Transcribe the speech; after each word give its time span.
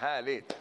Härligt. 0.00 0.56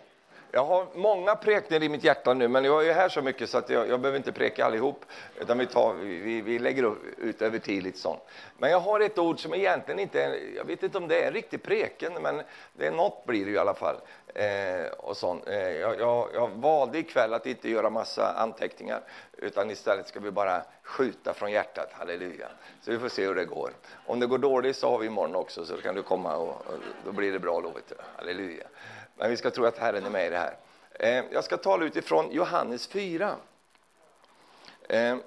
Jag 0.52 0.66
har 0.66 0.88
många 0.96 1.36
präkningar 1.36 1.84
i 1.84 1.90
mitt 1.90 2.04
hjärta 2.04 2.34
nu, 2.34 2.48
men 2.48 2.64
jag 2.64 2.88
är 2.88 2.94
här 2.94 3.10
så 3.10 3.22
mycket 3.22 3.50
så 3.50 3.58
att 3.58 3.70
jag, 3.70 3.90
jag 3.90 4.00
behöver 4.00 4.18
inte 4.18 4.32
preka 4.32 4.66
allihop, 4.66 5.06
utan 5.40 5.58
vi, 5.58 5.66
tar, 5.66 5.94
vi, 5.94 6.42
vi 6.42 6.60
lägger 6.60 6.96
ut 7.18 7.42
över 7.42 7.60
tid 7.60 7.84
lite 7.84 8.00
sånt. 8.00 8.22
Men 8.58 8.72
jag 8.72 8.80
har 8.80 9.00
ett 9.00 9.18
ord 9.18 9.40
som 9.40 9.54
egentligen 9.54 10.00
inte 10.00 10.24
är, 10.24 10.56
jag 10.56 10.64
vet 10.66 10.84
inte 10.84 10.98
om 10.98 11.08
det 11.08 11.24
är 11.24 11.28
en 11.28 11.34
riktig 11.34 11.64
preken, 11.64 12.14
men 12.22 12.42
det 12.74 12.88
är 12.88 12.92
något 12.92 13.26
blir 13.26 13.46
det 13.46 13.52
i 13.52 13.58
alla 13.58 13.74
fall. 13.74 13.96
Eh, 14.36 14.92
och 14.98 15.18
sånt. 15.18 15.48
Eh, 15.48 15.72
jag, 15.72 16.00
jag, 16.00 16.30
jag 16.34 16.50
valde 16.50 17.00
ikväll 17.00 17.34
att 17.34 17.46
inte 17.46 17.70
göra 17.70 17.90
massa 17.90 18.34
anteckningar, 18.34 19.02
utan 19.38 19.72
istället 19.72 20.08
ska 20.08 20.20
vi 20.20 20.32
bara 20.32 20.62
skjuta 20.84 21.34
från 21.34 21.52
hjärtat, 21.52 21.90
halleluja. 21.94 22.48
Så 22.82 22.92
vi 22.92 23.00
får 23.00 23.10
se 23.10 23.26
hur 23.26 23.36
det 23.36 23.46
går. 23.46 23.72
Om 24.06 24.20
det 24.20 24.28
går 24.28 24.38
dåligt 24.38 24.76
så 24.76 24.90
har 24.90 24.98
vi 24.98 25.08
imorgon 25.08 25.36
också, 25.36 25.66
så 25.66 25.78
kan 25.78 25.96
du 25.96 26.04
komma 26.04 26.36
och, 26.36 26.50
och 26.50 26.74
då 27.06 27.12
blir 27.12 27.32
det 27.32 27.40
bra, 27.40 27.60
lovet. 27.60 27.94
Halleluja. 28.16 28.68
Men 29.20 29.30
vi 29.30 29.38
ska 29.38 29.52
tro 29.52 29.66
att 29.66 29.78
Herren 29.78 30.06
är 30.06 30.10
med 30.10 30.28
i 30.28 30.30
det 30.30 30.38
här. 30.38 30.58
Eh, 30.94 31.26
jag 31.32 31.44
ska 31.44 31.58
tala 31.58 31.86
utifrån 31.86 32.32
Johannes 32.32 32.88
4. 32.88 33.36
Eh, 34.90 35.18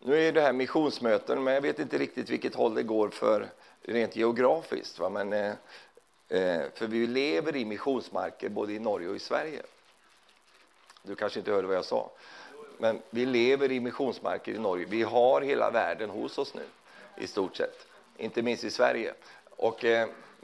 nu 0.00 0.28
är 0.28 0.32
det 0.32 0.40
här 0.40 0.52
missionsmöten, 0.52 1.44
men 1.44 1.54
jag 1.54 1.60
vet 1.60 1.78
inte 1.78 1.98
riktigt 1.98 2.30
vilket 2.30 2.54
håll 2.54 2.74
det 2.74 2.82
går 2.82 3.08
för 3.08 3.48
rent 3.82 4.16
geografiskt. 4.16 4.98
Va? 4.98 5.08
Men, 5.08 5.32
eh, 5.32 6.62
för 6.74 6.86
vi 6.86 7.06
lever 7.06 7.56
i 7.56 7.64
missionsmarker 7.64 8.48
både 8.48 8.72
i 8.72 8.78
Norge 8.78 9.08
och 9.08 9.16
i 9.16 9.18
Sverige. 9.18 9.62
Du 11.02 11.14
kanske 11.14 11.38
inte 11.38 11.52
hörde 11.52 11.66
vad 11.66 11.76
jag 11.76 11.84
sa. 11.84 12.10
Men 12.78 13.02
vi 13.10 13.26
lever 13.26 13.72
i 13.72 13.80
missionsmarker 13.80 14.52
i 14.52 14.58
Norge. 14.58 14.86
Vi 14.88 15.02
har 15.02 15.40
hela 15.40 15.70
världen 15.70 16.10
hos 16.10 16.38
oss 16.38 16.54
nu, 16.54 16.64
i 17.16 17.26
stort 17.26 17.56
sett. 17.56 17.86
Inte 18.16 18.42
minst 18.42 18.64
i 18.64 18.70
Sverige. 18.70 19.14
Och 19.50 19.84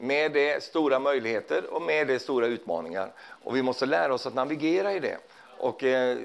med 0.00 0.32
det 0.32 0.62
stora 0.62 0.98
möjligheter 0.98 1.74
och 1.74 1.82
med 1.82 2.06
det 2.06 2.18
stora 2.18 2.46
utmaningar. 2.46 3.12
Och 3.44 3.56
vi 3.56 3.62
måste 3.62 3.86
lära 3.86 4.14
oss 4.14 4.26
att 4.26 4.34
navigera 4.34 4.92
i 4.92 5.00
det. 5.00 5.18
Och 5.58 5.84
eh, 5.84 6.18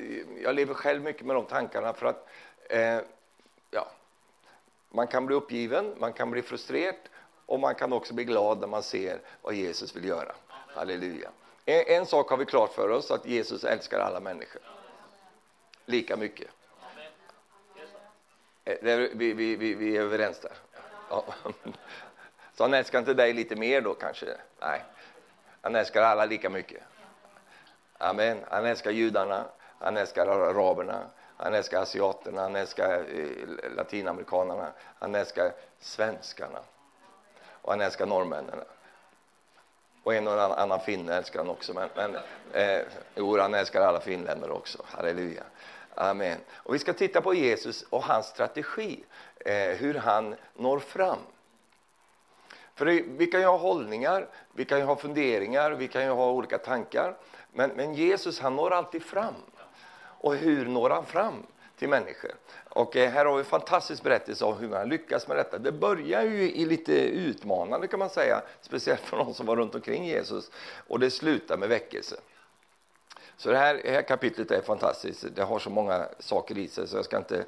jag 0.43 0.55
lever 0.55 0.73
själv 0.73 1.03
mycket 1.03 1.25
med 1.25 1.35
de 1.35 1.45
tankarna 1.45 1.93
för 1.93 2.05
att 2.05 2.27
eh, 2.69 2.99
ja, 3.71 3.87
man 4.89 5.07
kan 5.07 5.25
bli 5.25 5.35
uppgiven, 5.35 5.95
man 5.97 6.13
kan 6.13 6.31
bli 6.31 6.41
frustrerad 6.41 6.95
och 7.45 7.59
man 7.59 7.75
kan 7.75 7.93
också 7.93 8.13
bli 8.13 8.23
glad 8.23 8.59
när 8.59 8.67
man 8.67 8.83
ser 8.83 9.19
vad 9.41 9.53
Jesus 9.53 9.95
vill 9.95 10.05
göra. 10.05 10.35
Halleluja. 10.47 11.29
En, 11.65 11.83
en 11.87 12.05
sak 12.05 12.29
har 12.29 12.37
vi 12.37 12.45
klart 12.45 12.73
för 12.73 12.89
oss, 12.89 13.11
att 13.11 13.25
Jesus 13.25 13.63
älskar 13.63 13.99
alla 13.99 14.19
människor. 14.19 14.61
Lika 15.85 16.17
mycket. 16.17 16.47
Eh, 18.65 18.97
vi, 18.97 19.33
vi, 19.33 19.55
vi, 19.55 19.73
vi 19.73 19.97
är 19.97 20.01
överens 20.01 20.39
där. 20.39 20.53
Ja. 21.09 21.25
Så 22.57 22.63
han 22.63 22.73
älskar 22.73 22.99
inte 22.99 23.13
dig 23.13 23.33
lite 23.33 23.55
mer 23.55 23.81
då 23.81 23.93
kanske? 23.93 24.25
Nej, 24.59 24.83
han 25.61 25.75
älskar 25.75 26.01
alla 26.01 26.25
lika 26.25 26.49
mycket. 26.49 26.83
Amen. 27.97 28.45
Han 28.49 28.65
älskar 28.65 28.91
judarna, 28.91 29.45
han 29.79 29.97
älskar 29.97 30.27
araberna, 30.27 31.09
han 31.37 31.53
älskar 31.53 31.81
asiaterna, 31.81 32.41
han 32.41 32.55
älskar 32.55 33.05
eh, 33.13 33.75
latinamerikanerna, 33.75 34.71
han 34.99 35.15
älskar 35.15 35.53
svenskarna 35.79 36.59
och 37.61 37.71
han 37.71 37.81
älskar 37.81 38.05
norrmännen. 38.05 38.59
Och 40.03 40.13
en 40.13 40.27
och 40.27 40.59
annan 40.61 40.79
finne 40.79 41.15
älskar 41.15 41.39
han 41.39 41.49
också, 41.49 41.73
men, 41.73 41.89
men 41.95 42.17
eh, 42.53 42.81
jo, 43.15 43.39
han 43.39 43.53
älskar 43.53 43.81
alla 43.81 43.99
finländare 43.99 44.51
också. 44.51 44.85
Halleluja. 44.85 45.43
Amen. 45.95 46.37
Och 46.53 46.73
vi 46.73 46.79
ska 46.79 46.93
titta 46.93 47.21
på 47.21 47.33
Jesus 47.33 47.81
och 47.89 48.03
hans 48.03 48.25
strategi, 48.25 49.03
eh, 49.39 49.55
hur 49.55 49.93
han 49.93 50.35
når 50.53 50.79
fram. 50.79 51.19
För 52.75 52.85
det, 52.85 53.03
vi 53.07 53.27
kan 53.27 53.39
ju 53.39 53.45
ha 53.45 53.57
hållningar, 53.57 54.27
vi 54.53 54.65
kan 54.65 54.77
ju 54.77 54.83
ha 54.83 54.95
funderingar, 54.95 55.71
vi 55.71 55.87
kan 55.87 56.03
ju 56.03 56.09
ha 56.09 56.31
olika 56.31 56.57
tankar. 56.57 57.17
Men, 57.53 57.69
men 57.69 57.93
Jesus 57.93 58.39
han 58.39 58.55
når 58.55 58.71
alltid 58.71 59.03
fram. 59.03 59.33
Och 59.97 60.35
hur 60.35 60.65
når 60.65 60.89
han 60.89 61.05
fram 61.05 61.43
till 61.77 61.89
människor? 61.89 62.31
Och 62.69 62.95
eh, 62.95 63.11
här 63.11 63.25
har 63.25 63.33
vi 63.33 63.39
en 63.39 63.45
fantastisk 63.45 64.03
berättelse 64.03 64.45
om 64.45 64.57
hur 64.57 64.67
man 64.67 64.89
lyckas 64.89 65.27
med 65.27 65.37
detta. 65.37 65.57
Det 65.57 65.71
börjar 65.71 66.23
ju 66.23 66.51
i 66.51 66.65
lite 66.65 66.93
utmanande 67.01 67.87
kan 67.87 67.99
man 67.99 68.09
säga, 68.09 68.41
speciellt 68.61 69.01
för 69.01 69.17
de 69.17 69.33
som 69.33 69.45
var 69.45 69.55
runt 69.55 69.75
omkring 69.75 70.05
Jesus. 70.05 70.51
Och 70.87 70.99
det 70.99 71.11
slutar 71.11 71.57
med 71.57 71.69
väckelse. 71.69 72.15
Så 73.37 73.49
det 73.51 73.57
här, 73.57 73.81
det 73.83 73.91
här 73.91 74.01
kapitlet 74.01 74.51
är 74.51 74.61
fantastiskt. 74.61 75.25
Det 75.35 75.43
har 75.43 75.59
så 75.59 75.69
många 75.69 76.07
saker 76.19 76.57
i 76.57 76.67
sig 76.67 76.87
så 76.87 76.97
jag 76.97 77.05
ska 77.05 77.17
inte 77.17 77.45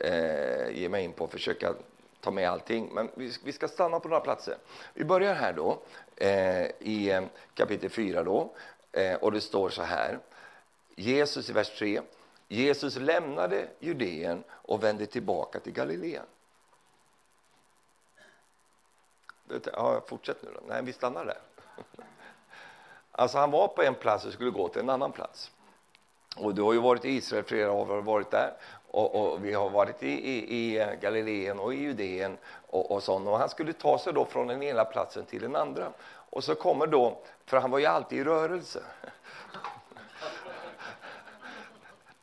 eh, 0.00 0.70
ge 0.70 0.88
mig 0.88 1.04
in 1.04 1.12
på 1.12 1.24
att 1.24 1.30
försöka 1.30 1.74
ta 2.22 2.30
med 2.30 2.50
allting, 2.50 2.88
men 2.92 3.10
vi 3.14 3.32
vi 3.44 3.52
ska 3.52 3.68
stanna 3.68 4.00
på 4.00 4.08
några 4.08 4.20
platser. 4.20 4.56
Vi 4.94 5.04
börjar 5.04 5.34
här 5.34 5.52
då 5.52 5.82
eh, 6.16 6.66
i 6.78 7.10
eh, 7.10 7.24
kapitel 7.54 7.90
4 7.90 8.22
då, 8.22 8.54
eh, 8.92 9.14
och 9.14 9.32
det 9.32 9.40
står 9.40 9.68
så 9.68 9.82
här. 9.82 10.18
Jesus 10.96 11.50
i 11.50 11.52
vers 11.52 11.78
3. 11.78 12.00
Jesus 12.48 12.96
lämnade 12.96 13.68
Judeen 13.78 14.44
och 14.50 14.82
vände 14.82 15.06
tillbaka 15.06 15.60
till 15.60 15.72
Galileen. 15.72 16.26
Ja, 19.72 20.02
fortsätt 20.06 20.42
nu 20.42 20.50
då. 20.54 20.60
Nej, 20.68 20.82
vi 20.82 20.92
stannar 20.92 21.24
där. 21.24 21.38
Alltså 23.14 23.38
han 23.38 23.50
var 23.50 23.68
på 23.68 23.82
en 23.82 23.94
plats 23.94 24.24
och 24.24 24.32
skulle 24.32 24.50
gå 24.50 24.68
till 24.68 24.80
en 24.80 24.90
annan 24.90 25.12
plats. 25.12 25.50
Och 26.36 26.54
du 26.54 26.62
har 26.62 26.72
ju 26.72 26.80
varit 26.80 27.04
i 27.04 27.08
Israel, 27.08 27.44
flera 27.44 27.72
av 27.72 27.90
er 27.90 27.94
har 27.94 28.02
varit 28.02 28.30
där. 28.30 28.52
Och, 28.92 29.14
och, 29.14 29.44
vi 29.44 29.52
har 29.54 29.70
varit 29.70 30.02
i, 30.02 30.10
i, 30.10 30.56
i 30.56 30.96
Galileen 31.00 31.58
och 31.58 31.74
i 31.74 31.76
Judeen 31.76 32.38
och, 32.66 32.90
och 32.90 33.02
sånt. 33.02 33.28
Och 33.28 33.38
han 33.38 33.48
skulle 33.48 33.72
ta 33.72 33.98
sig 33.98 34.12
då 34.12 34.24
från 34.24 34.46
den 34.46 34.62
ena 34.62 34.84
platsen 34.84 35.24
till 35.24 35.42
den 35.42 35.56
andra. 35.56 35.92
Och 36.04 36.44
så 36.44 36.54
kommer 36.54 36.86
då, 36.86 37.18
för 37.44 37.56
han 37.56 37.70
var 37.70 37.78
ju 37.78 37.86
alltid 37.86 38.18
i 38.18 38.24
rörelse. 38.24 38.82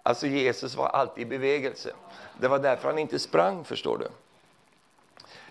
Alltså 0.04 0.28
Jesus 0.28 0.76
var 0.76 0.88
alltid 0.88 1.22
i 1.22 1.26
bevegelse. 1.26 1.94
Det 2.40 2.48
var 2.48 2.60
därför 2.60 2.90
han 2.90 3.00
inte 3.00 3.20
sprang, 3.20 3.64
förstår 3.64 3.98
du. 3.98 4.08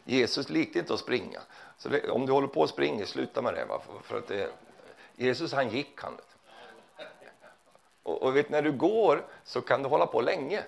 Jesus 0.04 0.48
likte 0.48 0.78
inte 0.78 0.94
att 0.94 1.00
springa. 1.00 1.40
Så 1.78 1.88
det, 1.88 2.10
om 2.10 2.26
du 2.26 2.32
håller 2.32 2.48
på 2.48 2.62
att 2.62 2.70
springa, 2.70 3.06
sluta 3.06 3.42
med 3.42 3.54
det. 3.54 3.64
Va? 3.64 3.80
För 3.86 4.02
för 4.02 4.18
att 4.18 4.28
det, 4.28 4.50
Jesus 5.16 5.52
han 5.52 5.68
gick 5.68 6.00
han. 6.00 6.12
Och, 8.02 8.22
och 8.22 8.36
vet, 8.36 8.50
när 8.50 8.62
du 8.62 8.72
går 8.72 9.26
så 9.44 9.60
kan 9.60 9.82
du 9.82 9.88
hålla 9.88 10.06
på 10.06 10.20
länge. 10.20 10.62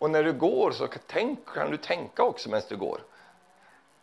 Och 0.00 0.10
när 0.10 0.22
du 0.22 0.32
går 0.32 0.70
så 0.70 0.88
tänk, 1.06 1.48
kan 1.54 1.70
du 1.70 1.76
tänka 1.76 2.22
också 2.22 2.48
medan 2.48 2.62
du 2.68 2.76
går. 2.76 3.00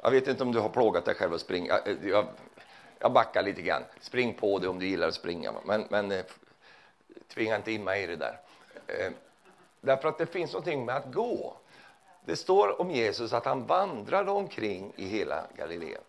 Jag 0.02 0.12
vet 0.12 0.28
inte 0.28 0.44
om 0.44 0.52
du 0.52 0.59
har 0.59 0.69
plågat 0.69 1.06
dig 1.06 1.16
själv 1.16 1.34
att 1.34 1.41
springa. 1.41 1.80
Jag, 1.85 2.18
eh, 2.18 2.25
jag 3.00 3.12
backar 3.12 3.44
lite 3.44 3.62
grann. 3.62 3.84
Spring 4.02 4.34
på 4.34 4.59
det 4.59 4.68
om 4.68 4.80
du 4.80 4.88
gillar 4.88 5.07
att 5.07 5.13
springa. 5.13 5.53
Men, 5.66 5.86
men 5.90 6.12
eh, 6.12 6.25
tvinga 7.34 7.56
inte 7.56 7.72
in 7.72 7.84
mig 7.84 8.03
i 8.03 8.07
det 8.07 8.16
där. 8.16 8.40
Eh, 8.88 9.12
därför 9.81 10.09
att 10.09 10.18
det 10.18 10.25
finns 10.25 10.53
någonting 10.53 10.86
med 10.86 10.96
att 10.96 11.13
gå. 11.13 11.57
Det 12.25 12.36
står 12.36 12.81
om 12.81 12.91
Jesus 12.91 13.34
att 13.34 13.46
han 13.46 13.66
vandrade 13.66 14.31
omkring 14.31 14.94
i 14.96 15.06
hela 15.06 15.44
Galileen. 15.56 16.02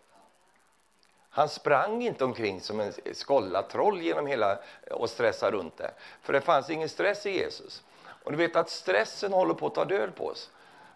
Han 1.29 1.49
sprang 1.49 2.01
inte 2.01 2.23
omkring 2.23 2.61
som 2.61 2.79
en 2.79 2.93
skollatroll 3.13 4.01
genom 4.01 4.27
hela 4.27 4.59
och 4.91 5.09
stressade 5.09 5.57
runt 5.57 5.77
det. 5.77 5.91
För 6.21 6.33
det 6.33 6.41
fanns 6.41 6.69
ingen 6.69 6.89
stress 6.89 7.25
i 7.25 7.31
Jesus. 7.31 7.83
Och 8.29 8.37
du 8.37 8.37
vet 8.37 8.55
att 8.55 8.69
stressen 8.69 9.33
håller 9.33 9.53
på 9.53 9.67
att 9.67 9.75
ta 9.75 9.85
död 9.85 10.15
på 10.15 10.27
oss. 10.27 10.51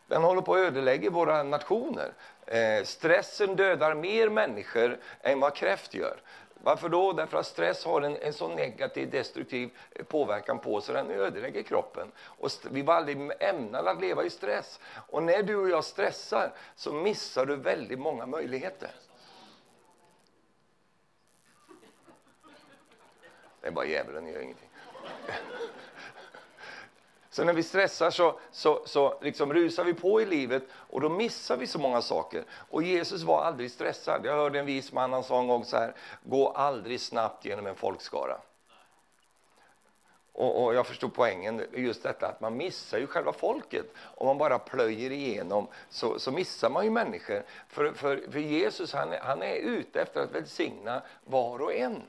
Den 0.08 0.24
håller 0.24 0.42
på 0.42 0.54
att 0.54 0.60
ödelägga 0.60 1.10
våra 1.10 1.44
nationer. 1.44 2.14
Eh, 2.46 2.84
stressen 2.84 3.56
dödar 3.56 3.94
mer 3.94 4.30
människor 4.30 4.98
än 5.22 5.40
vad 5.40 5.56
kräft 5.56 5.94
gör. 5.94 6.22
Varför 6.54 6.90
då? 6.90 7.14
Därför 7.14 7.38
att 7.38 7.46
stress 7.46 7.86
har 7.86 8.02
en, 8.02 8.18
en 8.18 8.34
så 8.34 8.48
negativ, 8.48 9.10
destruktiv 9.10 9.70
eh, 9.92 10.06
påverkan 10.06 10.60
på 10.60 10.76
oss, 10.76 10.86
så 10.86 10.94
den 10.94 11.12
ödelägger 11.12 11.64
kroppen. 11.64 12.12
Och 12.22 12.52
vi 12.72 12.82
var 12.82 12.94
aldrig 12.94 13.32
ämnade 13.40 13.92
att 13.92 14.02
leva 14.02 14.24
i 14.24 14.30
stress. 14.30 14.80
Och 15.10 15.24
när 15.24 15.44
du 15.44 15.56
och 15.56 15.70
jag 15.70 15.84
stressar 15.84 16.54
så 16.76 16.94
missar 16.94 17.46
du 17.46 17.56
väldigt 17.56 18.00
många 18.00 18.26
möjligheter. 18.26 18.92
Det 23.62 23.68
är 23.68 23.72
bara 23.72 23.86
djävulen, 23.86 24.28
gör 24.28 24.41
ingenting. 24.41 24.70
Så 27.34 27.44
när 27.44 27.53
vi 27.53 27.64
stressar 27.64 28.12
så, 28.12 28.40
så, 28.52 28.82
så 28.85 29.18
liksom 29.22 29.53
rusar 29.53 29.84
vi 29.84 29.94
på 29.94 30.22
i 30.22 30.26
livet 30.26 30.64
och 30.74 31.02
då 31.02 31.09
missar 31.09 31.58
vi 31.58 31.68
så 31.68 31.80
många 31.80 32.02
saker. 32.02 32.44
Och 32.70 32.84
Jesus 32.84 33.24
var 33.24 33.44
aldrig 33.44 33.72
stressad. 33.72 34.26
Jag 34.26 34.35
hörde 34.35 34.59
en 34.59 34.66
vis 34.66 34.91
man, 34.91 35.14
han 35.14 35.24
sa 35.24 35.40
en 35.40 35.47
gång 35.47 35.66
så 35.66 35.78
här, 35.78 35.94
gå 36.24 36.50
aldrig 36.50 37.02
snabbt 37.02 37.46
genom 37.46 37.68
en 37.68 37.76
folkskara. 37.76 38.38
Och, 40.34 40.64
och, 40.64 40.76
jag 40.76 40.88
förstod 40.88 41.14
poängen, 41.14 41.66
just 41.74 42.03
detta 42.03 42.28
att 42.28 42.41
man 42.41 42.58
missar 42.58 42.97
ju 42.97 43.08
själva 43.08 43.34
folket. 43.34 43.86
Om 43.97 44.28
man 44.28 44.38
bara 44.38 44.59
plöjer 44.59 45.12
igenom 45.12 45.68
så, 45.90 46.20
så 46.20 46.32
missar 46.32 46.70
man 46.70 46.84
ju 46.84 46.91
människor. 46.91 47.44
För, 47.68 47.91
för, 47.94 48.32
för 48.32 48.40
Jesus 48.40 48.94
han, 48.94 49.14
han 49.22 49.41
är 49.41 49.56
ute 49.56 50.02
efter 50.02 50.22
att 50.22 50.32
välsigna 50.32 51.02
var 51.26 51.62
och 51.62 51.74
en. 51.74 52.02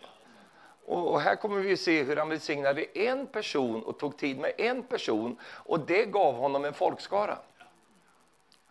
Och 0.87 1.21
här 1.21 1.37
kommer 1.37 1.61
vi 1.61 1.77
se 1.77 2.03
hur 2.03 2.17
han 2.17 2.29
välsignade 2.29 2.85
en 2.99 3.27
person 3.27 3.83
och 3.83 3.99
tog 3.99 4.17
tid 4.17 4.39
med 4.39 4.53
en 4.59 4.83
person 4.83 5.37
och 5.45 5.81
det 5.81 6.05
gav 6.05 6.35
honom 6.35 6.65
en 6.65 6.75
folkskara. 6.75 7.39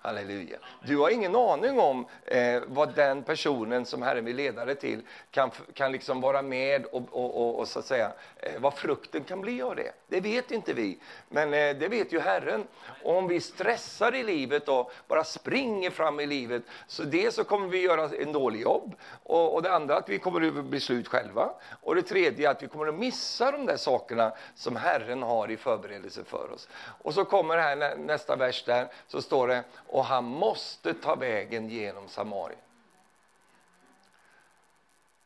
Halleluja. 0.04 0.58
Du 0.82 0.98
har 0.98 1.10
ingen 1.10 1.36
aning 1.36 1.80
om 1.80 2.06
eh, 2.26 2.62
vad 2.68 2.96
den 2.96 3.24
personen 3.24 3.86
som 3.86 4.02
Herren 4.02 4.26
vill 4.26 4.36
leda 4.36 4.66
dig 4.66 4.76
till 4.76 5.02
kan, 5.32 5.52
kan 5.74 5.92
liksom 5.92 6.22
vara 6.22 6.42
med 6.42 6.86
och, 6.86 7.04
och, 7.12 7.42
och, 7.42 7.60
och 7.60 7.68
så 7.68 7.80
att 7.80 7.86
säga, 7.86 8.12
eh, 8.40 8.52
vad 8.60 8.74
frukten 8.74 9.24
kan 9.24 9.42
bli 9.42 9.62
av 9.62 9.76
det. 9.76 9.92
Det 10.08 10.20
vet 10.20 10.52
inte 10.52 10.74
vi, 10.74 11.00
men 11.30 11.54
eh, 11.54 11.76
det 11.76 11.88
vet 11.88 12.14
ju 12.14 12.20
Herren. 12.20 12.68
Och 13.04 13.18
om 13.18 13.28
vi 13.28 13.42
stressar 13.42 14.16
i 14.16 14.24
livet 14.24 14.70
och 14.70 14.92
bara 15.08 15.24
springer 15.24 15.90
fram 15.90 16.20
i 16.20 16.26
livet, 16.26 16.64
så 16.88 17.04
det 17.04 17.34
så 17.34 17.44
kommer 17.44 17.68
vi 17.68 17.82
göra 17.82 18.10
en 18.20 18.32
dålig 18.32 18.62
jobb. 18.62 18.96
Och, 19.24 19.54
och 19.54 19.64
det 19.64 19.74
andra 19.74 19.96
att 19.98 20.10
vi 20.10 20.20
kommer 20.20 20.60
att 20.60 20.66
bli 20.66 20.80
slut 20.80 21.08
själva. 21.08 21.50
Och 21.82 21.96
det 21.96 22.02
tredje 22.02 22.50
att 22.50 22.64
vi 22.64 22.68
kommer 22.68 22.88
att 22.88 22.96
missa 22.96 23.52
de 23.52 23.66
där 23.66 23.78
sakerna 23.78 24.34
som 24.56 24.76
Herren 24.76 25.24
har 25.24 25.52
i 25.52 25.58
förberedelse 25.58 26.24
för 26.24 26.52
oss. 26.54 26.68
Och 27.02 27.14
så 27.14 27.26
kommer 27.26 27.58
här 27.58 27.98
nästa 27.98 28.36
vers 28.36 28.64
där, 28.64 28.88
så 29.08 29.22
står 29.22 29.48
det 29.48 29.64
och 29.94 30.06
han 30.06 30.24
måste 30.24 30.94
ta 30.94 31.16
vägen 31.16 31.70
genom 31.70 32.08
Samarien. 32.08 32.60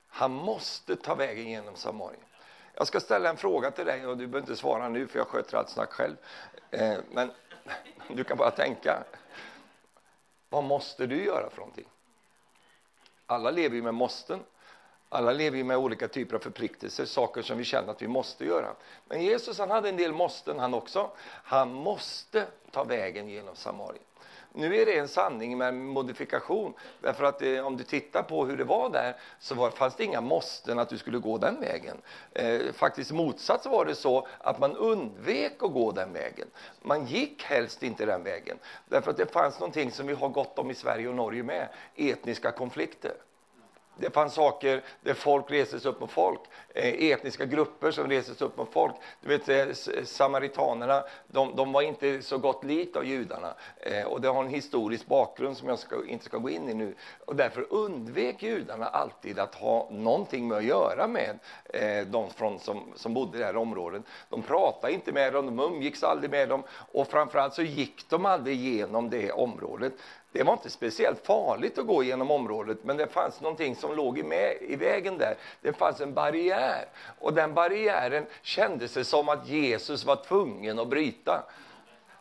Han 0.07 0.31
måste 0.31 0.95
ta 0.95 1.15
vägen 1.15 1.49
genom 1.49 1.75
Samarien. 1.75 2.23
Jag 2.73 2.87
ska 2.87 2.99
ställa 2.99 3.29
en 3.29 3.37
fråga 3.37 3.71
till 3.71 3.85
dig 3.85 4.07
och 4.07 4.17
du 4.17 4.27
behöver 4.27 4.49
inte 4.49 4.61
svara 4.61 4.89
nu 4.89 5.07
för 5.07 5.19
jag 5.19 5.27
sköter 5.27 5.57
allt 5.57 5.69
snack 5.69 5.91
själv. 5.91 6.15
Eh, 6.71 6.97
men 7.11 7.31
du 8.07 8.23
kan 8.23 8.37
bara 8.37 8.51
tänka. 8.51 9.03
Vad 10.49 10.63
måste 10.63 11.07
du 11.07 11.25
göra 11.25 11.49
för 11.49 11.57
någonting? 11.57 11.87
Alla 13.25 13.51
lever 13.51 13.75
ju 13.75 13.81
med 13.81 13.93
måsten. 13.93 14.43
Alla 15.09 15.31
lever 15.31 15.57
ju 15.57 15.63
med 15.63 15.77
olika 15.77 16.07
typer 16.07 16.35
av 16.35 16.39
förpliktelser, 16.39 17.05
saker 17.05 17.41
som 17.41 17.57
vi 17.57 17.63
känner 17.63 17.91
att 17.91 18.01
vi 18.01 18.07
måste 18.07 18.45
göra. 18.45 18.75
Men 19.05 19.21
Jesus 19.21 19.59
han 19.59 19.71
hade 19.71 19.89
en 19.89 19.97
del 19.97 20.13
måsten 20.13 20.59
han 20.59 20.73
också. 20.73 21.11
Han 21.27 21.73
måste 21.73 22.47
ta 22.71 22.83
vägen 22.83 23.29
genom 23.29 23.55
Samarien. 23.55 24.03
Nu 24.57 24.81
är 24.81 24.85
det 24.85 24.97
en 24.97 25.07
sanning 25.07 25.57
med 25.57 25.73
modifikation. 25.73 26.73
Därför 27.01 27.23
att 27.23 27.39
det, 27.39 27.61
om 27.61 27.77
du 27.77 27.83
tittar 27.83 28.23
på 28.23 28.45
hur 28.45 28.57
det 28.57 28.63
var 28.63 28.89
där 28.89 29.15
så 29.39 29.55
var, 29.55 29.69
fanns 29.69 29.95
det 29.95 30.03
inga 30.03 30.21
måsten 30.21 30.79
att 30.79 30.89
du 30.89 30.97
skulle 30.97 31.17
gå 31.17 31.37
den 31.37 31.59
vägen. 31.59 31.97
Eh, 32.31 32.59
faktiskt 32.73 33.11
motsats 33.11 33.65
var 33.65 33.85
det 33.85 33.95
så 33.95 34.27
att 34.37 34.59
man 34.59 34.75
undvek 34.75 35.63
att 35.63 35.73
gå 35.73 35.91
den 35.91 36.13
vägen. 36.13 36.47
Man 36.81 37.05
gick 37.05 37.43
helst 37.43 37.83
inte 37.83 38.05
den 38.05 38.23
vägen. 38.23 38.57
Därför 38.89 39.11
att 39.11 39.17
det 39.17 39.33
fanns 39.33 39.59
någonting 39.59 39.91
som 39.91 40.07
vi 40.07 40.13
har 40.13 40.29
gott 40.29 40.59
om 40.59 40.71
i 40.71 40.75
Sverige 40.75 41.07
och 41.07 41.15
Norge 41.15 41.43
med, 41.43 41.67
etniska 41.95 42.51
konflikter. 42.51 43.13
Det 43.99 44.09
fanns 44.09 44.33
saker 44.33 44.83
där 45.01 45.13
folk 45.13 45.51
restes 45.51 45.85
upp 45.85 45.99
mot 45.99 46.11
folk, 46.11 46.39
eh, 46.73 47.11
etniska 47.11 47.45
grupper 47.45 47.91
som 47.91 48.09
restes 48.09 48.41
upp 48.41 48.57
mot 48.57 48.73
folk. 48.73 48.95
Du 49.21 49.37
vet, 49.37 49.49
eh, 49.49 50.03
samaritanerna, 50.03 51.03
de, 51.27 51.55
de 51.55 51.71
var 51.71 51.81
inte 51.81 52.21
så 52.21 52.37
gott 52.37 52.63
lik 52.63 52.95
av 52.95 53.05
judarna. 53.05 53.53
Eh, 53.77 54.03
och 54.03 54.21
det 54.21 54.27
har 54.27 54.43
en 54.43 54.49
historisk 54.49 55.05
bakgrund 55.05 55.57
som 55.57 55.69
jag 55.69 55.79
ska, 55.79 56.05
inte 56.07 56.25
ska 56.25 56.37
gå 56.37 56.49
in 56.49 56.69
i 56.69 56.73
nu. 56.73 56.95
Och 57.25 57.35
därför 57.35 57.73
undvek 57.73 58.43
judarna 58.43 58.85
alltid 58.85 59.39
att 59.39 59.55
ha 59.55 59.87
någonting 59.91 60.47
med 60.47 60.57
att 60.57 60.63
göra 60.63 61.07
med 61.07 61.39
de 62.07 62.29
från, 62.29 62.59
som, 62.59 62.93
som 62.95 63.13
bodde 63.13 63.37
i 63.37 63.39
det 63.39 63.45
här 63.45 63.55
området. 63.55 64.01
De 64.29 64.41
pratade 64.41 64.93
inte 64.93 65.11
med 65.11 65.33
dem, 65.33 65.45
de 65.45 65.59
umgicks 65.59 66.03
aldrig 66.03 66.31
med 66.31 66.49
dem 66.49 66.63
och 66.91 67.07
framförallt 67.07 67.53
så 67.53 67.61
gick 67.61 68.09
de 68.09 68.25
aldrig 68.25 68.55
igenom 68.55 69.09
det 69.09 69.31
området. 69.31 69.93
Det 70.31 70.43
var 70.43 70.53
inte 70.53 70.69
speciellt 70.69 71.25
farligt 71.25 71.77
att 71.77 71.87
gå 71.87 72.03
genom 72.03 72.31
området, 72.31 72.77
men 72.83 72.97
det 72.97 73.07
fanns 73.07 73.41
någonting 73.41 73.75
som 73.75 73.95
låg 73.95 74.19
i, 74.19 74.23
med, 74.23 74.57
i 74.61 74.75
vägen 74.75 75.17
där. 75.17 75.35
Det 75.61 75.73
fanns 75.73 76.01
en 76.01 76.13
barriär, 76.13 76.85
och 77.19 77.33
den 77.33 77.53
barriären 77.53 78.25
kändes 78.41 78.93
det 78.93 79.03
som 79.03 79.29
att 79.29 79.47
Jesus 79.47 80.05
var 80.05 80.15
tvungen 80.15 80.79
att 80.79 80.87
bryta. 80.87 81.43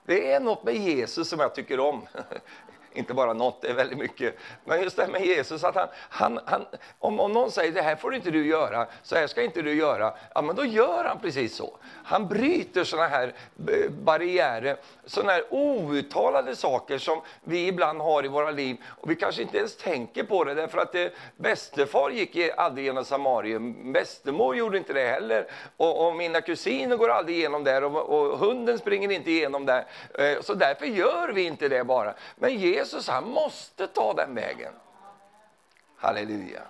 Det 0.05 0.33
är 0.33 0.41
något 0.41 0.65
med 0.65 0.77
Jesus 0.77 1.29
som 1.29 1.41
jag 1.41 1.55
tycker 1.55 1.81
om. 1.81 2.07
inte 2.97 3.15
bara 3.15 3.33
något, 3.33 3.63
det 3.63 3.69
är 3.69 3.75
väldigt 3.75 3.99
mycket. 3.99 4.37
Men 4.65 4.83
just 4.83 4.97
det 4.97 5.03
här 5.03 5.11
med 5.11 5.27
Jesus, 5.27 5.65
att 5.65 5.75
han, 5.75 5.89
han, 6.09 6.41
han, 6.47 6.67
om, 6.99 7.21
om 7.21 7.33
någon 7.33 7.51
säger 7.51 7.73
det 7.73 7.83
här 7.83 7.97
får 7.97 8.15
inte 8.15 8.31
du 8.31 8.47
göra, 8.47 8.87
så 9.03 9.17
här 9.17 9.27
ska 9.27 9.43
inte 9.43 9.63
du 9.63 9.75
göra, 9.75 10.15
ja 10.35 10.43
men 10.43 10.57
då 10.57 10.65
gör 10.65 11.05
han 11.05 11.21
precis 11.21 11.57
så. 11.57 11.77
Han 12.05 12.29
bryter 12.29 12.85
sådana 12.85 13.09
här 13.09 13.35
eh, 13.69 13.91
barriärer, 13.91 14.77
sådana 15.05 15.33
här 15.33 15.45
outtalade 15.51 16.57
saker 16.57 16.99
som 16.99 17.21
vi 17.45 17.67
ibland 17.67 18.01
har 18.01 18.25
i 18.25 18.29
våra 18.29 18.51
liv 18.51 18.77
och 18.87 19.11
vi 19.11 19.17
kanske 19.17 19.43
inte 19.43 19.59
ens 19.59 19.77
tänker 19.77 20.25
på 20.25 20.45
det 20.45 20.55
därför 20.55 20.79
att 20.79 20.95
eh, 20.95 21.01
det, 21.01 21.13
bästefar 21.37 22.11
gick 22.11 22.37
aldrig 22.57 22.85
genom 22.87 23.05
Samarien, 23.05 23.93
bästemor 23.93 24.57
gjorde 24.57 24.79
inte 24.79 24.93
det 24.93 25.09
heller 25.09 25.47
och, 25.77 26.07
och 26.07 26.17
mina 26.17 26.41
kusiner 26.41 26.97
går 26.97 27.09
aldrig 27.09 27.37
igenom 27.37 27.65
där 27.65 27.85
och, 27.85 28.09
och 28.09 28.39
hunden 28.39 28.79
springer 28.79 29.13
inte 29.13 29.31
igenom 29.31 29.67
där. 29.67 29.85
Eh, 30.15 30.41
så 30.41 30.55
därför 30.55 30.87
gör 30.87 31.29
vi 31.29 31.43
inte 31.43 31.69
det 31.69 31.85
bara. 31.85 32.15
Men 32.37 32.59
Jesus 32.59 32.86
Jesus 32.87 33.09
han 33.09 33.29
måste 33.29 33.87
ta 33.87 34.13
den 34.13 34.35
vägen. 34.35 34.73
Halleluja. 35.97 36.63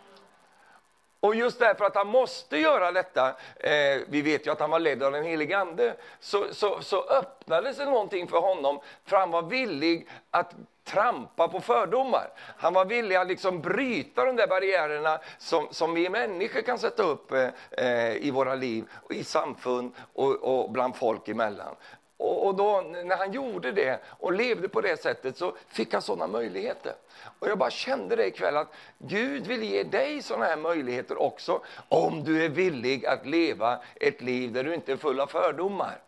Och 1.21 1.35
just 1.35 1.59
därför 1.59 1.85
att 1.85 1.95
han 1.95 2.07
måste 2.07 2.59
göra 2.59 2.93
detta, 2.93 3.29
eh, 3.57 4.01
vi 4.09 4.23
vet 4.23 4.47
ju 4.47 4.51
att 4.51 4.61
han 4.61 4.71
var 4.71 4.79
ledd 4.79 5.03
av 5.03 5.13
den 5.13 5.25
helige 5.25 5.59
Ande, 5.59 5.97
så, 6.21 6.45
så, 6.55 6.83
så 6.83 7.03
öppnades 7.03 7.77
det 7.77 7.85
någonting 7.85 8.29
för 8.29 8.39
honom, 8.39 8.81
för 9.05 9.17
han 9.17 9.31
var 9.31 9.43
villig 9.43 10.09
att 10.31 10.55
trampa 10.85 11.49
på 11.49 11.61
fördomar. 11.61 12.29
Han 12.57 12.75
var 12.75 12.85
villig 12.85 13.17
att 13.17 13.29
liksom 13.29 13.61
bryta 13.61 14.25
de 14.25 14.37
där 14.37 14.47
barriärerna 14.47 15.19
som, 15.39 15.69
som 15.71 15.95
vi 15.95 16.09
människor 16.09 16.61
kan 16.61 16.79
sätta 16.79 17.03
upp 17.03 17.33
eh, 17.33 17.49
eh 17.71 18.17
i 18.17 18.31
våra 18.31 18.55
liv, 18.55 18.85
i 19.11 19.25
samfund 19.25 19.93
och, 20.13 20.35
och 20.35 20.71
bland 20.71 20.97
folk 20.97 21.29
emellan. 21.29 21.75
Och, 22.17 22.47
och 22.47 22.55
då, 22.55 22.81
när 22.81 23.17
han 23.17 23.33
gjorde 23.33 23.73
det 23.73 24.01
och 24.07 24.33
levde 24.33 24.69
på 24.69 24.81
det 24.81 25.03
sättet 25.03 25.37
så 25.37 25.57
fick 25.69 25.93
han 25.93 26.03
sådana 26.03 26.27
möjligheter. 26.27 26.95
Och 27.39 27.49
jag 27.49 27.59
bara 27.59 27.71
kände 27.71 28.17
det 28.17 28.27
ikväll 28.27 28.57
att 28.57 28.73
Gud 28.99 29.47
vill 29.47 29.63
ge 29.63 29.83
dig 29.83 30.23
sådana 30.23 30.45
här 30.45 30.57
möjligheter 30.57 31.23
också 31.23 31.61
om 31.89 32.25
du 32.25 32.45
är 32.45 32.49
villig 32.49 33.07
att 33.07 33.27
leva 33.27 33.81
ett 33.95 34.23
liv 34.23 34.53
där 34.53 34.65
du 34.65 34.75
inte 34.75 34.93
är 34.93 34.97
full 34.97 35.21
av 35.21 35.27
fördomar. 35.27 35.99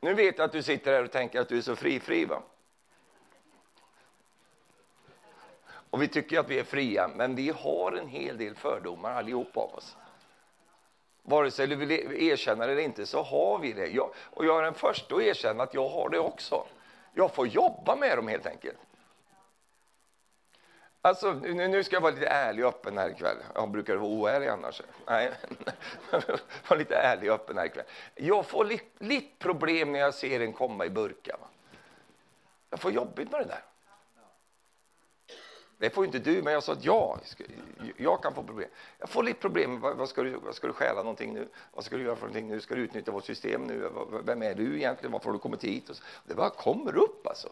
Nu 0.00 0.14
vet 0.14 0.38
jag 0.38 0.44
att 0.44 0.52
du 0.52 0.62
sitter 0.62 0.92
här 0.92 1.04
och 1.04 1.12
tänker 1.12 1.40
att 1.40 1.48
du 1.48 1.58
är 1.58 1.62
så 1.62 1.76
fri, 1.76 2.00
fri 2.00 2.24
va? 2.24 2.42
Och 5.90 6.02
vi 6.02 6.08
tycker 6.08 6.38
att 6.38 6.48
vi 6.48 6.58
är 6.58 6.64
fria, 6.64 7.10
men 7.16 7.34
vi 7.34 7.50
har 7.50 7.92
en 7.92 8.08
hel 8.08 8.38
del 8.38 8.54
fördomar 8.54 9.12
allihop 9.12 9.56
av 9.56 9.74
oss. 9.74 9.96
Vare 11.26 11.50
sig 11.50 11.66
du 11.66 11.76
vill 11.76 11.92
e- 11.92 12.24
erkänna 12.30 12.66
det 12.66 12.72
eller 12.72 12.82
inte 12.82 13.06
så 13.06 13.22
har 13.22 13.58
vi 13.58 13.72
det. 13.72 13.86
Jag, 13.86 14.10
och 14.16 14.46
jag 14.46 14.58
är 14.58 14.62
den 14.62 14.74
första 14.74 15.16
att 15.16 15.22
erkänna 15.22 15.62
att 15.62 15.74
jag 15.74 15.88
har 15.88 16.08
det 16.08 16.18
också. 16.18 16.66
Jag 17.14 17.34
får 17.34 17.46
jobba 17.46 17.96
med 17.96 18.18
dem 18.18 18.28
helt 18.28 18.46
enkelt. 18.46 18.78
Alltså, 21.00 21.32
nu, 21.32 21.68
nu 21.68 21.84
ska 21.84 21.96
jag 21.96 22.00
vara 22.00 22.12
lite 22.12 22.26
ärlig 22.26 22.64
och 22.64 22.68
öppen 22.68 22.98
här 22.98 23.10
ikväll. 23.10 23.36
Jag 23.54 23.70
brukar 23.70 23.96
vara 23.96 24.10
oärlig 24.10 24.48
annars. 24.48 24.82
Nej, 25.06 25.32
var 26.68 26.76
lite 26.76 26.96
ärlig 26.96 27.30
och 27.30 27.34
öppen 27.34 27.58
här 27.58 27.66
ikväll. 27.66 27.84
Jag 28.14 28.46
får 28.46 28.64
lite, 28.64 29.04
lite 29.04 29.36
problem 29.38 29.92
när 29.92 29.98
jag 29.98 30.14
ser 30.14 30.40
en 30.40 30.52
komma 30.52 30.86
i 30.86 30.90
burka. 30.90 31.36
Va? 31.40 31.46
Jag 32.70 32.80
får 32.80 32.92
jobbigt 32.92 33.30
med 33.30 33.40
det 33.40 33.44
där. 33.44 33.62
Det 35.78 35.90
får 35.90 36.04
inte 36.04 36.18
du, 36.18 36.42
men 36.42 36.52
jag 36.52 36.62
sa 36.62 36.72
att 36.72 36.84
ja, 36.84 37.18
jag 37.96 38.22
kan 38.22 38.34
få 38.34 38.42
problem. 38.42 38.68
Jag 38.98 39.08
får 39.08 39.22
lite 39.22 39.40
problem. 39.40 39.80
Vad 39.80 40.08
ska, 40.08 40.22
du, 40.22 40.30
vad 40.30 40.54
ska 40.54 40.66
du 40.66 40.72
stjäla 40.72 41.02
någonting 41.02 41.34
nu? 41.34 41.48
Vad 41.72 41.84
ska 41.84 41.96
du 41.96 42.02
göra 42.02 42.16
för 42.16 42.26
någonting 42.26 42.48
nu? 42.48 42.60
Ska 42.60 42.74
du 42.74 42.80
utnyttja 42.80 43.12
vårt 43.12 43.24
system 43.24 43.64
nu? 43.64 43.90
Vem 44.24 44.42
är 44.42 44.54
du 44.54 44.76
egentligen? 44.76 45.12
Varför 45.12 45.26
har 45.26 45.32
du 45.32 45.38
kommit 45.38 45.64
hit? 45.64 46.02
Det 46.24 46.34
bara 46.34 46.50
kommer 46.50 46.96
upp 46.96 47.26
alltså. 47.26 47.48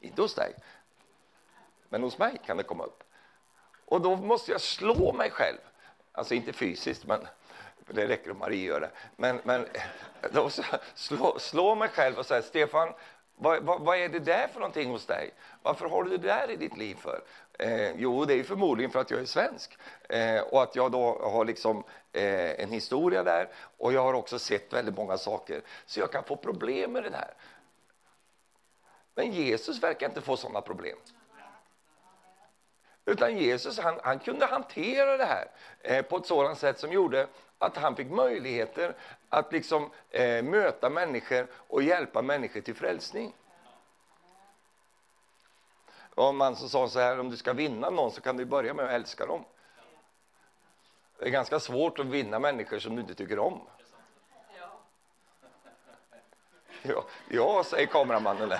Inte 0.00 0.22
hos 0.22 0.34
dig, 0.34 0.54
men 1.88 2.02
hos 2.02 2.18
mig 2.18 2.40
kan 2.46 2.56
det 2.56 2.62
komma 2.62 2.84
upp. 2.84 3.02
Och 3.84 4.00
då 4.00 4.16
måste 4.16 4.52
jag 4.52 4.60
slå 4.60 5.12
mig 5.12 5.30
själv. 5.30 5.58
Alltså 6.12 6.34
inte 6.34 6.52
fysiskt, 6.52 7.06
men 7.06 7.26
det 7.86 8.08
räcker 8.08 8.30
om 8.30 8.38
Marie 8.38 8.64
gör 8.64 8.80
det. 8.80 8.90
Men, 9.16 9.40
men 9.44 9.66
då 10.32 10.50
slå, 10.94 11.38
slå 11.38 11.74
mig 11.74 11.88
själv 11.88 12.18
och 12.18 12.26
säga 12.26 12.42
Stefan, 12.42 12.92
vad, 13.36 13.62
vad, 13.62 13.80
vad, 13.80 13.98
är 13.98 14.08
det 14.08 14.18
där 14.18 14.48
för 14.48 14.60
någonting 14.60 14.90
hos 14.90 15.06
dig? 15.06 15.30
Varför 15.62 15.88
har 15.88 16.04
du 16.04 16.16
det 16.16 16.28
där 16.28 16.50
i 16.50 16.56
ditt 16.56 16.76
liv 16.76 16.94
för? 16.94 17.22
Eh, 17.58 17.90
jo, 17.96 18.24
det 18.24 18.34
är 18.34 18.44
förmodligen 18.44 18.90
för 18.90 19.00
att 19.00 19.10
jag 19.10 19.20
är 19.20 19.24
svensk 19.24 19.78
eh, 20.08 20.40
och 20.40 20.62
att 20.62 20.76
jag 20.76 20.92
då 20.92 21.18
har 21.22 21.44
liksom 21.44 21.84
eh, 22.12 22.60
en 22.60 22.70
historia 22.70 23.22
där 23.22 23.48
och 23.78 23.92
jag 23.92 24.02
har 24.02 24.14
också 24.14 24.38
sett 24.38 24.72
väldigt 24.72 24.96
många 24.96 25.18
saker 25.18 25.62
så 25.86 26.00
jag 26.00 26.12
kan 26.12 26.24
få 26.24 26.36
problem 26.36 26.92
med 26.92 27.02
det 27.02 27.10
där. 27.10 27.34
Men 29.14 29.32
Jesus 29.32 29.82
verkar 29.82 30.08
inte 30.08 30.20
få 30.20 30.36
sådana 30.36 30.60
problem. 30.60 30.96
Utan 33.04 33.38
Jesus 33.38 33.78
han, 33.78 34.00
han 34.02 34.18
kunde 34.18 34.46
hantera 34.46 35.16
det 35.16 35.24
här 35.24 35.46
eh, 35.80 36.02
på 36.02 36.16
ett 36.16 36.26
sådant 36.26 36.58
sätt 36.58 36.78
som 36.78 36.92
gjorde 36.92 37.26
att 37.58 37.76
han 37.76 37.96
fick 37.96 38.10
möjligheter 38.10 38.94
att 39.34 39.52
liksom, 39.52 39.90
eh, 40.10 40.42
möta 40.42 40.90
människor 40.90 41.46
och 41.54 41.82
hjälpa 41.82 42.22
människor 42.22 42.60
till 42.60 42.74
frälsning. 42.74 43.34
Och 46.14 46.34
man 46.34 46.56
som 46.56 46.68
sa 46.68 46.88
så 46.88 47.00
här, 47.00 47.20
om 47.20 47.30
du 47.30 47.36
ska 47.36 47.52
vinna 47.52 47.90
någon 47.90 48.12
så 48.12 48.20
kan 48.20 48.36
du 48.36 48.44
börja 48.44 48.74
med 48.74 48.84
att 48.84 48.90
älska 48.90 49.26
dem. 49.26 49.44
Det 51.18 51.24
är 51.24 51.30
ganska 51.30 51.60
svårt 51.60 51.98
att 51.98 52.06
vinna 52.06 52.38
människor 52.38 52.78
som 52.78 52.94
du 52.94 53.00
inte 53.00 53.14
tycker 53.14 53.38
om. 53.38 53.60
Ja, 56.82 57.04
ja 57.28 57.64
säger 57.64 57.86
kameramannen. 57.86 58.52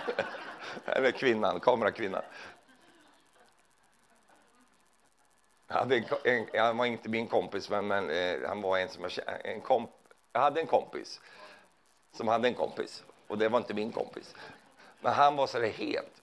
Eller 0.87 1.11
kvinnan, 1.11 1.61
kamerakvinnan. 1.61 2.23
hade 5.67 5.97
en, 5.97 6.05
en, 6.25 6.47
han 6.61 6.77
var 6.77 6.87
inte 6.87 7.09
min 7.09 7.27
kompis, 7.27 7.71
men, 7.71 7.87
men 7.87 8.11
eh, 8.11 8.49
han 8.49 8.63
var 8.63 8.79
en 8.79 8.89
som 8.89 9.03
jag 9.03 9.13
en 9.45 9.61
komp, 9.61 9.91
jag 10.37 10.41
hade 10.41 10.61
en 10.61 10.67
kompis 10.67 11.21
som 12.13 12.29
hade 12.29 12.49
en 12.49 12.55
kompis, 12.55 13.05
och 13.29 13.39
det 13.39 13.49
var 13.49 13.59
inte 13.59 13.75
min 13.75 13.93
kompis. 13.93 14.35
Men 15.01 15.13
han 15.13 15.37
var 15.37 15.47
så 15.47 15.59
där 15.59 15.69
het, 15.69 16.23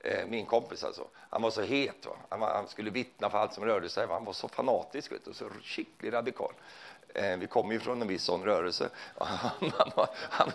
eh, 0.00 0.26
min 0.26 0.46
kompis 0.46 0.84
alltså. 0.84 1.04
Han 1.30 1.42
var 1.42 1.50
så 1.50 1.62
het. 1.62 2.06
va? 2.06 2.16
Han, 2.28 2.40
var, 2.40 2.54
han, 2.54 2.68
skulle 2.68 2.90
vittna 2.90 3.30
för 3.30 3.38
allt 3.38 3.52
som 3.52 3.64
rörde 3.64 3.88
sig. 3.88 4.06
Va? 4.06 4.14
Han 4.14 4.24
var 4.24 4.32
så 4.32 4.48
fanatisk, 4.48 5.12
vet 5.12 5.24
du, 5.24 5.30
och 5.30 5.36
så 5.36 5.48
skicklig 5.62 6.12
radikal. 6.12 6.52
Eh, 7.14 7.36
vi 7.36 7.46
kommer 7.46 7.72
ju 7.72 7.80
från 7.80 8.02
en 8.02 8.08
viss 8.08 8.24
sån 8.24 8.44
rörelse. 8.44 8.88
Han, 9.18 9.72
han, 10.30 10.50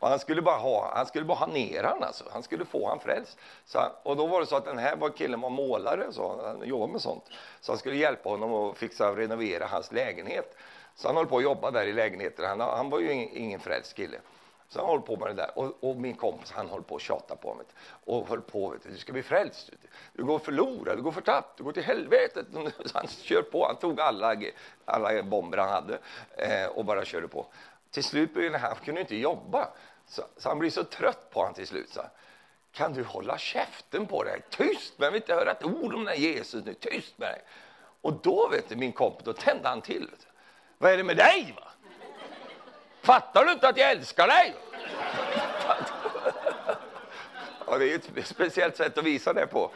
han, 0.00 0.18
skulle 0.18 0.42
bara 0.42 0.58
ha, 0.58 0.92
han 0.94 1.06
skulle 1.06 1.24
bara 1.24 1.38
ha 1.38 1.46
ner 1.46 1.84
han 1.84 2.02
alltså. 2.02 2.24
Han 2.32 2.42
skulle 2.42 2.64
få 2.64 2.88
han 2.88 3.00
frälst. 3.00 3.38
Så, 3.64 3.78
och 4.02 4.16
då 4.16 4.26
var 4.26 4.40
det 4.40 4.46
så 4.46 4.56
att 4.56 4.64
den 4.64 4.78
här 4.78 4.96
var 4.96 5.10
killen 5.10 5.40
var 5.40 5.50
målare, 5.50 6.12
så 6.12 6.42
han 6.44 6.68
jobbade 6.68 6.92
med 6.92 7.00
sånt. 7.00 7.24
Så 7.60 7.72
han 7.72 7.78
skulle 7.78 7.96
hjälpa 7.96 8.28
honom 8.28 8.52
att 8.52 8.76
fixa 8.78 9.10
och 9.10 9.16
renovera 9.16 9.66
hans 9.66 9.92
lägenhet. 9.92 10.56
Så 10.98 11.08
han 11.08 11.16
höll 11.16 11.26
på 11.26 11.36
att 11.36 11.42
jobba 11.42 11.70
där 11.70 11.86
i 11.86 11.92
lägenheten. 11.92 12.44
Han, 12.44 12.60
han 12.60 12.90
var 12.90 12.98
ju 12.98 13.12
ingen, 13.12 13.36
ingen 13.36 13.60
frälst 13.60 13.94
kille. 13.94 14.18
Så 14.68 14.80
han 14.80 14.88
höll 14.88 15.00
på 15.00 15.16
med 15.16 15.28
det 15.28 15.34
där. 15.34 15.58
Och, 15.58 15.84
och, 15.84 15.96
min 15.96 16.14
kompis 16.14 16.50
han 16.50 16.68
höll 16.68 16.82
på 16.82 16.96
att 16.96 17.02
tjata 17.02 17.36
på 17.36 17.54
mig. 17.54 17.66
Och 18.04 18.28
höll 18.28 18.40
på, 18.40 18.68
vet 18.68 18.82
du, 18.82 18.90
du 18.90 18.96
ska 18.96 19.12
bli 19.12 19.22
frälst. 19.22 19.70
Du 20.12 20.24
går 20.24 20.38
förlorad, 20.38 20.98
du 20.98 21.02
går 21.02 21.12
förtapp, 21.12 21.56
du 21.56 21.64
går 21.64 21.72
till 21.72 21.82
helvetet. 21.82 22.46
Så 22.84 22.98
han 22.98 23.06
kör 23.06 23.42
på, 23.42 23.66
han 23.66 23.76
tog 23.76 24.00
alla, 24.00 24.36
alla 24.84 25.22
bomber 25.22 25.58
han 25.58 25.68
hade 25.68 25.98
eh, 26.36 26.66
och 26.66 26.84
bara 26.84 27.04
körde 27.04 27.28
på. 27.28 27.46
Till 27.90 28.04
slut 28.04 28.34
började 28.34 28.58
han, 28.58 28.68
han 28.68 28.84
kunde 28.84 29.00
inte 29.00 29.16
jobba. 29.16 29.68
Så, 30.06 30.22
så 30.36 30.48
han 30.48 30.58
blir 30.58 30.70
så 30.70 30.84
trött 30.84 31.30
på 31.30 31.40
honom 31.40 31.54
till 31.54 31.66
slut. 31.66 31.90
Så, 31.90 32.00
kan 32.72 32.92
du 32.92 33.04
hålla 33.04 33.38
käften 33.38 34.06
på 34.06 34.24
dig? 34.24 34.40
Tyst! 34.50 34.94
Men 34.96 35.04
jag 35.04 35.12
vill 35.12 35.22
inte 35.22 35.34
höra 35.34 35.50
ett 35.50 35.64
ord 35.64 35.94
om 35.94 36.04
den 36.04 36.20
Jesus 36.20 36.64
nu. 36.64 36.74
Tyst 36.74 37.18
med 37.18 37.28
dig! 37.28 37.42
Och 38.00 38.12
då, 38.12 38.48
vet 38.48 38.68
du, 38.68 38.76
min 38.76 38.92
kompis, 38.92 39.24
då 39.24 39.32
tände 39.32 39.68
han 39.68 39.80
till. 39.80 40.08
Vet 40.10 40.27
vad 40.78 40.92
är 40.92 40.96
det 40.96 41.04
med 41.04 41.16
dig? 41.16 41.54
Va? 41.56 41.68
Fattar 43.02 43.44
du 43.44 43.52
inte 43.52 43.68
att 43.68 43.76
jag 43.76 43.90
älskar 43.90 44.26
dig? 44.26 44.56
Ja, 47.66 47.78
det 47.78 47.92
är 47.92 48.18
ett 48.18 48.26
speciellt 48.26 48.76
sätt 48.76 48.98
att 48.98 49.04
visa 49.04 49.32
det 49.32 49.46
på. 49.46 49.70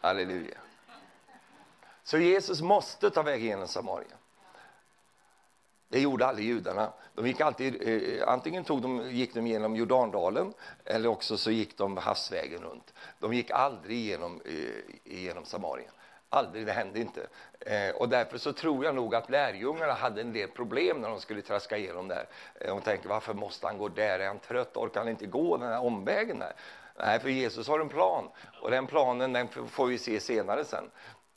Halleluja. 0.00 0.58
Så 2.02 2.18
Jesus 2.18 2.60
måste 2.60 3.10
ta 3.10 3.22
vägen 3.22 3.46
genom 3.46 3.68
Samarien. 3.68 4.18
Det 5.92 6.00
gjorde 6.00 6.26
aldrig 6.26 6.46
judarna. 6.46 6.92
De 7.14 7.26
gick 7.26 7.40
alltid, 7.40 7.88
eh, 7.88 8.28
antingen 8.28 8.64
tog 8.64 8.82
de, 8.82 9.10
gick 9.10 9.34
de 9.34 9.46
genom 9.46 9.76
Jordandalen 9.76 10.52
eller 10.84 11.08
också 11.08 11.36
så 11.36 11.50
gick 11.50 11.78
de 11.78 11.96
havsvägen 11.96 12.62
runt. 12.62 12.94
De 13.18 13.32
gick 13.32 13.50
aldrig 13.50 13.98
genom, 13.98 14.40
eh, 14.44 15.12
genom 15.24 15.44
Samarien. 15.44 15.90
Aldrig, 16.28 16.66
det 16.66 16.72
hände 16.72 17.00
inte. 17.00 17.26
Eh, 17.60 17.94
och 17.94 18.08
därför 18.08 18.38
så 18.38 18.52
tror 18.52 18.84
jag 18.84 18.94
nog 18.94 19.14
att 19.14 19.30
lärjungarna 19.30 19.92
hade 19.92 20.20
en 20.20 20.32
del 20.32 20.48
problem 20.48 21.00
när 21.00 21.08
de 21.08 21.20
skulle 21.20 21.42
traska 21.42 21.76
igenom 21.76 22.08
där. 22.08 22.26
Eh, 22.60 22.68
de 22.68 22.80
tänkte, 22.80 23.08
varför 23.08 23.34
måste 23.34 23.66
han 23.66 23.78
gå 23.78 23.88
där? 23.88 24.18
Är 24.18 24.26
han 24.26 24.38
trött? 24.38 24.76
Orkar 24.76 25.00
han 25.00 25.08
inte 25.08 25.26
gå 25.26 25.56
den 25.56 25.68
här 25.68 25.84
omvägen 25.84 26.38
där? 26.38 26.52
Nej, 26.98 27.20
för 27.20 27.28
Jesus 27.28 27.68
har 27.68 27.80
en 27.80 27.88
plan. 27.88 28.28
Och 28.62 28.70
den 28.70 28.86
planen 28.86 29.32
den 29.32 29.48
får 29.48 29.86
vi 29.86 29.98
se 29.98 30.20
senare 30.20 30.64
sen. 30.64 30.90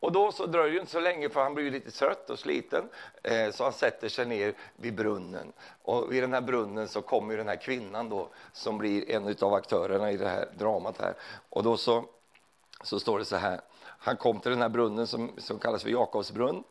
Och 0.05 0.11
då 0.11 0.31
så 0.31 0.45
dröjer 0.45 0.73
det 0.73 0.79
inte 0.79 0.91
så 0.91 0.99
länge 0.99 1.29
för 1.29 1.43
han 1.43 1.53
blir 1.53 1.71
lite 1.71 1.91
trött 1.91 2.29
och 2.29 2.39
sliten. 2.39 2.89
Eh, 3.23 3.51
så 3.51 3.63
han 3.63 3.73
sätter 3.73 4.09
sig 4.09 4.25
ner 4.25 4.53
vid 4.75 4.95
brunnen. 4.95 5.53
Och 5.81 6.13
vid 6.13 6.23
den 6.23 6.33
här 6.33 6.41
brunnen 6.41 6.87
så 6.87 7.01
kommer 7.01 7.37
den 7.37 7.47
här 7.47 7.55
kvinnan 7.55 8.09
då 8.09 8.29
som 8.53 8.77
blir 8.77 9.11
en 9.11 9.35
av 9.41 9.53
aktörerna 9.53 10.11
i 10.11 10.17
det 10.17 10.27
här 10.27 10.49
dramat 10.57 11.01
här. 11.01 11.13
Och 11.49 11.63
då 11.63 11.77
så, 11.77 12.05
så 12.83 12.99
står 12.99 13.19
det 13.19 13.25
så 13.25 13.35
här. 13.35 13.61
Han 13.81 14.17
kom 14.17 14.39
till 14.39 14.51
den 14.51 14.61
här 14.61 14.69
brunnen 14.69 15.07
som, 15.07 15.31
som 15.37 15.59
kallas 15.59 15.83
för 15.83 15.89
Jakobs 15.89 16.31
brunn. 16.31 16.63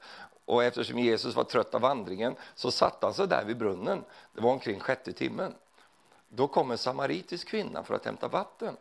Och 0.44 0.64
eftersom 0.64 0.98
Jesus 0.98 1.36
var 1.36 1.44
trött 1.44 1.74
av 1.74 1.80
vandringen 1.80 2.36
så 2.54 2.70
satte 2.70 3.06
han 3.06 3.14
sig 3.14 3.28
där 3.28 3.44
vid 3.44 3.58
brunnen. 3.58 4.04
Det 4.34 4.40
var 4.40 4.50
omkring 4.50 4.80
sjätte 4.80 5.12
timmen. 5.12 5.54
Då 6.28 6.48
kom 6.48 6.70
en 6.70 6.78
samaritisk 6.78 7.48
kvinna 7.48 7.84
för 7.84 7.94
att 7.94 8.04
hämta 8.04 8.28
vatten. 8.28 8.76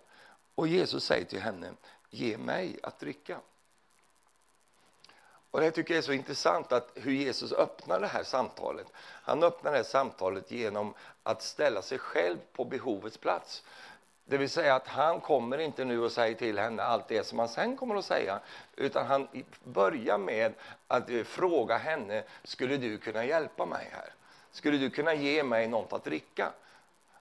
Och 0.55 0.67
Jesus 0.67 1.03
säger 1.03 1.25
till 1.25 1.41
henne, 1.41 1.69
ge 2.09 2.37
mig 2.37 2.79
att 2.83 2.99
dricka. 2.99 3.39
Och 5.53 5.61
Det 5.61 5.71
tycker 5.71 5.93
jag 5.93 5.97
är 5.97 6.05
så 6.05 6.13
intressant 6.13 6.71
att 6.71 6.91
hur 6.95 7.11
Jesus 7.11 7.51
öppnar 7.51 7.99
det 7.99 8.07
här 8.07 8.23
samtalet. 8.23 8.87
Han 9.23 9.43
öppnar 9.43 9.71
det 9.71 9.77
här 9.77 9.83
samtalet 9.83 10.51
genom 10.51 10.93
att 11.23 11.41
ställa 11.41 11.81
sig 11.81 11.97
själv 11.97 12.37
på 12.53 12.65
behovets 12.65 13.17
plats. 13.17 13.63
Det 14.25 14.37
vill 14.37 14.49
säga 14.49 14.75
att 14.75 14.87
han 14.87 15.19
kommer 15.19 15.57
inte 15.57 15.85
nu 15.85 15.99
och 15.99 16.11
säger 16.11 16.35
till 16.35 16.59
henne 16.59 16.83
allt 16.83 17.07
det 17.07 17.23
som 17.27 17.39
han 17.39 17.49
sen 17.49 17.77
kommer 17.77 17.95
att 17.95 18.05
säga, 18.05 18.39
utan 18.75 19.05
han 19.05 19.27
börjar 19.63 20.17
med 20.17 20.53
att 20.87 21.09
eh, 21.09 21.23
fråga 21.23 21.77
henne, 21.77 22.23
skulle 22.43 22.77
du 22.77 22.97
kunna 22.97 23.25
hjälpa 23.25 23.65
mig 23.65 23.89
här? 23.91 24.13
Skulle 24.51 24.77
du 24.77 24.89
kunna 24.89 25.13
ge 25.13 25.43
mig 25.43 25.67
något 25.67 25.93
att 25.93 26.03
dricka? 26.03 26.51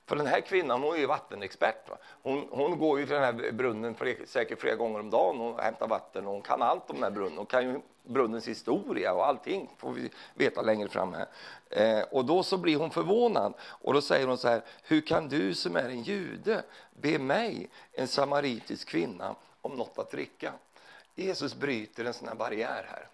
För 0.07 0.17
den 0.17 0.27
här 0.27 0.41
kvinnan 0.41 0.83
hon 0.83 0.95
är 0.95 0.99
ju 0.99 1.07
vattenexpert. 1.07 1.89
Va? 1.91 1.97
Hon, 2.23 2.49
hon 2.51 2.79
går 2.79 3.01
ju 3.01 3.07
till 3.07 3.15
den 3.15 3.25
här 3.25 3.53
brunnen 3.53 3.95
för, 3.95 4.27
säkert 4.27 4.61
flera 4.61 4.77
gånger 4.77 5.01
om 5.01 5.11
dagen 5.11 5.41
och 5.41 5.61
hämtar 5.61 5.87
vatten. 5.87 6.27
Och 6.27 6.33
hon 6.33 6.43
kan 6.43 6.63
allt 6.63 6.91
om 6.91 6.97
den 6.97 7.05
här 7.05 7.11
brunnen. 7.11 7.37
Hon 7.37 7.47
kan 7.47 7.65
ju 7.65 7.81
brunnens 8.05 8.49
historia 8.49 9.13
och 9.15 9.27
allting 9.27 9.71
får 9.77 9.93
vi 9.93 10.11
veta 10.35 10.63
längre 10.63 10.89
fram 10.89 11.15
här. 11.15 11.27
Eh, 11.71 12.05
och 12.11 12.25
då 12.25 12.43
så 12.43 12.57
blir 12.57 12.77
hon 12.77 12.91
förvånad 12.91 13.55
och 13.61 13.95
då 13.95 14.01
säger 14.01 14.27
hon 14.27 14.39
så 14.39 14.49
här, 14.49 14.63
hur 14.83 15.01
kan 15.01 15.29
du 15.29 15.55
som 15.55 15.77
är 15.77 15.89
en 15.89 16.03
jude 16.03 16.63
be 17.01 17.19
mig, 17.19 17.71
en 17.93 18.09
samaritisk 18.09 18.89
kvinna, 18.89 19.35
om 19.61 19.73
något 19.73 19.99
att 19.99 20.11
dricka? 20.11 20.53
Jesus 21.15 21.55
bryter 21.55 22.05
en 22.05 22.15
sån 22.15 22.29
här 22.29 22.35
barriär 22.35 22.87
här. 22.91 23.09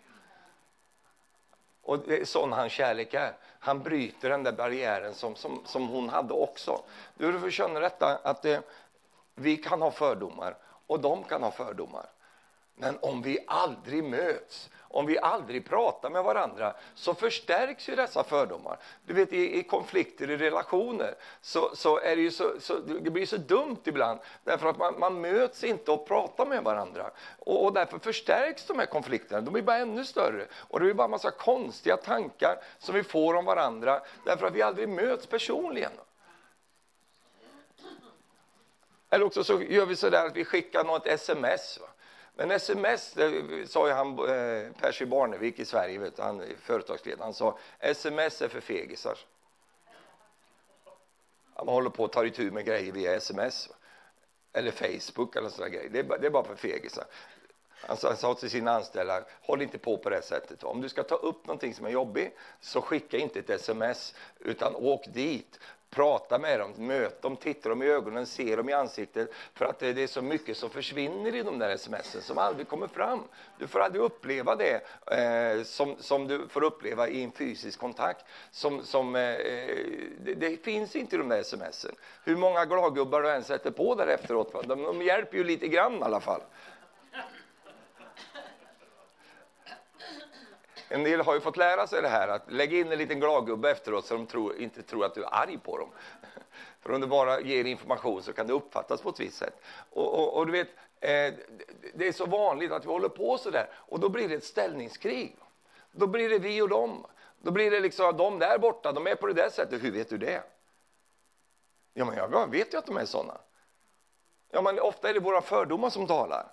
Och 1.88 1.99
det 1.99 2.21
är 2.21 2.25
sån 2.25 2.52
hans 2.52 2.73
kärlek 2.73 3.14
är. 3.14 3.37
Han 3.59 3.83
bryter 3.83 4.30
den 4.30 4.42
där 4.42 4.52
barriären 4.52 5.14
som, 5.14 5.37
som, 5.37 5.62
som 5.64 5.88
hon 5.88 6.09
hade 6.09 6.35
också. 6.35 6.83
Du 7.14 7.40
får 7.40 7.50
detta 7.80 8.21
att 8.23 8.42
det, 8.42 8.62
vi 9.35 9.57
kan 9.57 9.83
ha 9.83 9.90
fördomar 9.90 10.57
och 10.87 11.00
de 11.00 11.25
kan 11.25 11.42
ha 11.42 11.50
fördomar. 11.50 12.07
Men 12.75 12.99
om 13.00 13.23
vi 13.23 13.38
aldrig 13.47 14.04
möts 14.04 14.71
om 14.90 15.07
vi 15.07 15.18
aldrig 15.18 15.68
pratar 15.68 16.11
med 16.11 16.25
varandra 16.25 16.75
så 16.95 17.14
förstärks 17.14 17.88
ju 17.88 17.97
dessa 17.97 18.25
fördomar. 18.25 18.78
Du 19.07 19.14
vet, 19.14 19.33
i, 19.33 19.59
i 19.59 19.62
konflikter 19.62 20.30
i 20.30 20.37
relationer 20.37 21.14
så, 21.40 21.76
så, 21.76 22.00
är 22.00 22.16
det, 22.16 22.23
ju 22.23 22.30
så, 22.30 22.52
så, 22.61 22.78
det 22.78 23.11
blir 23.11 23.26
så 23.26 23.37
dumt 23.37 23.80
ibland 23.85 24.21
därför 24.45 24.68
att 24.68 24.78
man, 24.78 24.99
man 24.99 25.21
möts 25.21 25.64
inte 25.64 25.90
och 25.90 26.07
pratar 26.07 26.47
med 26.47 26.64
varandra. 26.64 27.11
Och, 27.38 27.64
och, 27.64 27.73
därför 27.73 27.99
förstärks 27.99 28.66
de 28.66 28.78
här 28.78 28.87
konflikterna. 28.87 29.40
De 29.40 29.52
blir 29.52 29.62
bara 29.62 29.76
ännu 29.76 30.04
större. 30.04 30.47
Och 30.52 30.78
det 30.78 30.85
blir 30.85 30.95
bara 30.95 31.04
en 31.04 31.11
massa 31.11 31.30
konstiga 31.30 31.97
tankar 31.97 32.59
som 32.78 32.95
vi 32.95 33.02
får 33.02 33.35
om 33.35 33.45
varandra 33.45 34.00
därför 34.25 34.47
att 34.47 34.54
vi 34.54 34.62
aldrig 34.62 34.88
möts 34.88 35.26
personligen. 35.26 35.92
Eller 39.11 39.25
också 39.25 39.45
så 39.45 39.62
gör 39.62 39.87
vi 39.87 39.97
så 39.97 40.11
där 40.11 40.26
att 40.26 40.37
vi 40.37 40.45
skickar 40.45 40.85
något 40.85 41.07
sms. 41.07 41.78
Va? 41.80 41.88
Men 42.38 42.50
sms, 42.50 43.12
det 43.12 43.71
sa 43.71 43.88
ju 43.88 43.92
han 43.92 44.18
eh, 44.18 44.73
Percy 44.80 45.04
Barnevik 45.07 45.59
i 45.59 45.64
Sverige, 45.64 45.99
vet 45.99 46.16
du, 46.16 46.23
han 46.23 46.42
företagsledaren, 46.61 47.23
han 47.23 47.35
sa 47.35 47.59
sms 47.80 48.42
är 48.42 48.49
för 48.49 48.61
fegisar. 48.61 49.18
Man 51.57 51.68
håller 51.68 51.90
på 51.90 52.04
att 52.04 52.12
ta 52.12 52.25
itu 52.25 52.50
med 52.50 52.64
grejer 52.64 52.92
via 52.92 53.14
sms 53.14 53.68
eller 54.52 54.71
Facebook 54.71 55.37
eller 55.37 55.49
sådana 55.49 55.68
grejer. 55.68 55.88
Det 55.88 55.99
är, 55.99 56.02
bara, 56.02 56.18
det 56.18 56.26
är 56.26 56.30
bara 56.30 56.45
för 56.45 56.57
fegisar. 56.57 57.04
Han 57.71 57.97
sa, 57.97 58.09
han 58.09 58.16
sa 58.16 58.35
till 58.35 58.50
sina 58.50 58.71
anställda, 58.71 59.25
håll 59.40 59.62
inte 59.62 59.78
på 59.78 59.99
på 59.99 60.11
det 60.11 60.23
sättet. 60.23 60.64
Om 60.64 60.80
du 60.80 60.88
ska 60.88 61.02
ta 61.02 61.14
upp 61.14 61.47
någonting 61.47 61.75
som 61.75 61.87
är 61.87 61.90
jobbigt, 61.90 62.37
så 62.61 62.80
skicka 62.80 63.18
inte 63.18 63.38
ett 63.38 63.50
sms, 63.50 64.14
utan 64.40 64.75
åk 64.76 65.07
dit 65.07 65.61
prata 65.90 66.38
med 66.38 66.61
dem, 66.61 66.73
möt 66.76 67.23
dem, 67.23 67.37
titta 67.37 67.68
dem 67.68 67.83
i 67.83 67.87
ögonen, 67.87 68.26
se 68.26 68.57
dem 68.57 68.68
i 68.68 68.73
ansiktet. 68.73 69.33
För 69.54 69.64
att 69.64 69.78
det 69.78 70.02
är 70.02 70.07
så 70.07 70.23
mycket 70.23 70.57
som 70.57 70.71
försvinner 70.71 71.35
i 71.35 71.42
de 71.42 71.59
där 71.59 71.71
sms 71.71 72.16
som 72.26 72.38
aldrig 72.38 72.68
kommer 72.68 72.87
fram. 72.87 73.23
Du 73.59 73.66
får 73.66 73.80
aldrig 73.80 74.02
uppleva 74.02 74.57
det 74.57 74.80
eh, 75.07 75.62
som, 75.62 75.97
som 75.99 76.28
du 76.28 76.49
får 76.49 76.64
uppleva 76.64 77.09
i 77.09 77.25
en 77.25 77.33
fysisk 77.33 77.80
kontakt. 77.80 78.25
Som, 78.50 78.85
som, 78.85 79.16
eh, 79.16 79.23
eh 79.23 79.76
det, 80.21 80.35
det, 80.35 80.64
finns 80.64 80.97
inte 80.97 81.16
i 81.16 81.18
de 81.18 81.28
där 81.28 81.40
sms. 81.40 81.87
Hur 82.25 82.37
många 82.37 82.64
gladgubbar 82.64 83.23
du 83.23 83.30
än 83.30 83.45
sätter 83.45 83.71
på 83.71 83.95
där 83.95 84.07
efteråt, 84.07 84.52
de, 84.68 84.83
de 84.83 85.02
hjälper 85.02 85.37
ju 85.37 85.45
lite 85.45 85.68
grann 85.68 85.99
i 85.99 86.02
alla 86.02 86.21
fall. 86.21 86.40
En 90.88 91.04
del 91.04 91.21
har 91.21 91.35
ju 91.35 91.40
fått 91.40 91.57
lära 91.57 91.87
sig 91.87 92.02
det 92.02 92.09
här 92.09 92.28
att 92.28 92.52
lägga 92.52 92.78
in 92.78 92.92
en 92.92 92.99
liten 92.99 93.21
gladgubbe 93.21 93.71
efteråt 93.71 94.07
så 94.07 94.14
de 94.14 94.26
tror, 94.26 94.57
inte 94.57 94.83
tror 94.83 95.04
att 95.04 95.14
du 95.14 95.25
är 95.25 95.35
arg 95.35 95.59
på 95.59 95.78
dem. 95.78 95.88
För 96.80 96.92
om 96.92 97.00
du 97.00 97.07
bara 97.07 97.40
ger 97.40 97.64
information 97.64 98.23
så 98.23 98.33
kan 98.33 98.47
det 98.47 98.52
uppfattas 98.52 99.02
på 99.02 99.09
ett 99.09 99.21
visst 99.21 99.37
sätt. 99.37 99.61
Och, 99.90 100.14
och, 100.14 100.37
och 100.37 100.47
du 100.47 100.52
vet, 100.52 100.68
eh, 101.00 101.35
det 101.95 102.09
är 102.09 102.12
så 102.12 102.26
vanligt 102.26 102.73
att 102.73 102.85
vi 102.85 102.88
håller 102.88 103.09
på 103.09 103.38
så 103.38 103.50
där 103.50 103.68
och 103.75 104.00
då 104.00 104.09
blir 104.09 104.28
det 104.28 104.35
ett 104.35 104.45
ställningskrig. 104.45 105.37
Då 105.92 106.07
blir 106.07 106.28
det 106.28 106.38
vi 106.38 106.62
och 106.62 106.68
dem. 106.68 107.07
Då 107.42 107.50
blir 107.50 107.71
det 107.71 107.80
liksom, 107.80 108.16
de 108.16 108.38
där 108.38 108.59
borta, 108.59 108.92
de 108.92 109.07
är 109.07 109.14
på 109.14 109.26
det 109.26 109.33
där 109.33 109.50
sättet, 109.50 109.85
hur 109.85 109.90
vet 109.90 110.09
du 110.09 110.18
det? 110.18 110.42
Ja, 111.95 112.04
men 112.04 112.16
jag 112.16 112.50
vet 112.50 112.75
ju 112.75 112.78
att 112.78 112.87
de 112.87 112.97
är 112.97 113.04
sådana. 113.04 113.38
Ja, 114.50 114.62
men 114.62 114.80
ofta 114.80 115.11
är 115.11 115.14
det 115.14 115.21
våra 115.21 115.42
fördomar 115.42 115.90
som 115.90 116.07
talar. 116.07 116.47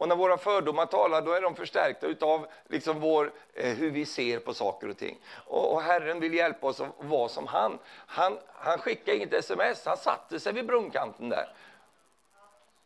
Och 0.00 0.08
när 0.08 0.16
våra 0.16 0.38
fördomar 0.38 0.86
talar, 0.86 1.22
då 1.22 1.32
är 1.32 1.40
de 1.40 1.54
förstärkta 1.54 2.06
utav 2.06 2.46
liksom 2.68 3.00
vår, 3.00 3.32
eh, 3.54 3.74
hur 3.74 3.90
vi 3.90 4.06
ser 4.06 4.38
på 4.38 4.54
saker 4.54 4.88
och 4.88 4.98
ting. 4.98 5.18
Och, 5.46 5.72
och, 5.72 5.82
Herren 5.82 6.20
vill 6.20 6.34
hjälpa 6.34 6.66
oss 6.66 6.80
att 6.80 6.88
vara 6.98 7.28
som 7.28 7.46
han. 7.46 7.78
Han, 8.06 8.38
han 8.52 8.78
skickade 8.78 9.16
inget 9.16 9.32
sms, 9.32 9.86
han 9.86 9.96
satte 9.96 10.40
sig 10.40 10.52
vid 10.52 10.66
brunkanten 10.66 11.28
där. 11.28 11.52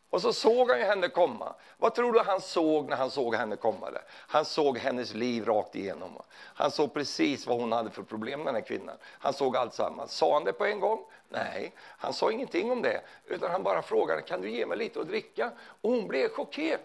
Och 0.09 0.21
så 0.21 0.33
såg 0.33 0.69
han 0.69 0.79
ju 0.79 0.85
henne 0.85 1.09
komma. 1.09 1.53
Vad 1.77 1.95
tror 1.95 2.13
du 2.13 2.19
han 2.19 2.41
såg 2.41 2.89
när 2.89 2.97
han 2.97 3.09
såg 3.09 3.35
henne 3.35 3.55
komma? 3.55 3.91
Där? 3.91 4.01
Han 4.09 4.45
såg 4.45 4.77
hennes 4.77 5.13
liv 5.13 5.45
rakt 5.45 5.75
igenom. 5.75 6.21
Han 6.37 6.71
såg 6.71 6.93
precis 6.93 7.47
vad 7.47 7.59
hon 7.59 7.71
hade 7.71 7.89
för 7.89 8.03
problem, 8.03 8.45
den 8.45 8.55
här 8.55 8.61
kvinnan. 8.61 8.95
Han 9.03 9.33
såg 9.33 9.57
allt 9.57 9.73
samman. 9.73 10.07
Sa 10.07 10.33
han 10.33 10.43
det 10.43 10.53
på 10.53 10.65
en 10.65 10.79
gång? 10.79 10.99
Nej, 11.29 11.73
han 11.77 12.13
sa 12.13 12.31
ingenting 12.31 12.71
om 12.71 12.81
det. 12.81 13.01
Utan 13.25 13.51
han 13.51 13.63
bara 13.63 13.81
frågade, 13.81 14.21
kan 14.21 14.41
du 14.41 14.49
ge 14.49 14.65
mig 14.65 14.77
lite 14.77 14.99
att 14.99 15.07
dricka? 15.07 15.51
Och 15.81 15.91
hon 15.91 16.07
blev 16.07 16.29
chockerad. 16.29 16.79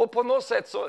Och 0.00 0.12
på 0.12 0.22
något 0.22 0.44
sätt 0.44 0.68
så, 0.68 0.88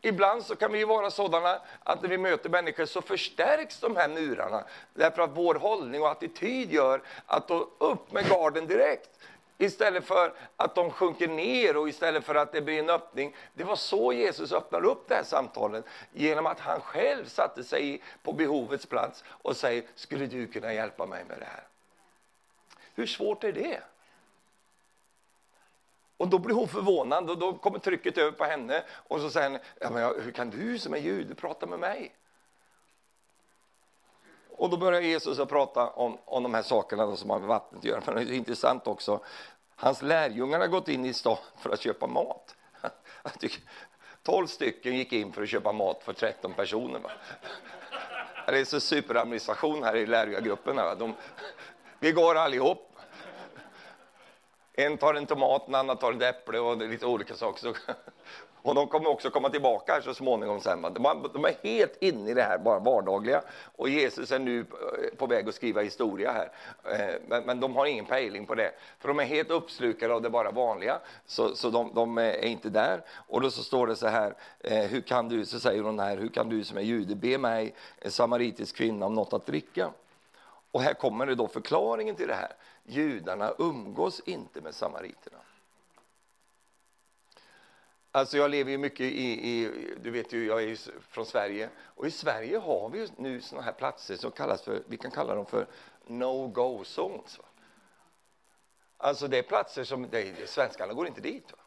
ibland 0.00 0.44
så 0.44 0.56
kan 0.56 0.72
vi 0.72 0.84
vara 0.84 1.10
sådana 1.10 1.60
att 1.82 2.02
när 2.02 2.08
vi 2.08 2.18
möter 2.18 2.50
människor 2.50 2.84
så 2.84 3.02
förstärks 3.02 3.80
de 3.80 3.96
här 3.96 4.08
murarna. 4.08 4.64
Därför 4.94 5.22
att 5.22 5.30
vår 5.34 5.54
hållning 5.54 6.02
och 6.02 6.10
attityd 6.10 6.72
gör 6.72 7.02
att 7.26 7.48
då 7.48 7.70
upp 7.78 8.12
med 8.12 8.28
garden 8.28 8.66
direkt. 8.66 9.10
Istället 9.58 10.04
för 10.04 10.34
att 10.56 10.74
de 10.74 10.90
sjunker 10.90 11.28
ner 11.28 11.76
och 11.76 11.88
istället 11.88 12.24
för 12.24 12.34
att 12.34 12.52
det 12.52 12.60
blir 12.60 12.78
en 12.78 12.90
öppning. 12.90 13.36
Det 13.54 13.64
var 13.64 13.76
så 13.76 14.12
Jesus 14.12 14.52
öppnade 14.52 14.86
upp 14.86 15.08
det 15.08 15.14
här 15.14 15.24
samtalet. 15.24 15.84
Genom 16.12 16.46
att 16.46 16.60
han 16.60 16.80
själv 16.80 17.24
satte 17.24 17.64
sig 17.64 18.02
på 18.22 18.32
behovets 18.32 18.86
plats 18.86 19.24
och 19.28 19.56
säger, 19.56 19.82
skulle 19.94 20.26
du 20.26 20.46
kunna 20.46 20.72
hjälpa 20.72 21.06
mig 21.06 21.24
med 21.28 21.38
det 21.38 21.48
här? 21.52 21.64
Hur 22.94 23.06
svårt 23.06 23.44
är 23.44 23.52
det? 23.52 23.80
Och 26.18 26.28
då 26.28 26.38
blir 26.38 26.54
hon 26.54 26.68
förvånad 26.68 27.30
och 27.30 27.38
då 27.38 27.52
kommer 27.52 27.78
trycket 27.78 28.18
över 28.18 28.32
på 28.32 28.44
henne 28.44 28.84
och 28.90 29.20
så 29.20 29.30
säger 29.30 29.50
hon, 29.50 29.58
ja, 29.80 29.90
men 29.90 30.22
hur 30.22 30.32
kan 30.32 30.50
du 30.50 30.78
som 30.78 30.94
är 30.94 30.98
jude 30.98 31.34
prata 31.34 31.66
med 31.66 31.78
mig? 31.78 32.14
Och 34.50 34.70
då 34.70 34.76
börjar 34.76 35.00
Jesus 35.00 35.38
att 35.38 35.48
prata 35.48 35.90
om, 35.90 36.18
om 36.24 36.42
de 36.42 36.54
här 36.54 36.62
sakerna 36.62 37.16
som 37.16 37.30
har 37.30 37.38
med 37.38 37.48
vattnet 37.48 37.78
att 37.78 37.84
göra. 37.84 38.02
Men 38.06 38.14
det 38.14 38.34
är 38.34 38.36
intressant 38.36 38.86
också, 38.86 39.20
hans 39.76 40.02
lärjungar 40.02 40.60
har 40.60 40.66
gått 40.66 40.88
in 40.88 41.04
i 41.04 41.12
stan 41.12 41.38
för 41.58 41.70
att 41.70 41.80
köpa 41.80 42.06
mat. 42.06 42.56
Tolv 44.22 44.46
stycken 44.46 44.96
gick 44.96 45.12
in 45.12 45.32
för 45.32 45.42
att 45.42 45.48
köpa 45.48 45.72
mat 45.72 46.02
för 46.04 46.12
13 46.12 46.54
personer. 46.54 46.98
Va? 46.98 47.10
Det 48.46 48.58
är 48.58 48.64
så 48.64 48.80
superadministration 48.80 49.82
här 49.82 49.96
i 49.96 50.06
lärjungagrupperna. 50.06 51.14
vi 51.98 52.12
går 52.12 52.34
allihop 52.34 52.87
en 54.78 54.98
tar 54.98 55.14
en 55.14 55.26
tomat, 55.26 55.68
en 55.68 55.74
annan 55.74 55.96
tar 55.96 56.12
ett 56.12 56.22
äpple 56.22 56.58
och 56.58 56.76
lite 56.76 57.06
olika 57.06 57.34
saker. 57.34 57.60
Så, 57.60 57.74
Och 58.62 58.74
de 58.74 58.86
kommer 58.86 59.10
också 59.10 59.30
komma 59.30 59.50
tillbaka 59.50 59.92
här 59.92 60.00
så 60.00 60.14
småningom 60.14 60.60
sen. 60.60 60.82
De 60.82 61.28
de 61.34 61.44
är 61.44 61.54
helt 61.62 61.96
inne 62.00 62.30
i 62.30 62.34
det 62.34 62.42
här 62.42 62.58
bara 62.58 62.78
vardagliga. 62.78 63.42
Och 63.76 63.88
Jesus 63.88 64.32
är 64.32 64.38
nu 64.38 64.60
eh, 64.60 65.16
på 65.16 65.26
väg 65.26 65.48
att 65.48 65.54
skriva 65.54 65.82
historia 65.82 66.32
här. 66.32 66.50
Eh, 66.92 67.14
men, 67.28 67.44
men, 67.44 67.60
de 67.60 67.76
har 67.76 67.86
ingen 67.86 68.04
pejling 68.04 68.46
på 68.46 68.54
det. 68.54 68.72
För 68.98 69.08
de 69.08 69.18
är 69.18 69.24
helt 69.24 69.50
uppslukade 69.50 70.14
av 70.14 70.22
det 70.22 70.30
bara 70.30 70.50
vanliga. 70.50 70.98
Så, 71.26 71.56
så 71.56 71.70
de, 71.70 71.94
de 71.94 72.18
är 72.18 72.44
inte 72.44 72.68
där. 72.68 73.02
Och 73.28 73.40
då 73.40 73.50
så 73.50 73.62
står 73.62 73.86
det 73.86 73.96
så 73.96 74.06
här, 74.06 74.34
eh, 74.60 74.78
hur 74.78 75.00
kan 75.00 75.28
du, 75.28 75.44
så 75.44 75.60
säger 75.60 75.82
hon 75.82 75.98
här, 75.98 76.16
hur 76.16 76.28
kan 76.28 76.48
du 76.48 76.64
som 76.64 76.78
är 76.78 76.82
jude 76.82 77.14
be 77.14 77.38
mig, 77.38 77.74
en 77.98 78.10
samaritisk 78.10 78.76
kvinna, 78.76 79.06
om 79.06 79.14
något 79.14 79.32
att 79.32 79.46
dricka? 79.46 79.90
Och 80.70 80.82
här 80.82 80.94
kommer 80.94 81.26
det 81.26 81.34
då 81.34 81.48
förklaringen 81.48 82.14
till 82.14 82.28
det 82.28 82.34
här. 82.34 82.52
Judarna 82.88 83.54
umgås 83.58 84.20
inte 84.20 84.60
med 84.60 84.74
samariterna. 84.74 85.38
Alltså 88.12 88.36
jag 88.36 88.50
lever 88.50 88.70
ju 88.70 88.78
mycket 88.78 89.00
i, 89.00 89.50
i, 89.50 89.70
du 90.02 90.10
vet 90.10 90.32
ju, 90.32 90.46
jag 90.46 90.62
är 90.62 90.66
ju 90.66 90.76
från 91.08 91.26
Sverige 91.26 91.70
och 91.78 92.06
i 92.06 92.10
Sverige 92.10 92.58
har 92.58 92.88
vi 92.88 93.08
nu 93.16 93.40
sådana 93.40 93.64
här 93.64 93.72
platser 93.72 94.16
som 94.16 94.30
kallas 94.30 94.62
för, 94.62 94.82
vi 94.86 94.96
kan 94.96 95.10
kalla 95.10 95.34
dem 95.34 95.46
för 95.46 95.66
no-go 96.06 96.84
zones. 96.84 97.38
Va? 97.38 97.44
Alltså 98.96 99.28
det 99.28 99.38
är 99.38 99.42
platser 99.42 99.84
som, 99.84 100.08
det, 100.10 100.48
svenskarna 100.48 100.92
går 100.92 101.06
inte 101.06 101.20
dit. 101.20 101.52
Va? 101.52 101.58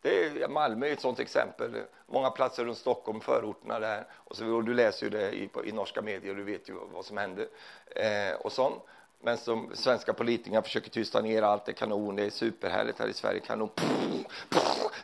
Det 0.00 0.24
är, 0.24 0.48
Malmö 0.48 0.86
är 0.86 0.92
ett 0.92 1.00
sådant 1.00 1.20
exempel. 1.20 1.82
Många 2.06 2.30
platser 2.30 2.64
runt 2.64 2.78
Stockholm, 2.78 3.20
förorterna 3.20 3.80
där. 3.80 4.06
Och, 4.12 4.36
så, 4.36 4.54
och 4.54 4.64
du 4.64 4.74
läser 4.74 5.06
ju 5.06 5.10
det 5.10 5.32
i, 5.32 5.50
i 5.64 5.72
norska 5.72 6.02
medier, 6.02 6.34
du 6.34 6.44
vet 6.44 6.68
ju 6.68 6.74
vad 6.92 7.04
som 7.04 7.16
händer 7.16 7.48
Eh, 7.96 8.34
och 8.34 8.52
sånt. 8.52 8.82
Men 9.20 9.38
som 9.38 9.70
svenska 9.74 10.12
politiker 10.12 10.62
försöker 10.62 10.90
tysta 10.90 11.20
ner 11.20 11.42
allt, 11.42 11.64
det 11.64 11.72
är 11.72 11.74
kanon, 11.74 12.16
det 12.16 12.24
är 12.24 12.30
superhärligt 12.30 12.98
här 12.98 13.08
i 13.08 13.12
Sverige, 13.12 13.40
kanon. 13.40 13.70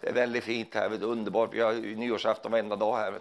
Det 0.01 0.09
är 0.09 0.13
väldigt 0.13 0.45
fint 0.45 0.75
här, 0.75 0.89
det 0.89 0.97
är 0.97 1.05
underbart, 1.05 1.55
vi 1.55 1.61
har 1.61 1.73
nyårsafton 1.73 2.53
varenda 2.53 2.77
dag 2.77 2.97
här. 2.97 3.21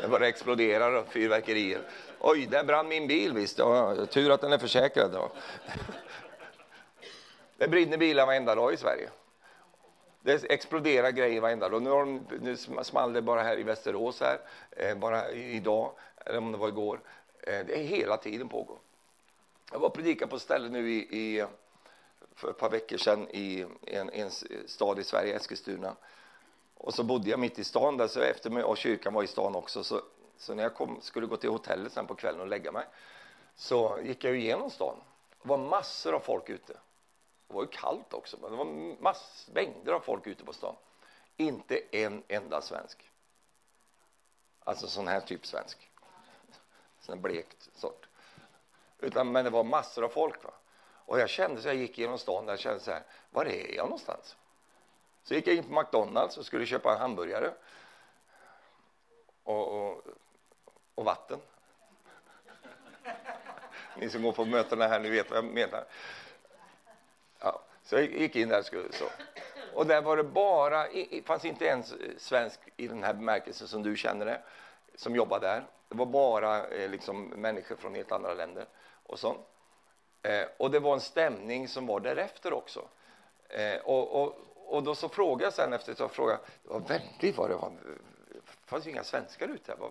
Det 0.00 0.08
bara 0.10 0.28
exploderar 0.28 0.92
och 0.92 1.06
fyrverkerier. 1.12 1.80
Oj, 2.20 2.46
där 2.50 2.64
brann 2.64 2.88
min 2.88 3.06
bil 3.06 3.32
visst, 3.32 3.58
ja, 3.58 4.06
tur 4.06 4.30
att 4.30 4.40
den 4.40 4.52
är 4.52 4.58
försäkrad. 4.58 5.10
Ja. 5.14 5.32
Det 7.56 7.68
brinner 7.68 7.98
bilar 7.98 8.26
varenda 8.26 8.54
dag 8.54 8.72
i 8.72 8.76
Sverige. 8.76 9.08
Det 10.22 10.44
exploderar 10.50 11.10
grejer 11.10 11.40
varenda 11.40 11.68
dag. 11.68 11.82
Nu, 11.82 11.90
har 11.90 12.00
de, 12.00 12.22
nu 12.40 12.56
small 12.82 13.12
det 13.12 13.22
bara 13.22 13.42
här 13.42 13.58
i 13.58 13.62
Västerås 13.62 14.20
här, 14.20 14.38
eh, 14.70 14.96
bara 14.96 15.30
idag, 15.30 15.92
eller 16.26 16.38
om 16.38 16.52
det 16.52 16.58
var 16.58 16.68
igår. 16.68 17.00
Eh, 17.42 17.66
det 17.66 17.78
är 17.78 17.82
hela 17.82 18.16
tiden 18.16 18.48
pågår. 18.48 18.78
Jag 19.70 19.78
var 19.78 19.88
och 19.88 19.94
predikade 19.94 20.30
på 20.30 20.36
ett 20.36 20.42
ställe 20.42 20.68
nu 20.68 20.90
i, 20.90 20.98
i, 20.98 21.46
för 22.34 22.50
ett 22.50 22.58
par 22.58 22.70
veckor 22.70 22.96
sedan 22.96 23.28
i 23.30 23.66
en, 23.86 24.10
en 24.10 24.30
stad 24.66 24.98
i 24.98 25.04
Sverige, 25.04 25.36
Eskilstuna. 25.36 25.96
Och 26.74 26.94
så 26.94 27.04
bodde 27.04 27.30
jag 27.30 27.40
mitt 27.40 27.58
i 27.58 27.64
stan 27.64 27.96
där, 27.96 28.08
så 28.08 28.20
efter 28.20 28.50
mig, 28.50 28.64
och 28.64 28.76
kyrkan 28.76 29.14
var 29.14 29.22
i 29.22 29.26
stan 29.26 29.54
också. 29.54 29.84
Så, 29.84 30.02
så 30.36 30.54
när 30.54 30.62
jag 30.62 30.74
kom, 30.74 31.00
skulle 31.00 31.26
gå 31.26 31.36
till 31.36 31.50
hotellet 31.50 31.92
sen 31.92 32.06
på 32.06 32.14
kvällen 32.14 32.40
och 32.40 32.48
lägga 32.48 32.72
mig 32.72 32.86
så 33.54 33.98
gick 34.02 34.24
jag 34.24 34.36
igenom 34.36 34.70
stan. 34.70 34.96
Det 35.42 35.48
var 35.48 35.58
massor 35.58 36.14
av 36.14 36.20
folk 36.20 36.48
ute. 36.48 36.72
Det 37.46 37.54
var 37.54 37.62
ju 37.62 37.68
kallt 37.68 38.14
också, 38.14 38.36
men 38.40 38.50
det 38.50 38.56
var 38.56 38.64
mass, 39.02 39.50
mängder 39.54 39.92
av 39.92 40.00
folk 40.00 40.26
ute 40.26 40.44
på 40.44 40.52
stan. 40.52 40.74
Inte 41.36 41.82
en 41.90 42.22
enda 42.28 42.62
svensk. 42.62 43.10
Alltså 44.64 44.86
sån 44.86 45.08
här 45.08 45.20
typ 45.20 45.46
svensk. 45.46 45.90
Sån 47.00 47.14
här 47.14 47.22
blekt 47.22 47.68
sort. 47.74 48.09
Utan, 49.00 49.32
men 49.32 49.44
det 49.44 49.50
var 49.50 49.64
massor 49.64 50.04
av 50.04 50.08
folk. 50.08 50.44
Va? 50.44 50.50
Och 51.10 51.20
jag 51.20 51.28
kände 51.28 51.62
så 51.62 51.68
jag 51.68 51.74
gick 51.74 51.98
genom 51.98 52.18
stan 52.18 52.46
där, 52.46 52.52
jag 52.52 52.60
kände 52.60 52.80
så 52.80 52.90
här, 52.90 53.02
var 53.30 53.44
är 53.44 53.74
jag 53.74 53.84
någonstans? 53.84 54.36
Så 55.22 55.34
gick 55.34 55.46
jag 55.46 55.56
in 55.56 55.64
på 55.64 55.80
McDonalds 55.80 56.38
och 56.38 56.46
skulle 56.46 56.66
köpa 56.66 56.92
en 56.92 57.00
hamburgare. 57.00 57.50
Och, 59.44 59.68
och, 59.68 60.02
och 60.94 61.04
vatten. 61.04 61.40
Ni 63.96 64.10
som 64.10 64.22
går 64.22 64.32
på 64.32 64.44
mötena 64.44 64.86
här, 64.86 65.00
ni 65.00 65.10
vet 65.10 65.30
vad 65.30 65.36
jag 65.36 65.44
menar. 65.44 65.84
Ja, 67.38 67.62
så 67.82 67.94
jag 67.94 68.04
gick 68.04 68.36
in 68.36 68.48
där. 68.48 68.62
Så. 68.62 69.04
Och 69.74 69.86
där 69.86 70.02
var 70.02 70.16
det 70.16 70.24
bara, 70.24 70.88
det 70.88 71.26
fanns 71.26 71.44
inte 71.44 71.64
ens 71.64 71.92
eh, 71.92 71.98
svensk 72.18 72.60
i 72.76 72.88
den 72.88 73.02
här 73.02 73.14
bemärkelsen 73.14 73.68
som 73.68 73.82
du 73.82 73.96
känner 73.96 74.26
det, 74.26 74.42
som 74.94 75.16
jobbade 75.16 75.46
där. 75.46 75.64
Det 75.88 75.96
var 75.96 76.06
bara 76.06 76.66
eh, 76.66 76.90
liksom, 76.90 77.24
människor 77.24 77.76
från 77.76 77.94
helt 77.94 78.12
andra 78.12 78.34
länder 78.34 78.66
och 79.10 79.18
så. 79.18 79.36
Eh, 80.22 80.46
och 80.56 80.70
det 80.70 80.78
var 80.78 80.94
en 80.94 81.00
stämning 81.00 81.68
som 81.68 81.86
var 81.86 82.00
därefter 82.00 82.52
också. 82.52 82.88
Eh, 83.48 83.80
och, 83.80 84.22
och, 84.22 84.34
och 84.66 84.82
då 84.82 84.94
så 84.94 85.08
frågade 85.08 85.44
jag 85.44 85.52
sen 85.52 85.72
efter 85.72 85.92
ett 86.04 86.12
frågade, 86.12 86.40
det 86.62 86.68
var 86.68 86.80
väldigt 86.80 87.36
vad 87.36 87.50
det 87.50 87.56
var, 87.56 87.72
det 88.28 88.40
fanns 88.64 88.86
ju 88.86 88.90
inga 88.90 89.04
svenskar 89.04 89.48
ute 89.48 89.72
här. 89.72 89.78
Var, 89.78 89.90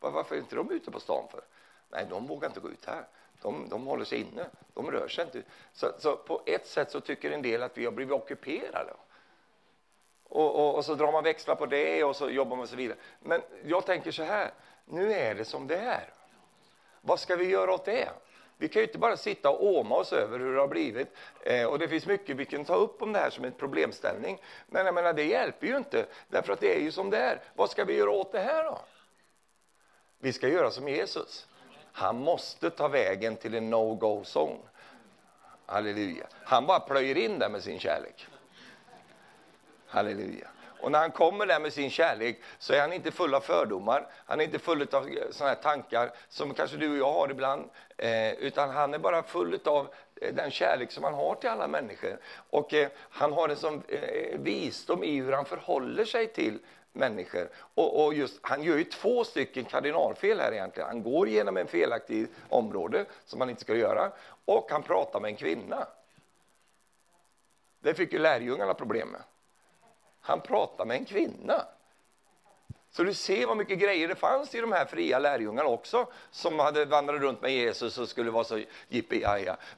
var, 0.00 0.10
varför 0.10 0.34
är 0.34 0.38
inte 0.38 0.56
de 0.56 0.70
ute 0.70 0.90
på 0.90 1.00
stan 1.00 1.28
för? 1.30 1.40
Nej, 1.88 2.06
de 2.10 2.26
vågar 2.26 2.48
inte 2.48 2.60
gå 2.60 2.70
ut 2.70 2.84
här. 2.84 3.06
De, 3.42 3.68
de 3.68 3.86
håller 3.86 4.04
sig 4.04 4.20
inne. 4.20 4.46
De 4.74 4.90
rör 4.90 5.08
sig 5.08 5.24
inte. 5.24 5.42
Så, 5.72 5.92
så 5.98 6.16
på 6.16 6.42
ett 6.46 6.66
sätt 6.66 6.90
så 6.90 7.00
tycker 7.00 7.30
en 7.30 7.42
del 7.42 7.62
att 7.62 7.78
vi 7.78 7.84
har 7.84 7.92
blivit 7.92 8.14
ockuperade. 8.14 8.92
Och, 10.28 10.54
och, 10.54 10.74
och, 10.74 10.84
så 10.84 10.94
drar 10.94 11.12
man 11.12 11.24
växlar 11.24 11.54
på 11.54 11.66
det 11.66 12.04
och 12.04 12.16
så 12.16 12.30
jobbar 12.30 12.56
man 12.56 12.66
så 12.66 12.76
vidare. 12.76 12.98
Men 13.20 13.42
jag 13.64 13.86
tänker 13.86 14.10
så 14.10 14.22
här, 14.22 14.50
nu 14.84 15.12
är 15.12 15.34
det 15.34 15.44
som 15.44 15.66
det 15.66 15.76
är. 15.76 16.12
Vad 17.00 17.20
ska 17.20 17.36
vi 17.36 17.44
göra 17.44 17.74
åt 17.74 17.84
det? 17.84 18.08
Vi 18.58 18.68
kan 18.68 18.80
ju 18.80 18.86
inte 18.86 18.98
bara 18.98 19.16
sitta 19.16 19.50
och 19.50 19.66
åma 19.66 19.96
oss 19.96 20.12
över 20.12 20.38
hur 20.38 20.54
det 20.54 20.60
har 20.60 20.68
blivit. 20.68 21.08
Eh, 21.42 21.66
och 21.66 21.78
det 21.78 21.88
finns 21.88 22.06
mycket 22.06 22.36
vi 22.36 22.44
kan 22.44 22.64
ta 22.64 22.74
upp 22.74 23.02
om 23.02 23.12
det 23.12 23.18
här 23.18 23.30
som 23.30 23.44
en 23.44 23.52
problemställning. 23.52 24.38
Men 24.66 24.86
jag 24.86 24.94
menar, 24.94 25.12
det 25.12 25.24
hjälper 25.24 25.66
ju 25.66 25.76
inte, 25.76 26.06
därför 26.28 26.52
att 26.52 26.60
det 26.60 26.76
är 26.76 26.80
ju 26.80 26.92
som 26.92 27.10
det 27.10 27.18
är. 27.18 27.40
Vad 27.54 27.70
ska 27.70 27.84
vi 27.84 27.96
göra 27.96 28.10
åt 28.10 28.32
det 28.32 28.40
här 28.40 28.64
då? 28.64 28.78
Vi 30.18 30.32
ska 30.32 30.48
göra 30.48 30.70
som 30.70 30.88
Jesus. 30.88 31.46
Han 31.92 32.16
måste 32.16 32.70
ta 32.70 32.88
vägen 32.88 33.36
till 33.36 33.54
en 33.54 33.70
no-go 33.70 34.22
zone. 34.24 34.58
Halleluja. 35.66 36.26
Han 36.44 36.66
bara 36.66 36.80
plöjer 36.80 37.16
in 37.16 37.38
där 37.38 37.48
med 37.48 37.62
sin 37.62 37.78
kärlek. 37.78 38.26
Halleluja. 39.86 40.48
Och 40.86 40.92
när 40.92 40.98
han 40.98 41.10
kommer 41.10 41.46
där 41.46 41.60
med 41.60 41.72
sin 41.72 41.90
kärlek 41.90 42.40
så 42.58 42.72
är 42.72 42.80
han 42.80 42.92
inte 42.92 43.10
full 43.10 43.34
av 43.34 43.40
fördomar, 43.40 44.06
han 44.26 44.40
är 44.40 44.44
inte 44.44 44.58
full 44.58 44.88
av 44.92 45.08
eh, 45.08 45.30
såna 45.30 45.48
här 45.48 45.56
tankar 45.56 46.10
som 46.28 46.54
kanske 46.54 46.76
du 46.76 46.90
och 46.90 46.96
jag 46.96 47.12
har 47.12 47.30
ibland, 47.30 47.70
eh, 47.96 48.32
utan 48.32 48.70
han 48.70 48.94
är 48.94 48.98
bara 48.98 49.22
full 49.22 49.58
av 49.64 49.88
eh, 50.20 50.34
den 50.34 50.50
kärlek 50.50 50.92
som 50.92 51.04
han 51.04 51.14
har 51.14 51.34
till 51.34 51.48
alla 51.48 51.68
människor. 51.68 52.18
Och 52.50 52.74
eh, 52.74 52.88
han 53.10 53.32
har 53.32 53.48
en 53.48 53.56
sån 53.56 53.82
eh, 53.88 54.38
visdom 54.38 55.04
i 55.04 55.16
hur 55.16 55.32
han 55.32 55.44
förhåller 55.44 56.04
sig 56.04 56.26
till 56.26 56.58
människor. 56.92 57.48
Och, 57.74 58.04
och, 58.04 58.14
just, 58.14 58.38
han 58.42 58.62
gör 58.62 58.76
ju 58.76 58.84
två 58.84 59.24
stycken 59.24 59.64
kardinalfel 59.64 60.40
här 60.40 60.52
egentligen. 60.52 60.88
Han 60.88 61.02
går 61.02 61.28
igenom 61.28 61.56
en 61.56 61.66
felaktig 61.66 62.26
område 62.48 63.04
som 63.24 63.40
han 63.40 63.50
inte 63.50 63.62
ska 63.62 63.74
göra 63.74 64.12
och 64.44 64.66
han 64.70 64.82
pratar 64.82 65.20
med 65.20 65.28
en 65.28 65.36
kvinna. 65.36 65.86
Det 67.80 67.94
fick 67.94 68.12
ju 68.12 68.18
lärjungarna 68.18 68.74
problem 68.74 69.08
med. 69.08 69.20
Han 70.26 70.40
pratar 70.40 70.84
med 70.84 70.96
en 70.96 71.04
kvinna. 71.04 71.66
Så 72.90 73.02
du 73.02 73.14
ser 73.14 73.46
vad 73.46 73.56
mycket 73.56 73.78
grejer 73.78 74.08
det 74.08 74.14
fanns 74.14 74.54
i 74.54 74.60
de 74.60 74.72
här 74.72 74.84
fria 74.84 75.18
lärjungarna 75.18 75.68
också 75.68 76.06
som 76.30 76.58
hade 76.58 76.84
vandrat 76.84 77.20
runt 77.20 77.42
med 77.42 77.52
Jesus 77.52 77.98
och 77.98 78.08
skulle 78.08 78.30
vara 78.30 78.44
så 78.44 78.62
jippi 78.88 79.24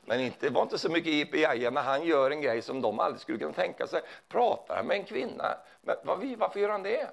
Men 0.04 0.20
inte, 0.20 0.46
det 0.46 0.52
var 0.52 0.62
inte 0.62 0.78
så 0.78 0.88
mycket 0.88 1.12
jippi 1.12 1.70
när 1.70 1.82
han 1.82 2.04
gör 2.04 2.30
en 2.30 2.42
grej 2.42 2.62
som 2.62 2.80
de 2.80 3.00
aldrig 3.00 3.20
skulle 3.20 3.38
kunna 3.38 3.52
tänka 3.52 3.86
sig. 3.86 4.00
Pratar 4.28 4.76
han 4.76 4.86
med 4.86 4.96
en 4.96 5.04
kvinna? 5.04 5.44
Men 5.80 5.96
varför 6.38 6.60
gör 6.60 6.68
han 6.68 6.82
det? 6.82 7.10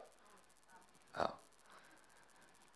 Ja. 1.18 1.32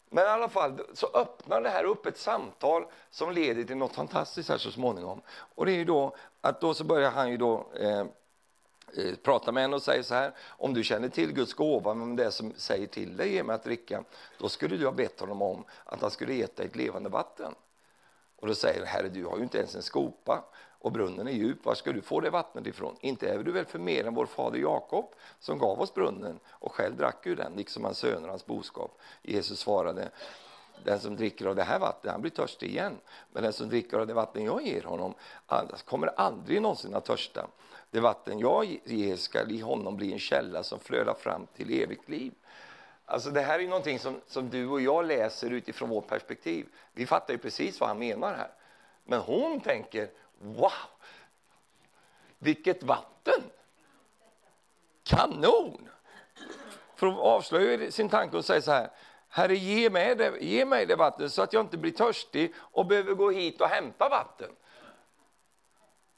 Men 0.10 0.24
i 0.24 0.28
alla 0.28 0.50
fall 0.50 0.82
så 0.94 1.08
öppnar 1.14 1.62
det 1.62 1.70
här 1.70 1.84
upp 1.84 2.06
ett 2.06 2.18
samtal 2.18 2.86
som 3.10 3.32
leder 3.32 3.64
till 3.64 3.78
något 3.78 3.96
fantastiskt 3.96 4.50
här 4.50 4.58
så 4.58 4.72
småningom. 4.72 5.22
Och 5.56 5.66
det 5.66 5.72
är 5.72 5.78
ju 5.78 5.86
då 5.86 6.16
att 6.42 6.62
då 6.62 6.74
så 6.74 6.84
börjar 6.84 7.12
han 7.12 7.32
ju 7.32 7.38
då 7.38 7.68
eh, 7.80 8.06
Eh, 8.98 9.16
pratar 9.16 9.52
med 9.52 9.64
henne 9.64 9.76
och 9.76 9.82
säger 9.82 10.04
så 10.04 10.14
här, 10.14 10.32
om 10.48 10.74
du 10.74 10.84
känner 10.84 11.10
till 11.10 11.34
Guds 11.34 11.54
gåva, 11.54 11.94
men 11.94 12.16
det 12.16 12.32
som 12.32 12.54
säger 12.56 12.88
till 12.88 13.18
dig, 13.18 13.38
är 13.38 13.44
med 13.44 13.56
att 13.56 13.64
dricka, 13.64 14.04
då 14.38 14.50
skulle 14.50 14.78
du 14.78 14.86
ha 14.86 14.92
bett 14.92 15.20
honom 15.20 15.42
om 15.42 15.64
att 15.84 16.02
han 16.02 16.12
skulle 16.12 16.44
äta 16.44 16.64
ett 16.64 16.76
levande 16.76 17.10
vatten. 17.10 17.56
Och 18.36 18.48
då 18.48 18.56
säger 18.56 18.86
Herre, 18.86 19.10
du 19.10 19.26
har 19.26 19.38
ju 19.38 19.44
inte 19.44 19.58
ens 19.58 19.76
en 19.76 19.82
skopa 19.82 20.44
och 20.80 20.92
brunnen 20.92 21.28
är 21.28 21.32
djup, 21.32 21.66
var 21.66 21.76
ska 21.76 21.92
du 21.92 22.02
få 22.02 22.20
det 22.20 22.30
vattnet 22.30 22.68
ifrån? 22.68 22.96
Inte 23.00 23.30
är 23.30 23.44
du 23.44 23.52
väl 23.52 23.66
för 23.66 23.80
mer 23.80 24.08
än 24.08 24.14
vår 24.14 24.26
fader 24.26 24.60
Jakob 24.60 25.16
som 25.40 25.60
gav 25.60 25.82
oss 25.82 25.94
brunnen 25.94 26.40
och 26.50 26.72
själv 26.72 26.98
drack 26.98 27.28
ur 27.28 27.36
den, 27.36 27.54
liksom 27.54 27.84
hans 27.84 27.98
söner 27.98 28.24
och 28.24 28.30
hans 28.30 28.46
boskap. 28.46 29.00
Jesus 29.22 29.60
svarade, 29.60 30.10
den 30.84 31.00
som 31.00 31.16
dricker 31.16 31.46
av 31.46 31.56
det 31.56 31.64
här 31.64 31.80
vattnet, 31.80 32.12
han 32.12 32.22
blir 32.22 32.32
törstig 32.32 32.70
igen. 32.70 32.98
Men 33.32 33.44
den 33.44 33.54
som 33.54 33.70
dricker 33.70 34.00
av 34.00 34.08
det 34.08 34.14
vatten 34.14 34.44
jag 34.44 34.68
ger 34.68 34.84
honom, 34.84 35.14
kommer 35.86 36.08
aldrig 36.08 36.62
någonsin 36.62 36.96
att 36.96 37.06
törsta. 37.06 37.48
Det 37.92 38.00
vatten 38.00 38.40
jag 38.40 38.80
ger 38.86 39.16
skall 39.16 39.52
i 39.52 39.62
honom 39.62 39.98
bli 39.98 40.14
en 40.14 40.20
källa 40.20 40.64
som 40.64 40.80
flödar 40.80 41.14
fram 41.14 41.48
till 41.56 41.82
evigt 41.82 42.10
liv. 42.10 42.34
Alltså 43.06 43.30
det 43.30 43.42
här 43.42 43.60
är 43.60 43.68
någonting 43.68 44.00
som, 44.00 44.22
som 44.28 44.50
du 44.50 44.68
och 44.68 44.82
jag 44.82 45.06
läser 45.06 45.50
utifrån 45.50 45.90
vårt 45.90 46.08
perspektiv. 46.08 46.68
Vi 46.94 47.06
fattar 47.06 47.34
ju 47.34 47.38
precis 47.38 47.80
vad 47.80 47.90
han 47.90 48.00
menar 48.00 48.34
här. 48.34 48.52
Men 49.04 49.20
hon 49.20 49.60
tänker, 49.60 50.10
wow, 50.40 50.72
vilket 52.38 52.84
vatten! 52.84 53.44
Kanon! 55.04 55.90
För 56.96 57.08
hon 57.08 57.18
avslöjar 57.18 57.92
sin 57.92 58.10
tanke 58.10 58.38
och 58.38 58.46
säger 58.46 58.62
så 58.62 58.72
här, 58.72 58.90
Herre 59.30 59.56
ge 59.56 59.90
mig, 59.90 60.16
det, 60.16 60.38
ge 60.40 60.66
mig 60.66 60.86
det 60.86 60.96
vatten 60.96 61.30
så 61.30 61.42
att 61.42 61.54
jag 61.54 61.64
inte 61.64 61.78
blir 61.78 61.92
törstig 61.92 62.54
och 62.58 62.86
behöver 62.86 63.14
gå 63.14 63.32
hit 63.32 63.62
och 63.62 63.68
hämta 63.68 64.10
vatten. 64.10 64.50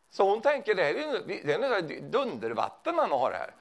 Så 0.09 0.29
hon 0.29 0.41
tänker, 0.41 0.75
det 0.75 0.83
här 0.83 0.93
är, 0.93 1.81
det 1.81 1.97
är 1.97 2.01
dundervatten 2.01 2.97
han 2.97 3.11
har 3.11 3.31
här. 3.31 3.53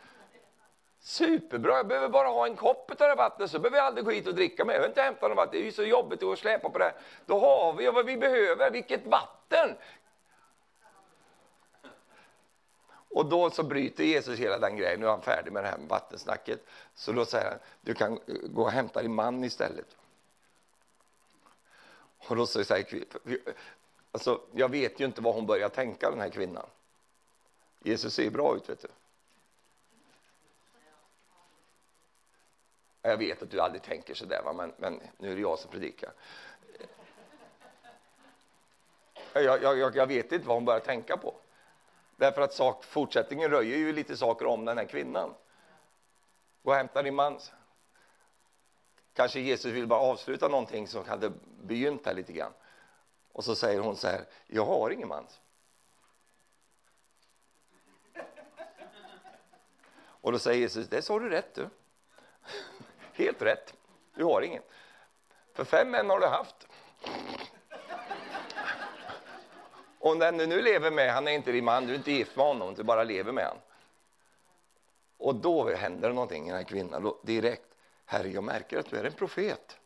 Superbra, 1.01 1.77
jag 1.77 1.87
behöver 1.87 2.09
bara 2.09 2.29
ha 2.29 2.47
en 2.47 2.57
kopp 2.57 2.91
av 2.91 3.09
det 3.09 3.15
vattnet 3.15 3.51
så 3.51 3.59
behöver 3.59 3.79
jag 3.79 3.87
aldrig 3.87 4.05
gå 4.05 4.11
hit 4.11 4.27
och 4.27 4.35
dricka 4.35 4.65
mer. 4.65 4.73
Jag 4.73 4.81
behöver 4.81 4.89
inte 4.89 5.03
hämta 5.03 5.29
något 5.29 5.37
vatten, 5.37 5.53
det 5.53 5.59
är 5.59 5.65
ju 5.65 5.73
så 5.73 5.85
jobbigt 5.85 6.23
att 6.23 6.39
släpa 6.39 6.71
på 6.71 6.79
det. 6.79 6.85
Här. 6.85 6.95
Då 7.27 7.39
har 7.39 7.73
vi 7.73 7.91
vad 7.91 8.07
vi 8.07 8.17
behöver, 8.17 8.71
vilket 8.71 9.07
vatten! 9.07 9.77
Och 13.11 13.27
då 13.27 13.51
så 13.51 13.63
bryter 13.63 14.05
Jesus 14.05 14.39
hela 14.39 14.59
den 14.59 14.77
grejen, 14.77 15.01
nu 15.01 15.07
är 15.07 15.11
han 15.11 15.23
färdig 15.23 15.53
med 15.53 15.65
det 15.65 15.69
här 15.69 15.79
vattensnacket. 15.89 16.67
Så 16.95 17.13
då 17.13 17.25
säger 17.25 17.51
han, 17.51 17.59
du 17.81 17.95
kan 17.95 18.21
gå 18.27 18.63
och 18.63 18.71
hämta 18.71 19.03
din 19.03 19.15
man 19.15 19.45
istället. 19.45 19.97
Och 22.19 22.37
då 22.37 22.47
säger 22.47 23.05
Alltså, 24.13 24.41
jag 24.53 24.69
vet 24.69 25.01
ju 25.01 25.05
inte 25.05 25.21
vad 25.21 25.35
hon 25.35 25.47
börjar 25.47 25.69
tänka, 25.69 26.11
den 26.11 26.21
här 26.21 26.31
kvinnan. 26.31 26.67
Jesus 27.83 28.15
ser 28.15 28.31
bra 28.31 28.57
ut, 28.57 28.69
vet 28.69 28.83
du. 28.83 28.89
Jag 33.03 33.17
vet 33.17 33.43
att 33.43 33.51
du 33.51 33.61
aldrig 33.61 33.83
tänker 33.83 34.15
så 34.15 34.25
där. 34.25 34.53
Men, 34.53 34.73
men 34.77 35.01
nu 35.19 35.31
är 35.33 35.35
det 35.35 35.41
jag 35.41 35.59
som 35.59 35.71
predikar. 35.71 36.13
Jag, 39.33 39.63
jag, 39.63 39.97
jag, 39.97 40.07
vet 40.07 40.33
inte 40.33 40.47
vad 40.47 40.57
hon 40.57 40.65
börjar 40.65 40.81
tänka 40.81 41.17
på. 41.17 41.35
Därför 42.21 42.43
att 42.43 42.53
sak, 42.53 42.85
fortsättningen 42.85 43.51
röjer 43.51 43.77
ju 43.77 43.93
lite 43.93 44.17
saker 44.17 44.47
om 44.47 44.65
den 44.65 44.79
här 44.79 44.85
kvinnan. 44.85 45.35
Gå 46.63 46.71
och 46.71 46.77
hämta 46.77 47.03
din 47.03 47.15
man. 47.15 47.39
Kanske 49.13 49.41
Jesus 49.41 49.73
vill 49.73 49.87
bara 49.87 50.01
avsluta 50.01 50.49
någonting 50.49 50.89
som 50.89 51.09
hade 51.09 51.33
begynt 51.63 52.07
här 52.07 52.15
lite 52.15 52.33
grann. 52.33 52.53
Och 53.33 53.45
så 53.45 53.55
säger 53.55 53.81
hon 53.81 53.97
så 53.97 54.09
här, 54.09 54.25
jag 54.47 54.67
har 54.67 54.91
ingen 54.91 55.09
man. 55.09 55.27
Och 60.01 60.33
då 60.33 60.39
säger 60.39 60.61
Jesus, 60.61 60.89
det 60.89 61.03
sa 61.03 61.19
du 61.19 61.29
rätt 61.29 61.55
du. 61.55 61.69
Helt 63.25 63.43
rätt, 63.43 63.75
du 64.15 64.25
har 64.25 64.43
ingen. 64.43 64.63
För 65.53 65.65
fem 65.65 65.91
män 65.91 66.11
har 66.11 66.21
du 66.21 66.27
haft. 66.27 66.67
Och 70.01 70.17
den 70.17 70.39
du 70.39 70.47
nu 70.47 70.63
lever 70.63 70.91
med, 70.91 71.13
han 71.13 71.29
är 71.29 71.33
inte 71.33 71.53
din 71.53 71.65
man, 71.65 71.87
du 71.87 71.93
är 71.93 71.97
inte 71.97 72.13
gift 72.13 72.37
med 72.37 72.47
honom, 72.47 72.75
du 72.75 72.83
bara 72.83 73.05
lever 73.05 73.33
med 73.33 73.47
honom. 73.47 73.63
Och 75.19 75.35
då 75.35 75.75
händer 75.75 76.09
det 76.09 76.15
någonting 76.15 76.45
i 76.45 76.49
den 76.49 76.57
här 76.57 76.65
kvinnan, 76.65 77.03
då, 77.03 77.19
direkt. 77.23 77.67
Herre, 78.05 78.29
jag 78.29 78.45
märker 78.45 78.79
att 78.79 78.91
du 78.91 78.97
är 78.97 79.05
en 79.05 79.13
profet. 79.13 79.77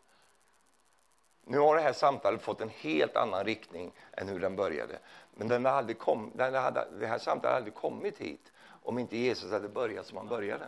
Nu 1.45 1.59
har 1.59 1.77
det 1.77 1.83
här 1.83 1.93
samtalet 1.93 2.43
fått 2.43 2.61
en 2.61 2.69
helt 2.69 3.17
annan 3.17 3.45
riktning 3.45 3.93
än 4.13 4.29
hur 4.29 4.41
den 4.41 4.57
började. 4.57 4.99
Men 5.35 5.49
den 5.49 5.65
hade 5.65 5.95
kom, 5.95 6.33
den 6.35 6.55
hade, 6.55 6.87
det 6.99 7.07
här 7.07 7.19
samtalet 7.19 7.45
hade 7.45 7.57
aldrig 7.57 7.75
kommit 7.75 8.19
hit 8.19 8.53
om 8.83 8.99
inte 8.99 9.17
Jesus 9.17 9.51
hade 9.51 9.69
börjat 9.69 10.07
som 10.07 10.17
han 10.17 10.29
började. 10.29 10.65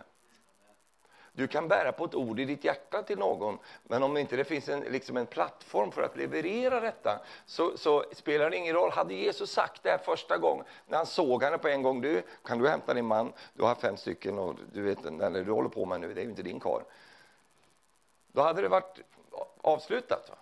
Du 1.37 1.46
kan 1.46 1.68
bära 1.68 1.92
på 1.92 2.05
ett 2.05 2.14
ord 2.14 2.40
i 2.40 2.44
ditt 2.44 2.64
hjärta 2.64 3.03
till 3.03 3.18
någon, 3.18 3.59
men 3.83 4.03
om 4.03 4.16
inte 4.16 4.37
det 4.37 4.44
finns 4.44 4.68
en, 4.68 4.81
liksom 4.81 5.16
en 5.16 5.27
plattform 5.27 5.92
för 5.92 6.03
att 6.03 6.16
leverera 6.16 6.81
detta 6.81 7.20
så, 7.46 7.77
så, 7.79 8.05
spelar 8.12 8.51
det 8.51 8.57
ingen 8.57 8.75
roll. 8.75 8.90
Hade 8.90 9.14
Jesus 9.14 9.51
sagt 9.51 9.83
det 9.83 9.90
här 9.90 9.99
första 9.99 10.38
gången, 10.38 10.64
när 10.87 10.96
han 10.96 11.07
såg 11.07 11.42
henne 11.42 11.59
på 11.59 11.68
en 11.68 11.83
gång, 11.83 12.01
du, 12.01 12.22
kan 12.44 12.59
du 12.59 12.68
hämta 12.68 12.94
din 12.94 13.05
man, 13.05 13.33
du 13.55 13.62
har 13.62 13.75
fem 13.75 13.96
stycken 13.96 14.38
och 14.38 14.55
du 14.72 14.83
vet, 14.83 15.05
eller 15.05 15.44
du 15.44 15.53
håller 15.53 15.68
på 15.68 15.85
med 15.85 16.01
nu, 16.01 16.14
det 16.14 16.20
är 16.20 16.25
ju 16.25 16.31
inte 16.31 16.42
din 16.42 16.61
kar. 16.61 16.85
Då 18.33 18.42
hade 18.42 18.62
det 18.62 18.68
varit 18.68 19.01
avslutat. 19.61 20.29
Va? 20.31 20.37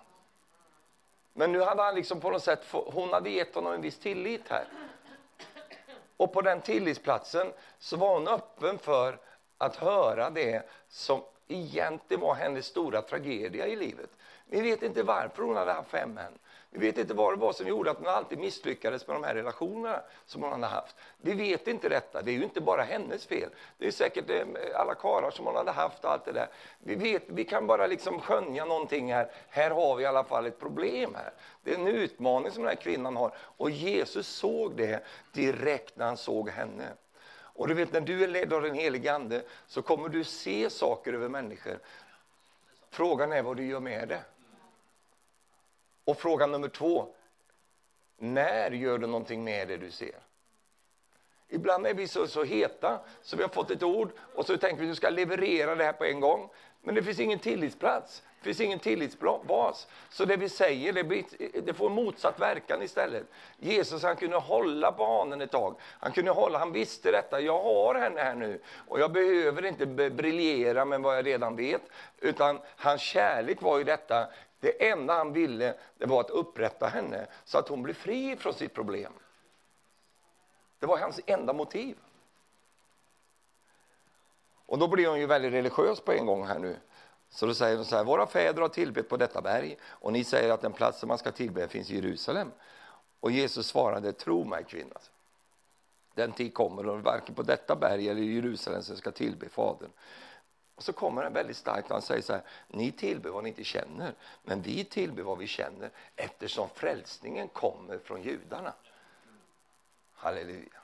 Men 1.32 1.52
nu 1.52 1.60
hade 1.60 1.82
han 1.82 1.94
liksom 1.94 2.20
på 2.20 2.30
något 2.30 2.42
sätt, 2.42 2.60
hon 2.70 3.12
hade 3.12 3.30
gett 3.30 3.54
honom 3.54 3.72
en 3.72 3.82
viss 3.82 3.98
tillit 3.98 4.48
här. 4.48 4.64
Och 6.16 6.32
på 6.32 6.42
den 6.42 6.60
tillitsplatsen 6.60 7.52
så 7.78 7.96
var 7.96 8.14
hon 8.14 8.28
öppen 8.28 8.78
för 8.78 9.18
att 9.64 9.76
höra 9.76 10.30
det 10.30 10.62
som 10.88 11.22
egentligen 11.48 12.20
var 12.20 12.34
hennes 12.34 12.66
stora 12.66 13.02
tragedia 13.02 13.66
i 13.66 13.76
livet. 13.76 14.10
Vi 14.46 14.60
vet 14.60 14.82
inte 14.82 15.02
varför 15.02 15.42
hon 15.42 15.56
hade 15.56 15.72
haft 15.72 15.90
fem 15.90 16.10
män. 16.10 16.38
Vi 16.76 16.86
vet 16.86 16.98
inte 16.98 17.14
vad 17.14 17.32
det 17.32 17.40
var 17.40 17.52
som 17.52 17.68
gjorde 17.68 17.90
att 17.90 17.98
hon 17.98 18.08
alltid 18.08 18.38
misslyckades 18.38 19.06
med 19.06 19.16
de 19.16 19.24
här 19.24 19.34
relationerna 19.34 20.00
som 20.26 20.42
hon 20.42 20.52
hade 20.52 20.66
haft. 20.66 20.96
Vi 21.20 21.32
vet 21.32 21.68
inte 21.68 21.88
detta. 21.88 22.22
Det 22.22 22.30
är 22.30 22.32
ju 22.32 22.42
inte 22.42 22.60
bara 22.60 22.82
hennes 22.82 23.26
fel. 23.26 23.50
Det 23.78 23.86
är 23.86 23.90
säkert 23.90 24.30
eh, 24.30 24.46
alla 24.74 24.94
karlar 24.94 25.30
som 25.30 25.46
hon 25.46 25.56
hade 25.56 25.70
haft 25.70 26.04
och 26.04 26.10
allt 26.10 26.24
det 26.24 26.32
där. 26.32 26.48
Vi, 26.78 26.94
vet, 26.94 27.22
vi 27.26 27.44
kan 27.44 27.66
bara 27.66 27.86
liksom 27.86 28.20
skönja 28.20 28.64
någonting 28.64 29.12
här. 29.12 29.30
Här 29.48 29.70
har 29.70 29.96
vi 29.96 30.02
i 30.02 30.06
alla 30.06 30.24
fall 30.24 30.46
ett 30.46 30.60
problem 30.60 31.14
här. 31.14 31.32
Det 31.62 31.70
är 31.70 31.78
en 31.78 31.86
utmaning 31.86 32.52
som 32.52 32.62
den 32.62 32.68
här 32.68 32.82
kvinnan 32.82 33.16
har. 33.16 33.32
Och 33.36 33.70
Jesus 33.70 34.28
såg 34.28 34.76
det 34.76 35.04
direkt 35.32 35.96
när 35.96 36.06
han 36.06 36.16
såg 36.16 36.48
henne. 36.48 36.84
Och 37.54 37.68
du 37.68 37.74
vet, 37.74 37.92
när 37.92 38.00
du 38.00 38.24
är 38.24 38.28
ledd 38.28 38.52
av 38.52 38.62
den 38.62 38.74
helige 38.74 39.14
Ande 39.14 39.44
så 39.66 39.82
kommer 39.82 40.08
du 40.08 40.24
se 40.24 40.70
saker 40.70 41.12
över 41.12 41.28
människor. 41.28 41.78
Frågan 42.90 43.32
är 43.32 43.42
vad 43.42 43.56
du 43.56 43.66
gör 43.66 43.80
med 43.80 44.08
det. 44.08 44.24
Och 46.04 46.18
fråga 46.18 46.46
nummer 46.46 46.68
två. 46.68 47.14
När 48.16 48.70
gör 48.70 48.98
du 48.98 49.06
någonting 49.06 49.44
med 49.44 49.68
det 49.68 49.76
du 49.76 49.90
ser? 49.90 50.18
Ibland 51.48 51.86
är 51.86 51.94
vi 51.94 52.08
så, 52.08 52.26
så 52.26 52.44
heta 52.44 52.98
så 53.22 53.36
vi 53.36 53.42
har 53.42 53.50
fått 53.50 53.70
ett 53.70 53.82
ord 53.82 54.10
och 54.34 54.46
så 54.46 54.56
tänker 54.56 54.76
vi 54.76 54.86
att 54.86 54.92
vi 54.92 54.96
ska 54.96 55.10
leverera 55.10 55.74
det 55.74 55.84
här 55.84 55.92
på 55.92 56.04
en 56.04 56.20
gång. 56.20 56.50
Men 56.82 56.94
det 56.94 57.02
finns 57.02 57.20
ingen 57.20 57.38
tillitsplats, 57.38 58.22
det 58.38 58.44
finns 58.44 58.60
ingen 58.60 58.78
tillitsbas. 58.78 59.86
Så 60.10 60.24
det 60.24 60.36
vi 60.36 60.48
säger 60.48 60.92
det, 60.92 61.04
blir, 61.04 61.24
det 61.62 61.74
får 61.74 61.90
motsatt 61.90 62.40
verkan 62.40 62.82
istället. 62.82 63.26
Jesus 63.58 64.02
han 64.02 64.16
kunde 64.16 64.36
hålla 64.36 64.92
barnen 64.92 65.40
ett 65.40 65.50
tag. 65.50 65.74
Han 65.80 66.12
kunde 66.12 66.30
hålla, 66.30 66.58
han 66.58 66.72
visste 66.72 67.10
detta, 67.10 67.40
jag 67.40 67.62
har 67.62 67.94
henne 67.94 68.20
här 68.20 68.34
nu 68.34 68.60
och 68.88 69.00
jag 69.00 69.12
behöver 69.12 69.64
inte 69.64 69.86
briljera 69.86 70.84
med 70.84 71.00
vad 71.00 71.16
jag 71.16 71.26
redan 71.26 71.56
vet. 71.56 71.82
Utan 72.20 72.58
hans 72.76 73.00
kärlek 73.00 73.62
var 73.62 73.78
ju 73.78 73.84
detta, 73.84 74.28
det 74.60 74.88
enda 74.90 75.14
han 75.14 75.32
ville 75.32 75.74
det 75.98 76.06
var 76.06 76.20
att 76.20 76.30
upprätta 76.30 76.86
henne 76.86 77.26
så 77.44 77.58
att 77.58 77.68
hon 77.68 77.82
blev 77.82 77.94
fri 77.94 78.36
från 78.36 78.54
sitt 78.54 78.74
problem. 78.74 79.12
Det 80.84 80.88
var 80.88 80.98
hans 80.98 81.20
enda 81.26 81.52
motiv. 81.52 81.96
Och 84.66 84.78
då 84.78 84.88
blir 84.88 85.08
hon 85.08 85.20
ju 85.20 85.26
väldigt 85.26 85.52
religiös 85.52 86.00
på 86.00 86.12
en 86.12 86.26
gång 86.26 86.46
här 86.46 86.58
nu. 86.58 86.76
Så 87.28 87.46
då 87.46 87.54
säger 87.54 87.76
hon 87.76 87.84
så 87.84 87.96
här, 87.96 88.04
våra 88.04 88.26
fäder 88.26 88.62
har 88.62 88.68
tillbett 88.68 89.08
på 89.08 89.16
detta 89.16 89.40
berg 89.40 89.76
och 89.82 90.12
ni 90.12 90.24
säger 90.24 90.50
att 90.50 90.60
den 90.60 90.72
platsen 90.72 91.08
man 91.08 91.18
ska 91.18 91.32
tillbe 91.32 91.68
finns 91.68 91.90
i 91.90 91.94
Jerusalem. 91.94 92.52
Och 93.20 93.30
Jesus 93.30 93.66
svarade, 93.66 94.12
tro 94.12 94.44
mig 94.44 94.64
kvinna. 94.64 95.00
Den 96.14 96.32
tid 96.32 96.54
kommer 96.54 96.88
och 96.88 97.00
varken 97.00 97.34
på 97.34 97.42
detta 97.42 97.76
berg 97.76 98.08
eller 98.08 98.22
i 98.22 98.34
Jerusalem 98.34 98.82
som 98.82 98.96
ska 98.96 99.10
tillbe 99.10 99.48
Fadern. 99.48 99.90
Och 100.74 100.82
så 100.82 100.92
kommer 100.92 101.22
den 101.22 101.32
väldigt 101.32 101.56
starkt 101.56 101.88
och 101.88 101.94
han 101.94 102.02
säger 102.02 102.22
så 102.22 102.32
här, 102.32 102.42
ni 102.68 102.92
tillber 102.92 103.30
vad 103.30 103.42
ni 103.42 103.48
inte 103.48 103.64
känner, 103.64 104.14
men 104.42 104.62
vi 104.62 104.84
tillber 104.84 105.22
vad 105.22 105.38
vi 105.38 105.46
känner 105.46 105.90
eftersom 106.16 106.68
frälsningen 106.74 107.48
kommer 107.48 107.98
från 107.98 108.22
judarna. 108.22 108.72
Halleluja. 110.24 110.80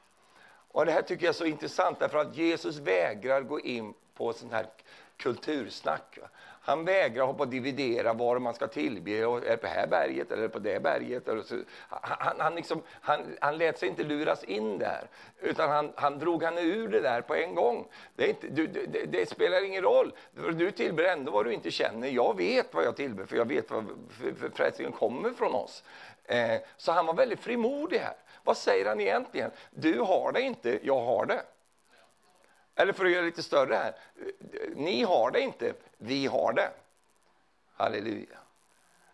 Och 0.72 0.86
Det 0.86 0.92
här 0.92 1.02
tycker 1.02 1.24
jag 1.24 1.28
är 1.28 1.38
så 1.38 1.44
intressant 1.44 1.98
därför 1.98 2.18
att 2.18 2.36
Jesus 2.36 2.78
vägrar 2.78 3.40
gå 3.40 3.60
in 3.60 3.94
på 4.14 4.32
sån 4.32 4.50
här 4.50 4.66
kultursnack. 5.16 6.18
Han 6.62 6.84
vägrar 6.84 7.26
hoppa 7.26 7.42
och 7.42 7.48
dividera 7.48 8.12
var 8.12 8.38
man 8.38 8.54
ska 8.54 8.66
tillbe. 8.66 9.10
Är 9.10 9.40
det 9.40 9.56
på 9.56 9.66
det 9.66 9.72
här 9.72 9.86
berget 9.86 10.32
eller 10.32 10.48
på 10.48 10.58
det 10.58 10.82
berget? 10.82 11.28
Han, 11.88 12.36
han, 12.38 12.54
liksom, 12.54 12.82
han, 13.00 13.20
han 13.40 13.58
lät 13.58 13.78
sig 13.78 13.88
inte 13.88 14.02
luras 14.02 14.44
in 14.44 14.78
där, 14.78 15.08
utan 15.40 15.70
han, 15.70 15.92
han 15.96 16.18
drog 16.18 16.42
henne 16.42 16.60
ur 16.60 16.88
det 16.88 17.00
där 17.00 17.20
på 17.20 17.34
en 17.34 17.54
gång. 17.54 17.88
Det, 18.16 18.28
inte, 18.28 18.48
du, 18.48 18.66
det, 18.66 19.04
det 19.06 19.28
spelar 19.28 19.64
ingen 19.64 19.82
roll. 19.82 20.12
Du 20.52 20.70
tillber 20.70 21.04
ändå 21.04 21.32
vad 21.32 21.46
du 21.46 21.52
inte 21.52 21.70
känner. 21.70 22.08
Jag 22.08 22.36
vet 22.36 22.74
vad 22.74 22.84
jag 22.84 22.96
tillber, 22.96 23.24
för 23.24 23.36
jag 23.36 23.48
vet 23.48 23.70
var 23.70 23.84
frälsningen 24.54 24.92
kommer 24.92 25.30
från 25.30 25.54
oss. 25.54 25.84
Eh, 26.24 26.60
så 26.76 26.92
han 26.92 27.06
var 27.06 27.14
väldigt 27.14 27.40
frimodig 27.40 27.98
här. 27.98 28.14
Vad 28.50 28.56
säger 28.56 28.86
han 28.86 29.00
egentligen? 29.00 29.50
Du 29.70 30.00
har 30.00 30.32
det 30.32 30.40
inte, 30.40 30.78
jag 30.82 31.00
har 31.00 31.26
det. 31.26 31.42
Eller 32.74 32.92
för 32.92 33.04
att 33.04 33.10
göra 33.10 33.20
det 33.20 33.26
lite 33.26 33.42
större 33.42 33.74
här. 33.74 33.94
Ni 34.74 35.02
har 35.02 35.30
det 35.30 35.40
inte, 35.40 35.72
vi 35.98 36.26
har 36.26 36.52
det. 36.52 36.70
Halleluja. 37.72 38.38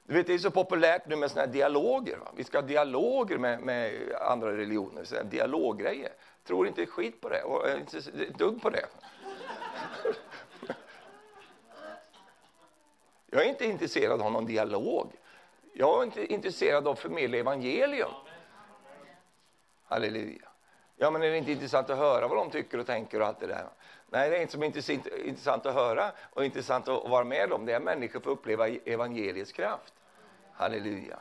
Du 0.05 0.15
vet, 0.15 0.27
det 0.27 0.35
är 0.35 0.39
så 0.39 0.51
populärt 0.51 1.07
nu 1.07 1.17
med 1.17 1.31
såna 1.31 1.47
dialoger. 1.47 2.17
Va? 2.17 2.33
Vi 2.37 2.45
ska 2.45 2.59
ha 2.59 2.63
dialoger 2.67 3.39
med, 3.39 3.61
med 3.61 4.13
andra 4.21 4.57
religioner, 4.57 5.05
så 5.05 5.23
dialoggrejer. 5.23 6.13
Tror 6.45 6.67
inte 6.67 6.87
skit 6.87 7.21
på 7.21 7.29
det, 7.29 7.43
och 7.43 7.69
eh, 7.69 7.81
inte 7.81 7.99
ett 7.99 8.39
dugg 8.39 8.63
på 8.63 8.71
det. 8.71 8.87
Jag 13.27 13.45
är 13.45 13.49
inte 13.49 13.65
intresserad 13.65 14.23
av 14.23 14.33
någon 14.33 14.47
dialog. 14.47 15.13
Jag 15.73 16.01
är 16.01 16.05
inte 16.05 16.33
intresserad 16.33 16.87
av 16.87 16.93
att 16.93 16.99
förmedla 16.99 17.37
evangelium. 17.37 18.11
Halleluja. 19.87 20.49
Ja, 20.97 21.11
men 21.11 21.23
är 21.23 21.31
det 21.31 21.39
inte 21.39 21.53
intressant 21.53 21.91
att 21.91 21.99
höra 21.99 22.29
vad 22.29 22.39
de 22.39 22.51
tycker 22.51 22.79
och 22.79 22.87
tänker 22.87 23.21
och 23.21 23.27
allt 23.27 23.41
det 23.41 23.47
där? 23.47 23.67
Nej, 24.11 24.31
det 24.31 24.37
är 24.37 24.65
inte 24.65 24.83
så 24.83 24.93
intressant 24.93 25.67
att 25.67 25.75
höra 25.75 26.13
och 26.31 26.45
intressant 26.45 26.89
att 26.89 27.09
vara 27.09 27.25
med 27.25 27.53
om. 27.53 27.67
Det 27.67 27.73
är 27.73 27.81
människor 27.81 28.21
får 28.21 28.31
uppleva 28.31 28.69
evangeliets 28.69 29.53
kraft. 29.53 29.95
Halleluja. 30.53 31.19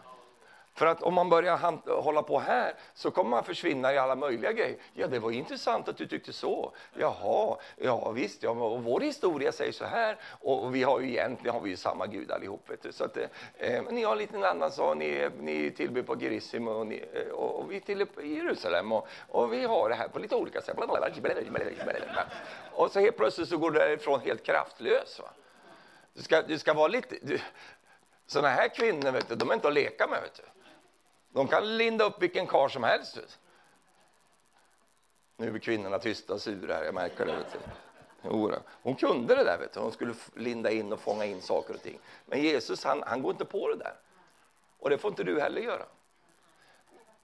För 0.75 0.85
att 0.85 1.03
om 1.03 1.13
man 1.13 1.29
börjar 1.29 1.57
hålla 2.01 2.23
på 2.23 2.39
här 2.39 2.73
så 2.93 3.11
kommer 3.11 3.29
man 3.29 3.43
försvinna 3.43 3.93
i 3.93 3.97
alla 3.97 4.15
möjliga 4.15 4.51
grejer. 4.51 4.77
Ja, 4.93 5.07
det 5.07 5.19
var 5.19 5.31
intressant 5.31 5.87
att 5.87 5.97
du 5.97 6.07
tyckte 6.07 6.33
så. 6.33 6.71
Jaha, 6.93 7.57
ja 7.75 8.11
visst, 8.11 8.43
ja, 8.43 8.49
och 8.49 8.83
vår 8.83 8.99
historia 8.99 9.51
säger 9.51 9.71
så 9.71 9.85
här. 9.85 10.17
Och 10.41 10.75
vi 10.75 10.83
har 10.83 10.99
ju 10.99 11.09
egentligen 11.09 11.53
har 11.53 11.61
vi 11.61 11.69
ju 11.69 11.77
samma 11.77 12.05
Gud 12.07 12.31
allihop. 12.31 12.69
Vet 12.69 12.83
du. 12.83 12.91
Så 12.91 13.03
att, 13.03 13.17
eh, 13.17 13.27
eh 13.57 13.83
ni 13.89 14.03
har 14.03 14.11
en 14.11 14.17
liten 14.17 14.43
annan 14.43 14.71
sak, 14.71 14.97
ni, 14.97 15.29
ni 15.39 15.71
tillber 15.71 16.01
på 16.01 16.19
Gerissim 16.19 16.67
och, 16.67 16.87
ni, 16.87 17.03
eh, 17.13 17.27
och, 17.27 17.59
och 17.59 17.71
vi 17.71 17.79
tillber 17.79 18.05
på 18.05 18.21
Jerusalem. 18.21 18.91
Och, 18.91 19.07
och 19.27 19.53
vi 19.53 19.65
har 19.65 19.89
det 19.89 19.95
här 19.95 20.07
på 20.07 20.19
lite 20.19 20.35
olika 20.35 20.61
sätt. 20.61 20.77
Och 22.71 22.91
så 22.91 22.99
helt 22.99 23.17
plötsligt 23.17 23.49
så 23.49 23.57
går 23.57 23.71
du 23.71 23.79
därifrån 23.79 24.19
helt 24.19 24.43
kraftlös. 24.43 25.19
Va? 25.19 25.29
Du 26.13 26.23
ska, 26.23 26.41
du 26.41 26.59
ska 26.59 26.73
vara 26.73 26.87
lite... 26.87 27.15
Du, 27.21 27.39
såna 28.27 28.47
här 28.47 28.67
kvinnor, 28.67 29.11
vet 29.11 29.29
du, 29.29 29.35
de 29.35 29.49
är 29.49 29.53
inte 29.53 29.67
att 29.67 29.73
leka 29.73 30.07
med. 30.07 30.21
Vet 30.21 30.35
du. 30.35 30.54
De 31.35 31.47
kan 31.47 31.77
linda 31.77 32.05
upp 32.05 32.21
vilken 32.21 32.47
kar 32.47 32.67
som 32.69 32.83
helst. 32.83 33.39
Nu 35.37 35.55
är 35.55 35.59
kvinnorna 35.59 35.99
tysta 35.99 36.33
och 36.33 36.41
sura 36.41 36.73
här, 36.73 36.83
jag 36.83 36.93
märker 36.93 37.25
det. 37.25 37.35
Vet 37.35 37.53
du. 38.21 38.59
Hon 38.81 38.95
kunde 38.95 39.35
det 39.35 39.43
där, 39.43 39.57
vet 39.57 39.73
du. 39.73 39.79
hon 39.79 39.91
skulle 39.91 40.13
linda 40.35 40.71
in 40.71 40.93
och 40.93 40.99
fånga 40.99 41.25
in 41.25 41.41
saker 41.41 41.73
och 41.73 41.81
ting. 41.81 41.99
Men 42.25 42.41
Jesus 42.41 42.83
han, 42.83 43.03
han 43.07 43.21
går 43.21 43.31
inte 43.31 43.45
på 43.45 43.69
det 43.69 43.75
där. 43.75 43.93
Och 44.79 44.89
det 44.89 44.97
får 44.97 45.11
inte 45.11 45.23
du 45.23 45.41
heller 45.41 45.61
göra. 45.61 45.85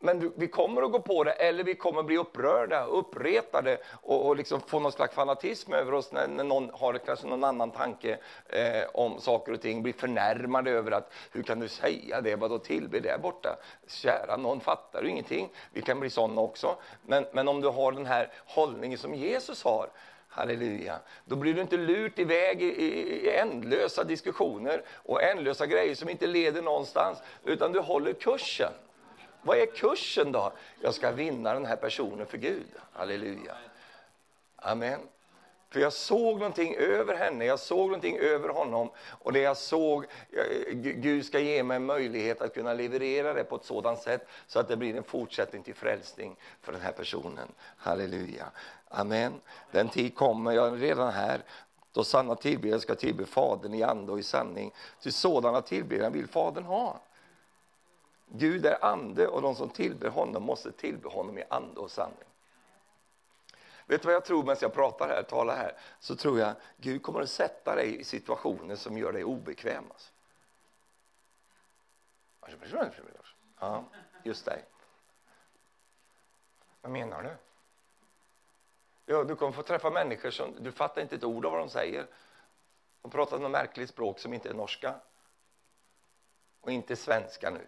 Men 0.03 0.31
vi 0.35 0.47
kommer 0.47 0.81
att 0.81 0.91
gå 0.91 0.99
på 0.99 1.23
det, 1.23 1.31
eller 1.31 1.63
vi 1.63 1.75
kommer 1.75 1.99
att 1.99 2.05
bli 2.05 2.17
upprörda, 2.17 2.85
uppretade 2.85 3.77
och, 4.01 4.27
och 4.27 4.35
liksom 4.35 4.61
få 4.61 4.79
någon 4.79 4.91
slags 4.91 5.15
fanatism 5.15 5.73
över 5.73 5.93
oss 5.93 6.11
när, 6.11 6.27
när 6.27 6.43
någon 6.43 6.69
har 6.73 6.97
kanske 7.05 7.27
någon 7.27 7.43
annan 7.43 7.71
tanke 7.71 8.17
eh, 8.49 8.83
om 8.93 9.19
saker 9.19 9.51
och 9.51 9.61
ting, 9.61 9.83
blir 9.83 9.93
förnärmade 9.93 10.71
över 10.71 10.91
att 10.91 11.13
hur 11.31 11.43
kan 11.43 11.59
du 11.59 11.67
säga 11.67 12.21
det, 12.21 12.35
vadå 12.35 12.59
tillbe 12.59 12.99
där 12.99 13.17
borta? 13.17 13.57
Kära 13.87 14.37
någon 14.37 14.59
fattar 14.59 15.01
du 15.01 15.09
ingenting. 15.09 15.49
Vi 15.73 15.81
kan 15.81 15.99
bli 15.99 16.09
sådana 16.09 16.41
också. 16.41 16.75
Men, 17.05 17.25
men 17.31 17.47
om 17.47 17.61
du 17.61 17.67
har 17.67 17.91
den 17.91 18.05
här 18.05 18.31
hållningen 18.45 18.97
som 18.97 19.15
Jesus 19.15 19.63
har, 19.63 19.89
Halleluja. 20.33 20.99
Då 21.25 21.35
blir 21.35 21.53
du 21.53 21.61
inte 21.61 21.77
lurt 21.77 22.19
iväg 22.19 22.61
i, 22.61 22.65
i, 22.65 23.25
i 23.25 23.35
ändlösa 23.35 24.03
diskussioner 24.03 24.83
och 24.95 25.23
ändlösa 25.23 25.65
grejer 25.65 25.95
som 25.95 26.09
inte 26.09 26.27
leder 26.27 26.61
någonstans, 26.61 27.17
utan 27.43 27.71
du 27.71 27.79
håller 27.79 28.13
kursen. 28.13 28.71
Vad 29.41 29.57
är 29.57 29.65
kursen 29.65 30.31
då? 30.31 30.51
Jag 30.81 30.93
ska 30.93 31.11
vinna 31.11 31.53
den 31.53 31.65
här 31.65 31.75
personen 31.75 32.25
för 32.25 32.37
Gud. 32.37 32.67
Halleluja. 32.93 33.55
Amen. 34.55 34.99
För 35.69 35.79
jag 35.79 35.93
såg 35.93 36.39
någonting 36.39 36.75
över 36.75 37.15
henne, 37.15 37.45
jag 37.45 37.59
såg 37.59 37.87
någonting 37.87 38.17
över 38.17 38.49
honom. 38.49 38.89
Och 39.09 39.33
det 39.33 39.39
jag 39.39 39.57
såg, 39.57 40.05
Gud 40.73 41.25
ska 41.25 41.39
ge 41.39 41.63
mig 41.63 41.75
en 41.75 41.85
möjlighet 41.85 42.41
att 42.41 42.53
kunna 42.53 42.73
leverera 42.73 43.33
det 43.33 43.43
på 43.43 43.55
ett 43.55 43.65
sådant 43.65 43.99
sätt 43.99 44.27
så 44.47 44.59
att 44.59 44.67
det 44.67 44.77
blir 44.77 44.95
en 44.95 45.03
fortsättning 45.03 45.63
till 45.63 45.75
frälsning 45.75 46.35
för 46.61 46.71
den 46.71 46.81
här 46.81 46.91
personen. 46.91 47.47
Halleluja. 47.77 48.45
Amen. 48.87 49.33
Den 49.71 49.89
tid 49.89 50.15
kommer, 50.15 50.51
jag 50.51 50.67
är 50.67 50.77
redan 50.77 51.11
här, 51.11 51.41
då 51.91 52.03
sanna 52.03 52.35
tillbedjare 52.35 52.79
ska 52.79 52.95
tillbe 52.95 53.25
Fadern 53.25 53.73
i 53.73 53.83
ande 53.83 54.11
och 54.11 54.19
i 54.19 54.23
sanning. 54.23 54.73
Till 55.01 55.13
sådana 55.13 55.61
tillbedjare 55.61 56.09
vill 56.09 56.27
Fadern 56.27 56.63
ha. 56.63 56.99
Gud 58.33 58.65
är 58.65 58.85
ande 58.85 59.27
och 59.27 59.41
de 59.41 59.55
som 59.55 59.69
tillber 59.69 60.09
honom 60.09 60.43
måste 60.43 60.71
tillbe 60.71 61.09
honom 61.09 61.37
i 61.37 61.43
ande 61.49 61.79
och 61.79 61.91
sanning. 61.91 62.17
Vet 63.85 64.01
du 64.01 64.05
vad 64.05 64.15
jag 64.15 64.25
tror 64.25 64.43
medan 64.43 64.57
jag 64.61 64.73
pratar 64.73 65.07
här, 65.07 65.23
talar 65.23 65.55
här? 65.55 65.77
Så 65.99 66.15
tror 66.15 66.39
jag 66.39 66.53
Gud 66.77 67.03
kommer 67.03 67.21
att 67.21 67.29
sätta 67.29 67.75
dig 67.75 67.99
i 67.99 68.03
situationer 68.03 68.75
som 68.75 68.97
gör 68.97 69.13
dig 69.13 69.23
obekväm. 69.23 69.83
Alltså. 69.91 70.11
Ja, 73.59 73.83
just 74.23 74.45
dig. 74.45 74.65
Vad 76.81 76.91
menar 76.91 77.23
du? 77.23 77.35
Ja, 79.05 79.23
du 79.23 79.35
kommer 79.35 79.51
få 79.51 79.63
träffa 79.63 79.89
människor 79.89 80.31
som 80.31 80.55
du 80.59 80.71
fattar 80.71 81.01
inte 81.01 81.15
ett 81.15 81.23
ord 81.23 81.45
av 81.45 81.51
vad 81.51 81.61
de 81.61 81.69
säger. 81.69 82.07
De 83.01 83.11
pratar 83.11 83.39
något 83.39 83.51
märkligt 83.51 83.89
språk 83.89 84.19
som 84.19 84.33
inte 84.33 84.49
är 84.49 84.53
norska. 84.53 84.95
Och 86.61 86.71
inte 86.71 86.95
svenska 86.95 87.49
nu. 87.49 87.67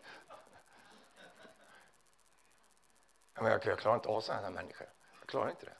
Men 3.34 3.46
jag, 3.46 3.66
jag 3.66 3.80
klarar 3.80 3.96
inte 3.96 4.10
av 4.10 4.22
sådana 4.22 4.44
här 4.44 4.52
människor. 4.52 4.88
Jag 5.20 5.28
klarar 5.28 5.50
inte 5.50 5.66
det. 5.66 5.76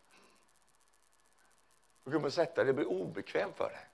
Du 2.04 2.12
kommer 2.12 2.30
sätta 2.30 2.56
dig, 2.56 2.66
det 2.66 2.74
blir 2.74 2.88
obekvämt 2.88 3.56
för 3.56 3.70
dig. 3.70 3.90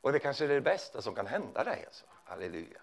Och 0.00 0.12
det 0.12 0.18
kanske 0.18 0.44
är 0.44 0.48
det 0.48 0.60
bästa 0.60 1.02
som 1.02 1.14
kan 1.14 1.26
hända 1.26 1.64
dig. 1.64 1.84
Alltså. 1.86 2.04
Halleluja. 2.24 2.80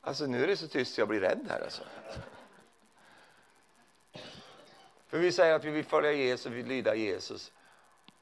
Alltså 0.00 0.26
nu 0.26 0.42
är 0.42 0.46
det 0.46 0.56
så 0.56 0.68
tyst 0.68 0.98
jag 0.98 1.08
blir 1.08 1.20
rädd 1.20 1.46
här 1.48 1.60
alltså. 1.60 1.82
För 5.06 5.18
vi 5.18 5.32
säger 5.32 5.54
att 5.54 5.64
vi 5.64 5.70
vill 5.70 5.84
följa 5.84 6.12
Jesus, 6.12 6.52
vi 6.52 6.56
vill 6.56 6.66
lyda 6.66 6.94
Jesus. 6.94 7.52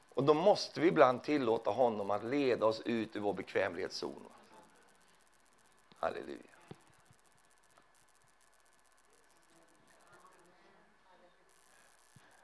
Och 0.09 0.23
då 0.23 0.33
måste 0.33 0.79
vi 0.81 0.87
ibland 0.87 1.23
tillåta 1.23 1.69
honom 1.69 2.11
att 2.11 2.23
leda 2.23 2.65
oss 2.65 2.81
ut 2.81 3.15
ur 3.15 3.19
vår 3.19 3.33
bekvämlighetszon. 3.33 4.29
Halleluja. 5.95 6.52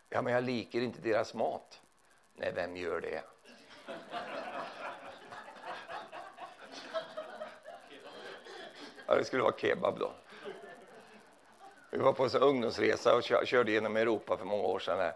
Ja, 0.10 0.22
men 0.22 0.34
jag 0.34 0.44
liker 0.44 0.82
inte 0.82 1.02
deras 1.02 1.34
mat. 1.34 1.82
Nej, 2.36 2.52
vem 2.56 2.78
gör 2.78 3.02
det? 3.02 3.24
Ja, 9.08 9.16
det 9.16 9.24
skulle 9.26 9.44
vara 9.44 9.58
kebab 9.58 10.00
då. 10.00 10.12
Vi 11.92 11.98
var 11.98 12.14
på 12.14 12.24
en 12.24 12.30
ungdomsresa 12.30 13.16
och 13.16 13.24
körde 13.24 13.72
genom 13.72 13.98
Europa 13.98 14.38
för 14.38 14.46
många 14.46 14.64
år 14.64 14.80
sedan. 14.80 15.12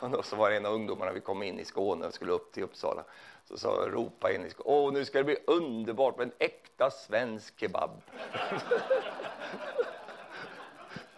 Och 0.00 0.10
då 0.10 0.22
så 0.22 0.36
var 0.36 0.50
det 0.50 0.56
en 0.56 0.66
av 0.66 0.72
ungdomarna, 0.72 1.12
vi 1.12 1.20
kom 1.20 1.42
in 1.42 1.58
i 1.58 1.64
Skåne 1.64 2.06
och 2.06 2.14
skulle 2.14 2.32
upp 2.32 2.52
till 2.52 2.62
Uppsala. 2.62 3.04
Så 3.44 3.58
sa 3.58 3.68
ropa 3.68 4.32
in 4.32 4.46
i 4.46 4.50
Skåne, 4.50 4.70
åh 4.70 4.92
nu 4.92 5.04
ska 5.04 5.18
det 5.18 5.24
bli 5.24 5.38
underbart 5.46 6.16
med 6.16 6.26
en 6.26 6.32
äkta 6.38 6.90
svensk 6.90 7.60
kebab. 7.60 7.90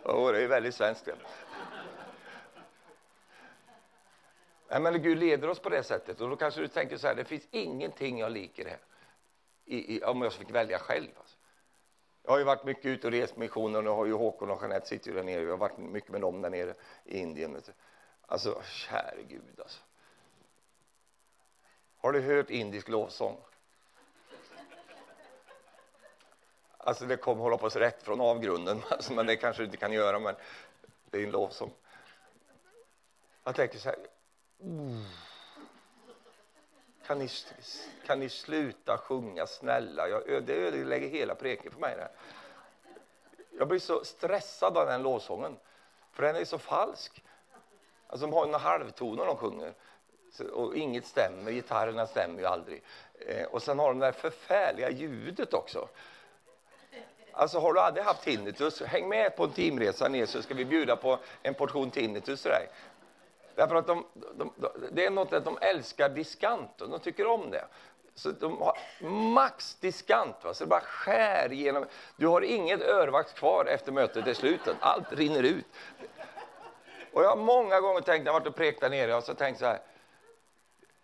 Åh, 0.02 0.32
det 0.32 0.42
är 0.42 0.48
väldigt 0.48 0.74
svenskt 0.74 1.04
det. 1.04 1.14
Nej, 4.70 4.80
men 4.80 5.02
Gud 5.02 5.18
leder 5.18 5.48
oss 5.48 5.58
på 5.58 5.68
det 5.68 5.82
sättet. 5.82 6.20
Och 6.20 6.28
då 6.30 6.36
kanske 6.36 6.60
du 6.60 6.68
tänker 6.68 6.96
så 6.96 7.06
här, 7.06 7.14
det 7.14 7.24
finns 7.24 7.46
ingenting 7.50 8.18
jag 8.18 8.32
liker 8.32 8.64
här. 8.64 8.78
I, 9.64 9.96
i, 9.96 10.02
om 10.02 10.22
jag 10.22 10.32
fick 10.32 10.50
välja 10.50 10.78
själv. 10.78 11.08
Alltså. 11.18 11.36
Jag 12.22 12.30
har 12.30 12.38
ju 12.38 12.44
varit 12.44 12.64
mycket 12.64 12.86
ute 12.86 13.06
och 13.06 13.12
rest 13.12 13.36
missionen 13.36 13.86
och 13.86 13.94
har 13.94 14.06
ju 14.06 14.12
Håkon 14.12 14.50
och 14.50 14.62
Jeanette 14.62 14.86
sitter 14.86 15.10
ju 15.10 15.16
där 15.16 15.22
nere. 15.22 15.42
Jag 15.42 15.50
har 15.50 15.56
varit 15.56 15.78
mycket 15.78 16.10
med 16.10 16.20
dem 16.20 16.42
där 16.42 16.50
nere 16.50 16.74
i 17.04 17.18
Indien. 17.18 17.62
Alltså, 18.26 18.62
käre 18.62 19.22
Gud 19.28 19.60
alltså. 19.60 19.80
Har 21.96 22.12
du 22.12 22.20
hört 22.20 22.50
indisk 22.50 22.88
lovsång? 22.88 23.36
Alltså 26.78 27.06
det 27.06 27.16
kommer 27.16 27.42
hålla 27.42 27.56
på 27.56 27.70
sig 27.70 27.80
rätt 27.80 28.02
från 28.02 28.20
avgrunden, 28.20 28.82
alltså, 28.90 29.12
men 29.12 29.26
det 29.26 29.36
kanske 29.36 29.62
du 29.62 29.66
inte 29.66 29.76
kan 29.76 29.92
göra, 29.92 30.18
men 30.18 30.34
det 31.10 31.18
är 31.18 31.24
en 31.24 31.30
lovsång. 31.30 31.72
Jag 33.44 33.54
tänker 33.54 33.78
så 33.78 33.88
här, 33.88 33.98
oh. 34.60 35.02
kan, 37.06 37.18
ni, 37.18 37.28
kan 38.06 38.20
ni 38.20 38.28
sluta 38.28 38.98
sjunga 38.98 39.46
snälla? 39.46 40.08
Jag, 40.08 40.44
det 40.44 40.54
ödelägger 40.54 41.08
hela 41.08 41.34
preken 41.34 41.72
för 41.72 41.80
mig. 41.80 41.96
Där. 41.96 42.10
Jag 43.58 43.68
blir 43.68 43.78
så 43.78 44.04
stressad 44.04 44.76
av 44.76 44.86
den 44.86 45.02
lovsången, 45.02 45.56
för 46.12 46.22
den 46.22 46.36
är 46.36 46.44
så 46.44 46.58
falsk. 46.58 47.24
Alltså 48.06 48.26
de 48.26 48.32
har 48.32 48.46
några 48.46 48.58
halvtoner 48.58 49.26
de 49.26 49.36
sjunger 49.36 49.74
och 50.52 50.76
inget 50.76 51.06
stämmer, 51.06 51.52
gitarrerna 51.52 52.06
stämmer 52.06 52.40
ju 52.40 52.46
aldrig. 52.46 52.82
Eh, 53.26 53.46
och 53.46 53.62
sen 53.62 53.78
har 53.78 53.88
de 53.88 53.98
det 53.98 54.06
där 54.06 54.12
förfärliga 54.12 54.90
ljudet 54.90 55.54
också. 55.54 55.88
Alltså 57.32 57.58
har 57.58 57.72
du 57.72 57.80
aldrig 57.80 58.04
haft 58.04 58.22
tinnitus, 58.22 58.82
häng 58.82 59.08
med 59.08 59.36
på 59.36 59.44
en 59.44 59.50
teamresa 59.50 60.08
ner 60.08 60.26
så 60.26 60.42
ska 60.42 60.54
vi 60.54 60.64
bjuda 60.64 60.96
på 60.96 61.18
en 61.42 61.54
portion 61.54 61.90
tinnitus 61.90 62.42
till 62.42 62.50
dig. 62.50 62.68
Därför 63.60 63.76
att 63.76 63.86
de, 63.86 64.04
de, 64.14 64.52
de, 64.56 64.68
det 64.92 65.06
är 65.06 65.10
något 65.10 65.32
att 65.32 65.44
de 65.44 65.58
älskar 65.60 66.08
diskant 66.08 66.80
och 66.80 66.88
de 66.88 67.00
tycker 67.00 67.26
om 67.26 67.50
det. 67.50 67.64
Så 68.14 68.30
de 68.30 68.58
har 68.60 68.78
max 69.32 69.74
diskant, 69.74 70.36
va? 70.42 70.54
så 70.54 70.64
det 70.64 70.68
bara 70.68 70.80
skär 70.80 71.52
igenom. 71.52 71.86
Du 72.16 72.26
har 72.26 72.42
inget 72.42 72.80
örvax 72.80 73.32
kvar 73.32 73.64
efter 73.64 73.92
mötet 73.92 74.26
är 74.26 74.34
slutet, 74.34 74.76
allt 74.80 75.12
rinner 75.12 75.42
ut. 75.42 75.64
Och 77.12 77.22
jag 77.22 77.28
har 77.28 77.36
många 77.36 77.80
gånger 77.80 78.00
tänkt, 78.00 78.24
när 78.24 78.32
jag 78.32 78.40
varit 78.40 78.46
och 78.46 78.54
prekt 78.54 78.80
där 78.80 78.90
nere, 78.90 79.14
och 79.14 79.24
så 79.24 79.34
tänkt 79.34 79.58
så 79.58 79.66
här. 79.66 79.80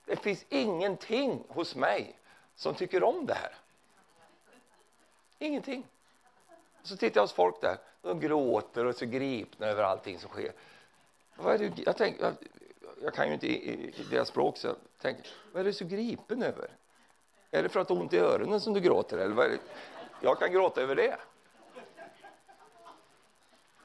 Det 0.05 0.16
finns 0.16 0.45
ingenting 0.49 1.45
hos 1.49 1.75
mig 1.75 2.19
som 2.55 2.75
tycker 2.75 3.03
om 3.03 3.27
det 3.27 3.35
här. 3.35 3.55
Ingenting. 5.38 5.87
Så 6.83 6.97
tittar 6.97 7.19
jag 7.19 7.23
hos 7.23 7.33
folk 7.33 7.61
där. 7.61 7.77
De 8.03 8.21
gråter 8.21 8.85
och 8.85 8.88
är 8.88 8.99
så 8.99 9.07
gripna 9.07 9.66
över 9.66 9.83
allting 9.83 10.19
som 10.19 10.31
sker. 10.31 10.53
Vad 11.37 11.55
är 11.55 11.59
det, 11.59 11.83
jag, 11.87 11.96
tänk, 11.96 12.20
jag, 12.20 12.35
jag 13.03 13.14
kan 13.14 13.27
ju 13.27 13.35
inte 13.35 13.46
i, 13.46 13.90
i 14.01 14.03
deras 14.11 14.29
språk, 14.29 14.57
så 14.57 14.66
jag 14.66 14.77
tänker, 15.01 15.27
vad 15.53 15.61
är 15.61 15.64
du 15.64 15.72
så 15.72 15.85
gripen 15.85 16.42
över? 16.42 16.70
Är 17.51 17.62
det 17.62 17.68
för 17.68 17.81
att 17.81 17.88
du 17.88 17.94
har 17.94 18.01
ont 18.01 18.12
i 18.12 18.18
öronen 18.18 18.61
som 18.61 18.75
du 18.75 18.81
gråter? 18.81 19.18
Eller 19.18 19.35
vad 19.35 19.59
Jag 20.20 20.38
kan 20.38 20.53
gråta 20.53 20.81
över 20.81 20.94
det. 20.94 21.16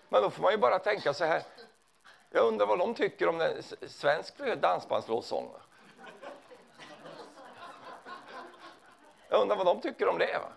Men 0.09 0.21
då 0.21 0.29
får 0.29 0.41
man 0.41 0.51
ju 0.51 0.57
bara 0.57 0.79
tänka 0.79 1.13
så 1.13 1.25
här. 1.25 1.43
Jag 2.29 2.47
undrar 2.47 2.65
vad 2.65 2.79
de 2.79 2.93
tycker 2.93 3.27
om 3.27 3.37
den 3.37 3.63
svensk 3.87 4.33
dansbandslåtsång. 4.61 5.51
Jag 9.29 9.41
undrar 9.41 9.55
vad 9.55 9.65
de 9.65 9.81
tycker 9.81 10.07
om 10.07 10.17
det. 10.17 10.37
Va? 10.37 10.51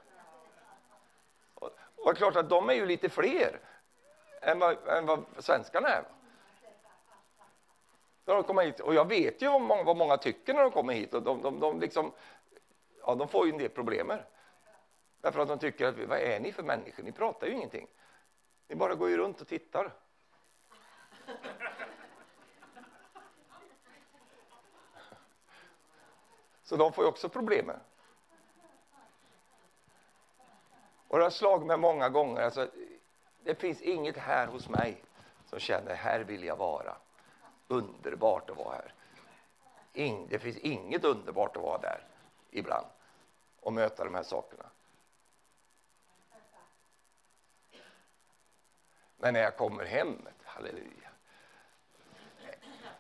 Och 1.96 2.04
det 2.04 2.10
är 2.10 2.14
klart 2.14 2.36
att 2.36 2.48
de 2.48 2.68
är 2.68 2.74
ju 2.74 2.86
lite 2.86 3.08
fler 3.08 3.60
än 4.42 4.58
vad, 4.58 4.88
än 4.88 5.06
vad 5.06 5.24
svenskarna 5.38 5.88
är. 5.88 6.04
När 8.24 8.34
de 8.34 8.44
kommer 8.44 8.62
hit. 8.62 8.80
Och 8.80 8.94
jag 8.94 9.08
vet 9.08 9.42
ju 9.42 9.48
vad 9.48 9.60
många, 9.60 9.82
vad 9.82 9.96
många 9.96 10.16
tycker 10.16 10.54
när 10.54 10.62
de 10.62 10.70
kommer 10.70 10.92
hit. 10.92 11.14
Och 11.14 11.22
de, 11.22 11.42
de, 11.42 11.60
de, 11.60 11.80
liksom, 11.80 12.12
ja, 13.06 13.14
de 13.14 13.28
får 13.28 13.46
ju 13.46 13.52
en 13.52 13.58
del 13.58 13.70
problem. 13.70 14.12
Därför 15.20 15.40
att 15.40 15.48
de 15.48 15.58
tycker 15.58 15.86
att, 15.86 15.98
vad 15.98 16.18
är 16.18 16.40
ni 16.40 16.52
för 16.52 16.62
människor? 16.62 17.02
Ni 17.02 17.12
pratar 17.12 17.46
ju 17.46 17.52
ingenting. 17.52 17.86
Ni 18.68 18.74
bara 18.74 18.94
går 18.94 19.08
ju 19.08 19.16
runt 19.16 19.40
och 19.40 19.48
tittar. 19.48 19.92
Så 26.62 26.76
de 26.76 26.92
får 26.92 27.04
ju 27.04 27.08
också 27.08 27.28
problem. 27.28 27.70
Och 31.08 31.18
det 31.18 31.24
har 31.24 31.30
slagit 31.30 31.66
mig 31.66 31.76
många 31.76 32.08
gånger. 32.08 32.42
Alltså, 32.42 32.70
det 33.42 33.54
finns 33.54 33.82
inget 33.82 34.16
här 34.16 34.46
hos 34.46 34.68
mig 34.68 35.04
som 35.46 35.58
känner 35.58 35.94
här 35.94 36.20
vill 36.20 36.44
jag 36.44 36.56
vara. 36.56 36.96
Underbart 37.68 38.50
att 38.50 38.56
vara 38.56 38.74
här. 38.74 38.94
In, 39.92 40.26
det 40.28 40.38
finns 40.38 40.58
inget 40.58 41.04
underbart 41.04 41.56
att 41.56 41.62
vara 41.62 41.78
där 41.78 42.06
ibland 42.50 42.86
och 43.60 43.72
möta 43.72 44.04
de 44.04 44.14
här 44.14 44.22
sakerna. 44.22 44.64
Men 49.16 49.34
när 49.34 49.40
jag 49.40 49.56
kommer 49.56 49.84
hem, 49.84 50.28
halleluja. 50.44 51.10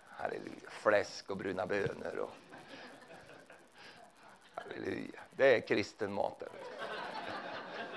Halleluja. 0.06 0.70
Fläsk 0.70 1.30
och 1.30 1.36
bruna 1.36 1.66
bönor. 1.66 2.18
Och, 2.18 2.30
halleluja. 4.54 5.20
Det 5.30 5.56
är 5.56 5.60
kristen 5.60 6.12
mat. 6.12 6.42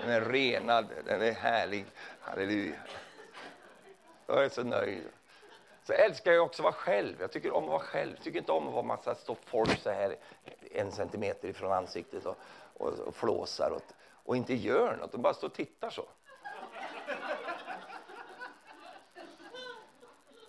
Den 0.00 0.10
är 0.10 0.20
renad, 0.20 0.86
den 1.04 1.22
är 1.22 1.32
härlig. 1.32 1.86
Halleluja. 2.20 2.80
Jag 4.26 4.44
är 4.44 4.48
så 4.48 4.64
nöjd. 4.64 5.08
Så 5.88 5.94
älskar 5.94 6.32
jag 6.32 6.44
också 6.44 6.62
att 6.62 6.64
vara 6.64 6.74
själv. 6.74 7.16
Jag 7.20 7.32
tycker 7.32 7.54
om 7.54 7.64
att 7.64 7.70
vara 7.70 7.80
själv. 7.80 8.12
Jag 8.14 8.24
tycker 8.24 8.38
inte 8.38 8.52
om 8.52 8.68
att 8.68 8.74
vara 8.74 8.82
massa 8.82 9.14
stå 9.14 9.36
folk 9.44 9.78
så 9.82 9.90
här 9.90 10.16
en 10.70 10.92
centimeter 10.92 11.48
ifrån 11.48 11.72
ansiktet 11.72 12.26
och, 12.26 12.36
och, 12.74 12.98
och 12.98 13.14
flåsar 13.14 13.70
och, 13.70 13.82
och 14.24 14.36
inte 14.36 14.54
gör 14.54 14.96
något. 14.96 15.12
De 15.12 15.22
bara 15.22 15.34
står 15.34 15.48
och 15.48 15.54
tittar 15.54 15.90
så. 15.90 16.04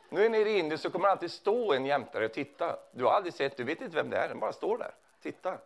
Nu 0.10 0.26
är 0.26 0.30
ni 0.30 0.38
i 0.38 0.60
Indien 0.60 0.80
så 0.80 0.90
kommer 0.90 1.06
det 1.06 1.12
alltid 1.12 1.32
stå 1.32 1.74
en 1.74 1.86
jämtare 1.86 2.26
och 2.26 2.34
titta. 2.34 2.80
Du 2.92 3.04
har 3.04 3.12
aldrig 3.12 3.34
sett, 3.34 3.58
du 3.58 3.64
vet 3.64 3.82
inte 3.82 3.96
vem 3.96 4.10
det 4.10 4.18
är, 4.18 4.28
den 4.28 4.40
bara 4.40 4.54
står 4.54 4.78
där, 4.78 4.92
Titta. 5.22 5.58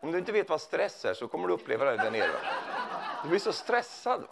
Om 0.00 0.12
du 0.12 0.18
inte 0.18 0.32
vet 0.32 0.48
vad 0.48 0.60
stress 0.60 1.04
är 1.04 1.14
så 1.14 1.28
kommer 1.28 1.48
du 1.48 1.54
uppleva 1.54 1.84
det 1.84 1.96
där 1.96 2.10
nere. 2.10 2.36
Du 3.22 3.28
blir 3.28 3.40
så 3.40 3.52
stressad. 3.52 4.20
Va? 4.20 4.28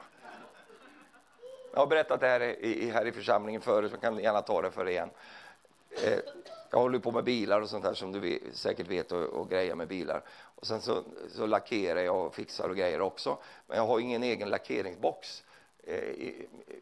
Jag 1.74 1.80
har 1.80 1.86
berättat 1.86 2.20
det 2.20 2.26
här 2.26 2.40
i, 2.40 2.90
här 2.90 3.06
i 3.06 3.12
församlingen 3.12 3.60
förut, 3.60 3.90
så 3.90 3.94
jag 3.94 4.00
kan 4.00 4.18
gärna 4.18 4.42
ta 4.42 4.62
det 4.62 4.70
för 4.70 4.84
det 4.84 4.90
igen. 4.90 5.10
Eh, 6.04 6.18
jag 6.70 6.78
håller 6.78 6.98
på 6.98 7.12
med 7.12 7.24
bilar 7.24 7.60
och 7.60 7.68
sånt 7.68 7.84
där 7.84 7.94
som 7.94 8.12
du 8.12 8.20
vet, 8.20 8.42
säkert 8.52 8.88
vet 8.88 9.12
och, 9.12 9.22
och 9.22 9.50
grejer 9.50 9.74
med 9.74 9.88
bilar. 9.88 10.22
Och 10.54 10.66
sen 10.66 10.80
så, 10.80 11.02
så 11.28 11.46
lackerar 11.46 12.00
jag 12.00 12.26
och 12.26 12.34
fixar 12.34 12.68
och 12.68 12.76
grejer 12.76 13.00
också. 13.00 13.38
Men 13.66 13.76
jag 13.76 13.86
har 13.86 14.00
ingen 14.00 14.22
egen 14.22 14.48
lackeringsbox. 14.48 15.44
Eh, 15.84 16.32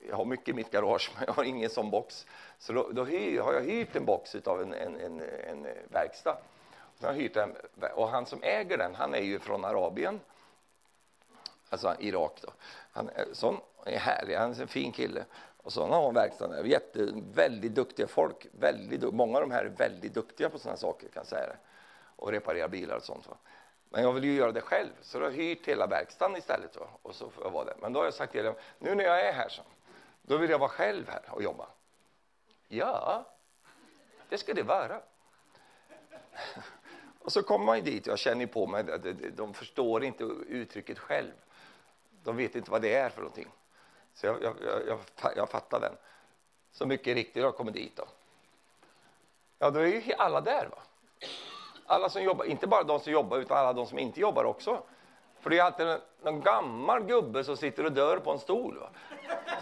jag 0.08 0.16
har 0.16 0.24
mycket 0.24 0.48
i 0.48 0.52
mitt 0.52 0.70
garage, 0.70 1.10
men 1.16 1.24
jag 1.26 1.34
har 1.34 1.44
ingen 1.44 1.70
sån 1.70 1.90
box. 1.90 2.26
Så 2.58 2.72
då, 2.72 2.88
då 2.92 3.04
hyr, 3.04 3.40
har 3.40 3.52
jag 3.52 3.62
hyrt 3.62 3.96
en 3.96 4.04
box 4.04 4.34
av 4.34 4.62
en, 4.62 4.72
en, 4.72 5.00
en, 5.00 5.20
en 5.20 5.66
verkstad. 5.88 6.36
Så 7.00 7.06
har 7.06 7.14
hyrt 7.14 7.36
en, 7.36 7.56
och 7.94 8.08
han 8.08 8.26
som 8.26 8.42
äger 8.42 8.78
den, 8.78 8.94
han 8.94 9.14
är 9.14 9.22
ju 9.22 9.38
från 9.38 9.64
Arabien. 9.64 10.20
Alltså 11.72 11.94
Irak 11.98 12.38
då. 12.42 12.52
Han 12.92 13.08
är, 13.08 13.26
sån, 13.32 13.60
är 13.86 13.98
härlig, 13.98 14.36
han 14.36 14.52
är 14.52 14.60
en 14.60 14.68
fin 14.68 14.92
kille. 14.92 15.24
Och 15.56 15.72
sådana 15.72 15.94
har 15.94 16.04
han 16.04 16.14
verkstaden. 16.14 16.66
Jätte, 16.66 17.12
väldigt 17.34 17.74
duktiga 17.74 18.06
folk. 18.06 18.46
Väldigt, 18.52 19.14
många 19.14 19.38
av 19.38 19.40
de 19.40 19.50
här 19.50 19.64
är 19.64 19.68
väldigt 19.68 20.14
duktiga 20.14 20.50
på 20.50 20.58
sådana 20.58 20.76
saker 20.76 21.08
kan 21.08 21.20
jag 21.20 21.26
säga 21.26 21.46
det. 21.46 21.56
Och 22.16 22.30
reparera 22.30 22.68
bilar 22.68 22.96
och 22.96 23.02
sånt. 23.02 23.28
Va? 23.28 23.36
Men 23.88 24.02
jag 24.02 24.12
vill 24.12 24.24
ju 24.24 24.34
göra 24.34 24.52
det 24.52 24.60
själv, 24.60 24.90
så 25.02 25.18
då 25.18 25.24
har 25.24 25.30
jag 25.30 25.36
hyrt 25.36 25.68
hela 25.68 25.86
verkstaden 25.86 26.36
istället. 26.36 26.76
Va? 26.76 26.86
Och 27.02 27.14
så 27.14 27.30
får 27.30 27.44
jag 27.44 27.50
vara 27.50 27.64
där. 27.64 27.74
Men 27.80 27.92
då 27.92 28.00
har 28.00 28.04
jag 28.04 28.14
sagt 28.14 28.32
till 28.32 28.44
dem, 28.44 28.54
nu 28.78 28.94
när 28.94 29.04
jag 29.04 29.28
är 29.28 29.32
här 29.32 29.48
så, 29.48 29.62
då 30.22 30.36
vill 30.36 30.50
jag 30.50 30.58
vara 30.58 30.70
själv 30.70 31.08
här 31.08 31.22
och 31.28 31.42
jobba. 31.42 31.66
Ja, 32.68 33.26
det 34.28 34.38
ska 34.38 34.54
det 34.54 34.62
vara. 34.62 35.00
Och 37.18 37.32
så 37.32 37.42
kommer 37.42 37.64
man 37.64 37.76
ju 37.76 37.82
dit, 37.82 38.06
jag 38.06 38.18
känner 38.18 38.46
på 38.46 38.66
mig, 38.66 38.84
de 39.36 39.54
förstår 39.54 40.04
inte 40.04 40.24
uttrycket 40.48 40.98
själv. 40.98 41.32
De 42.24 42.36
vet 42.36 42.54
inte 42.54 42.70
vad 42.70 42.82
det 42.82 42.94
är 42.94 43.08
för 43.08 43.20
någonting. 43.20 43.48
Så 44.14 44.26
jag, 44.26 44.42
jag, 44.42 44.54
jag, 44.86 44.98
jag 45.36 45.48
fattar 45.48 45.80
den. 45.80 45.96
Så 46.72 46.86
mycket 46.86 47.14
riktigt 47.14 47.44
har 47.44 47.52
kommit 47.52 47.74
dit 47.74 47.96
då. 47.96 48.04
Ja, 49.58 49.70
då 49.70 49.80
är 49.80 49.86
ju 49.86 50.12
alla 50.18 50.40
där 50.40 50.68
va. 50.70 50.78
Alla 51.86 52.08
som 52.08 52.22
jobbar, 52.22 52.44
inte 52.44 52.66
bara 52.66 52.82
de 52.82 53.00
som 53.00 53.12
jobbar 53.12 53.38
utan 53.38 53.58
alla 53.58 53.72
de 53.72 53.86
som 53.86 53.98
inte 53.98 54.20
jobbar 54.20 54.44
också. 54.44 54.82
För 55.40 55.50
det 55.50 55.58
är 55.58 55.62
alltid 55.62 55.86
en, 56.24 56.40
gammal 56.40 57.04
gubbe 57.04 57.44
som 57.44 57.56
sitter 57.56 57.84
och 57.84 57.92
dör 57.92 58.16
på 58.16 58.32
en 58.32 58.38
stol. 58.38 58.78
Va? 58.78 58.88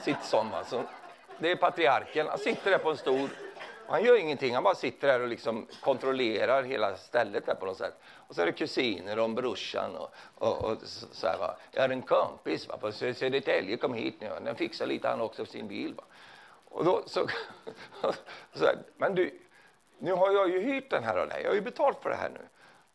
Sitt 0.03 0.25
sån, 0.25 0.51
va? 0.51 0.65
Så 0.65 0.79
alltså. 0.79 0.93
det 1.39 1.51
är 1.51 1.57
patriarken, 1.57 2.27
han 2.29 2.39
sitter 2.39 2.71
där 2.71 2.79
på 2.79 2.91
en 2.91 2.97
stol. 2.97 3.29
Han 3.91 4.05
gör 4.05 4.17
ingenting, 4.17 4.55
han 4.55 4.63
bara 4.63 4.75
sitter 4.75 5.09
där 5.09 5.21
och 5.21 5.29
liksom 5.29 5.67
kontrollerar 5.81 6.63
hela 6.63 6.97
stället 6.97 7.47
där 7.47 7.55
på 7.55 7.67
något 7.67 7.77
sätt. 7.77 7.95
Och 8.03 8.35
så 8.35 8.43
är 8.43 8.47
det 8.47 8.53
kusiner 8.53 9.19
och 9.19 9.31
brorsan 9.31 9.97
och, 9.97 10.15
och, 10.35 10.65
och 10.65 10.79
så 11.13 11.27
här, 11.27 11.39
va. 11.39 11.57
Jag 11.71 11.83
har 11.83 11.89
en 11.89 12.03
kompis 12.03 12.69
va, 12.69 12.77
på 12.77 12.93
Södertälje, 12.93 13.77
kom 13.77 13.95
hit 13.95 14.15
nu. 14.21 14.31
Den 14.45 14.57
fixar 14.57 14.87
lite 14.87 15.09
han 15.09 15.21
också 15.21 15.45
för 15.45 15.53
sin 15.53 15.69
bil. 15.69 15.95
Va. 15.95 16.05
Och 16.69 16.85
då 16.85 17.03
så, 17.07 17.27
så 18.53 18.65
här, 18.65 18.79
men 18.97 19.15
du, 19.15 19.39
nu 19.99 20.13
har 20.13 20.33
jag 20.33 20.51
ju 20.51 20.61
hyrt 20.61 20.91
den 20.91 21.05
här 21.05 21.17
av 21.17 21.29
dig. 21.29 21.43
Jag 21.43 21.51
har 21.51 21.55
ju 21.55 21.61
betalt 21.61 22.03
för 22.03 22.11
det 22.11 22.17
här 22.17 22.31
nu. 22.31 22.41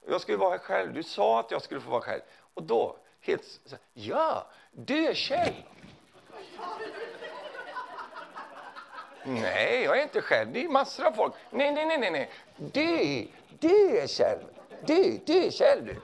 Jag 0.08 0.22
skulle 0.22 0.38
vara 0.38 0.52
här 0.52 0.58
själv. 0.58 0.93
Du 0.93 1.04
sa 1.04 1.39
att 1.39 1.52
jag 1.52 1.62
skulle 1.62 1.82
få 1.82 1.89
vara 1.89 2.02
själv. 2.02 2.22
Och 2.54 2.64
då, 2.64 2.98
helt 3.22 3.43
så 3.43 3.70
här, 3.70 3.80
ja, 3.93 4.48
du 4.72 5.08
är 5.08 5.14
Kjell. 5.14 5.54
Nej, 9.26 9.84
jag 9.84 9.99
är 9.99 10.03
inte 10.03 10.21
själv. 10.21 10.51
Det 10.51 10.63
är 10.63 10.69
massor 10.69 11.05
av 11.05 11.11
folk. 11.11 11.34
Nej, 11.49 11.71
nej, 11.71 11.86
nej, 11.86 11.97
nej. 11.97 12.11
nej. 12.11 12.30
Du, 12.57 13.28
du 13.59 13.97
är 13.97 14.07
själv. 14.07 14.43
Du, 14.86 15.19
du 15.26 15.43
är 15.43 15.51
själv 15.51 15.86
du. 15.86 15.95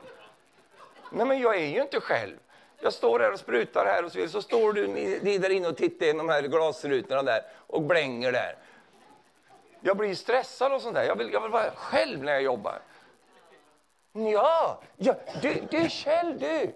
Nej, 1.11 1.25
men 1.25 1.39
jag 1.39 1.55
är 1.55 1.65
ju 1.65 1.81
inte 1.81 1.99
själv. 1.99 2.37
Jag 2.81 2.93
står 2.93 3.19
här 3.19 3.31
och 3.31 3.39
sprutar 3.39 3.85
här 3.85 4.05
och 4.05 4.11
så, 4.11 4.27
så 4.27 4.41
står 4.41 4.73
du 4.73 4.87
ni 4.87 5.37
där 5.37 5.49
inne 5.49 5.67
och 5.67 5.77
tittar 5.77 6.05
in 6.05 6.17
de 6.17 6.29
här 6.29 6.41
glasrutorna 6.41 7.23
där 7.23 7.41
och 7.67 7.81
blänger 7.81 8.31
där. 8.31 8.55
Jag 9.81 9.97
blir 9.97 10.15
stressad 10.15 10.73
och 10.73 10.81
sånt 10.81 10.95
där. 10.95 11.03
Jag 11.03 11.15
vill, 11.15 11.33
jag 11.33 11.41
vill 11.41 11.51
vara 11.51 11.71
själv 11.71 12.23
när 12.23 12.31
jag 12.31 12.41
jobbar. 12.41 12.81
Ja, 14.13 14.81
ja 14.97 15.15
du, 15.41 15.53
du 15.71 15.77
är 15.77 15.89
själv 15.89 16.39
du. 16.39 16.73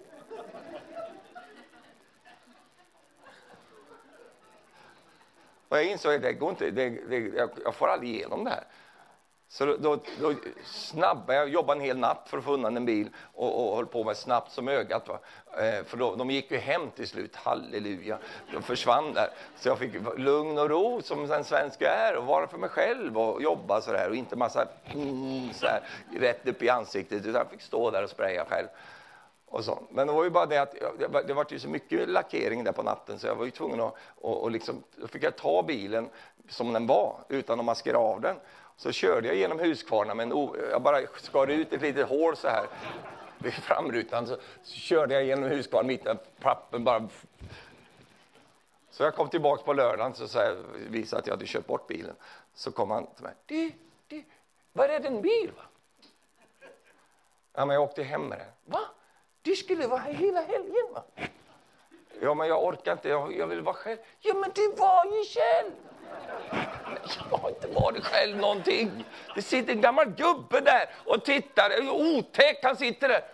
Och 5.68 5.76
jag 5.76 5.84
insåg 5.84 6.14
att 6.14 6.22
det 6.22 6.32
går 6.32 6.50
inte, 6.50 6.70
det, 6.70 6.88
det, 6.90 7.18
jag 7.18 7.50
jag 7.64 7.74
får 7.74 7.88
aldrig 7.88 8.14
igenom 8.14 8.44
det 8.44 8.50
här. 8.50 8.64
Så 9.48 9.66
då, 9.66 9.76
då, 9.76 9.98
då 10.20 10.34
snabba, 10.64 11.34
jag 11.34 11.48
jobbade 11.48 11.80
en 11.80 11.84
hel 11.86 11.98
natt 11.98 12.26
för 12.26 12.38
att 12.38 12.44
få 12.44 12.52
undan 12.52 12.76
en 12.76 12.84
bil 12.84 13.08
och, 13.34 13.68
och 13.70 13.76
höll 13.76 13.86
på 13.86 14.04
med 14.04 14.16
snabbt 14.16 14.52
som 14.52 14.68
ögat. 14.68 15.08
Va? 15.08 15.18
Eh, 15.58 15.84
för 15.84 15.96
då, 15.96 16.16
de 16.16 16.30
gick 16.30 16.50
ju 16.50 16.56
hem 16.58 16.90
till 16.90 17.08
slut, 17.08 17.36
halleluja. 17.36 18.18
De 18.52 18.62
försvann 18.62 19.12
där. 19.14 19.28
Så 19.56 19.68
jag 19.68 19.78
fick 19.78 19.92
lugn 20.16 20.58
och 20.58 20.70
ro 20.70 21.02
som 21.02 21.30
en 21.30 21.44
svensk 21.44 21.82
är 21.82 22.16
och 22.16 22.26
vara 22.26 22.46
för 22.46 22.58
mig 22.58 22.68
själv 22.68 23.18
och 23.18 23.42
jobba 23.42 23.80
så 23.80 23.92
där 23.92 24.08
och 24.08 24.16
inte 24.16 24.36
massa 24.36 24.68
mm, 24.94 25.52
så 25.52 25.66
här, 25.66 25.80
rätt 26.20 26.48
upp 26.48 26.62
i 26.62 26.68
ansiktet 26.68 27.26
utan 27.26 27.34
jag 27.34 27.50
fick 27.50 27.62
stå 27.62 27.90
där 27.90 28.02
och 28.02 28.10
spraya 28.10 28.44
själv. 28.44 28.68
Och 29.46 29.64
så. 29.64 29.82
Men 29.90 30.06
det 30.06 30.12
var 30.12 30.24
ju 30.24 30.30
bara 30.30 30.46
det 30.46 30.58
att 30.58 30.74
det 31.26 31.34
var 31.34 31.46
ju 31.50 31.58
så 31.58 31.68
mycket 31.68 32.08
lackering 32.08 32.64
där 32.64 32.72
på 32.72 32.82
natten 32.82 33.18
så 33.18 33.26
jag 33.26 33.34
var 33.34 33.44
ju 33.44 33.50
tvungen 33.50 33.80
att 33.80 33.94
och, 34.14 34.42
och 34.42 34.50
liksom, 34.50 34.82
då 34.96 35.08
fick 35.08 35.22
jag 35.22 35.36
ta 35.36 35.62
bilen 35.62 36.08
som 36.48 36.72
den 36.72 36.86
var 36.86 37.16
utan 37.28 37.58
att 37.58 37.64
maskera 37.64 37.98
av 37.98 38.20
den. 38.20 38.36
Så 38.76 38.92
körde 38.92 39.28
jag 39.28 39.36
genom 39.36 39.58
Huskvarna, 39.58 40.14
men 40.14 40.30
jag 40.70 40.82
bara 40.82 41.06
skar 41.16 41.46
ut 41.46 41.72
ett 41.72 41.82
litet 41.82 42.08
hål 42.08 42.36
så 42.36 42.48
här 42.48 42.66
vid 43.38 43.52
framrutan. 43.52 44.26
Så, 44.26 44.36
så 44.62 44.74
körde 44.74 45.14
jag 45.14 45.24
genom 45.24 45.50
Huskvarna, 45.50 45.86
mitten 45.86 46.18
pappen 46.40 46.84
bara... 46.84 47.08
Så 48.90 49.02
jag 49.02 49.14
kom 49.14 49.28
tillbaka 49.28 49.62
på 49.62 49.72
lördagen 49.72 50.12
och 50.22 50.30
så 50.30 50.56
visade 50.88 51.20
att 51.20 51.26
jag 51.26 51.34
hade 51.34 51.46
kört 51.46 51.66
bort 51.66 51.86
bilen. 51.86 52.14
Så 52.54 52.70
kom 52.70 52.90
han 52.90 53.06
till 53.06 53.24
mig. 53.24 53.34
Du, 53.46 53.72
du, 54.06 54.24
var 54.72 54.88
är 54.88 55.00
din 55.00 55.22
bil? 55.22 55.52
Va? 55.56 55.62
Ja, 57.52 57.66
men 57.66 57.74
jag 57.74 57.82
åkte 57.82 58.02
hem 58.02 58.22
med 58.22 58.38
den. 58.38 58.48
Va? 58.64 58.80
Du 59.46 59.56
skulle 59.56 59.86
vara 59.86 60.00
här 60.00 60.12
hela 60.12 60.40
helgen 60.40 60.86
va? 60.94 61.02
Ja, 62.20 62.34
men 62.34 62.48
jag 62.48 62.64
orkar 62.64 62.92
inte. 62.92 63.08
Jag, 63.08 63.36
jag 63.36 63.46
vill 63.46 63.60
vara 63.60 63.74
själv. 63.74 63.98
Ja, 64.20 64.34
men 64.34 64.50
du 64.54 64.72
var 64.76 65.04
ju 65.04 65.24
själv! 65.24 65.72
Jag 67.30 67.38
har 67.38 67.48
inte 67.48 67.66
varit 67.68 68.04
själv 68.04 68.36
någonting. 68.36 69.04
Det 69.34 69.42
sitter 69.42 69.72
en 69.72 69.80
gammal 69.80 70.06
gubbe 70.06 70.60
där 70.60 70.90
och 71.04 71.24
tittar. 71.24 71.90
Otäck, 71.90 72.58
han 72.62 72.76
sitter 72.76 73.08
där. 73.08 73.24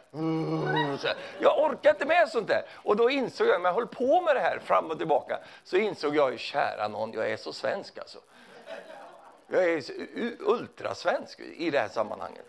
Jag 1.40 1.64
orkar 1.64 1.90
inte 1.90 2.06
med 2.06 2.28
sånt 2.28 2.48
där. 2.48 2.62
Och 2.72 2.96
då 2.96 3.10
insåg 3.10 3.46
jag, 3.46 3.62
när 3.62 3.68
jag 3.68 3.74
höll 3.74 3.86
på 3.86 4.20
med 4.20 4.36
det 4.36 4.40
här 4.40 4.58
fram 4.58 4.90
och 4.90 4.98
tillbaka, 4.98 5.38
så 5.64 5.76
insåg 5.76 6.16
jag, 6.16 6.38
kära 6.38 6.88
någon, 6.88 7.12
jag 7.12 7.30
är 7.30 7.36
så 7.36 7.52
svensk 7.52 7.98
alltså. 7.98 8.18
Jag 9.46 9.64
är 9.64 9.82
ultrasvensk 10.40 11.40
i 11.40 11.70
det 11.70 11.78
här 11.78 11.88
sammanhanget. 11.88 12.46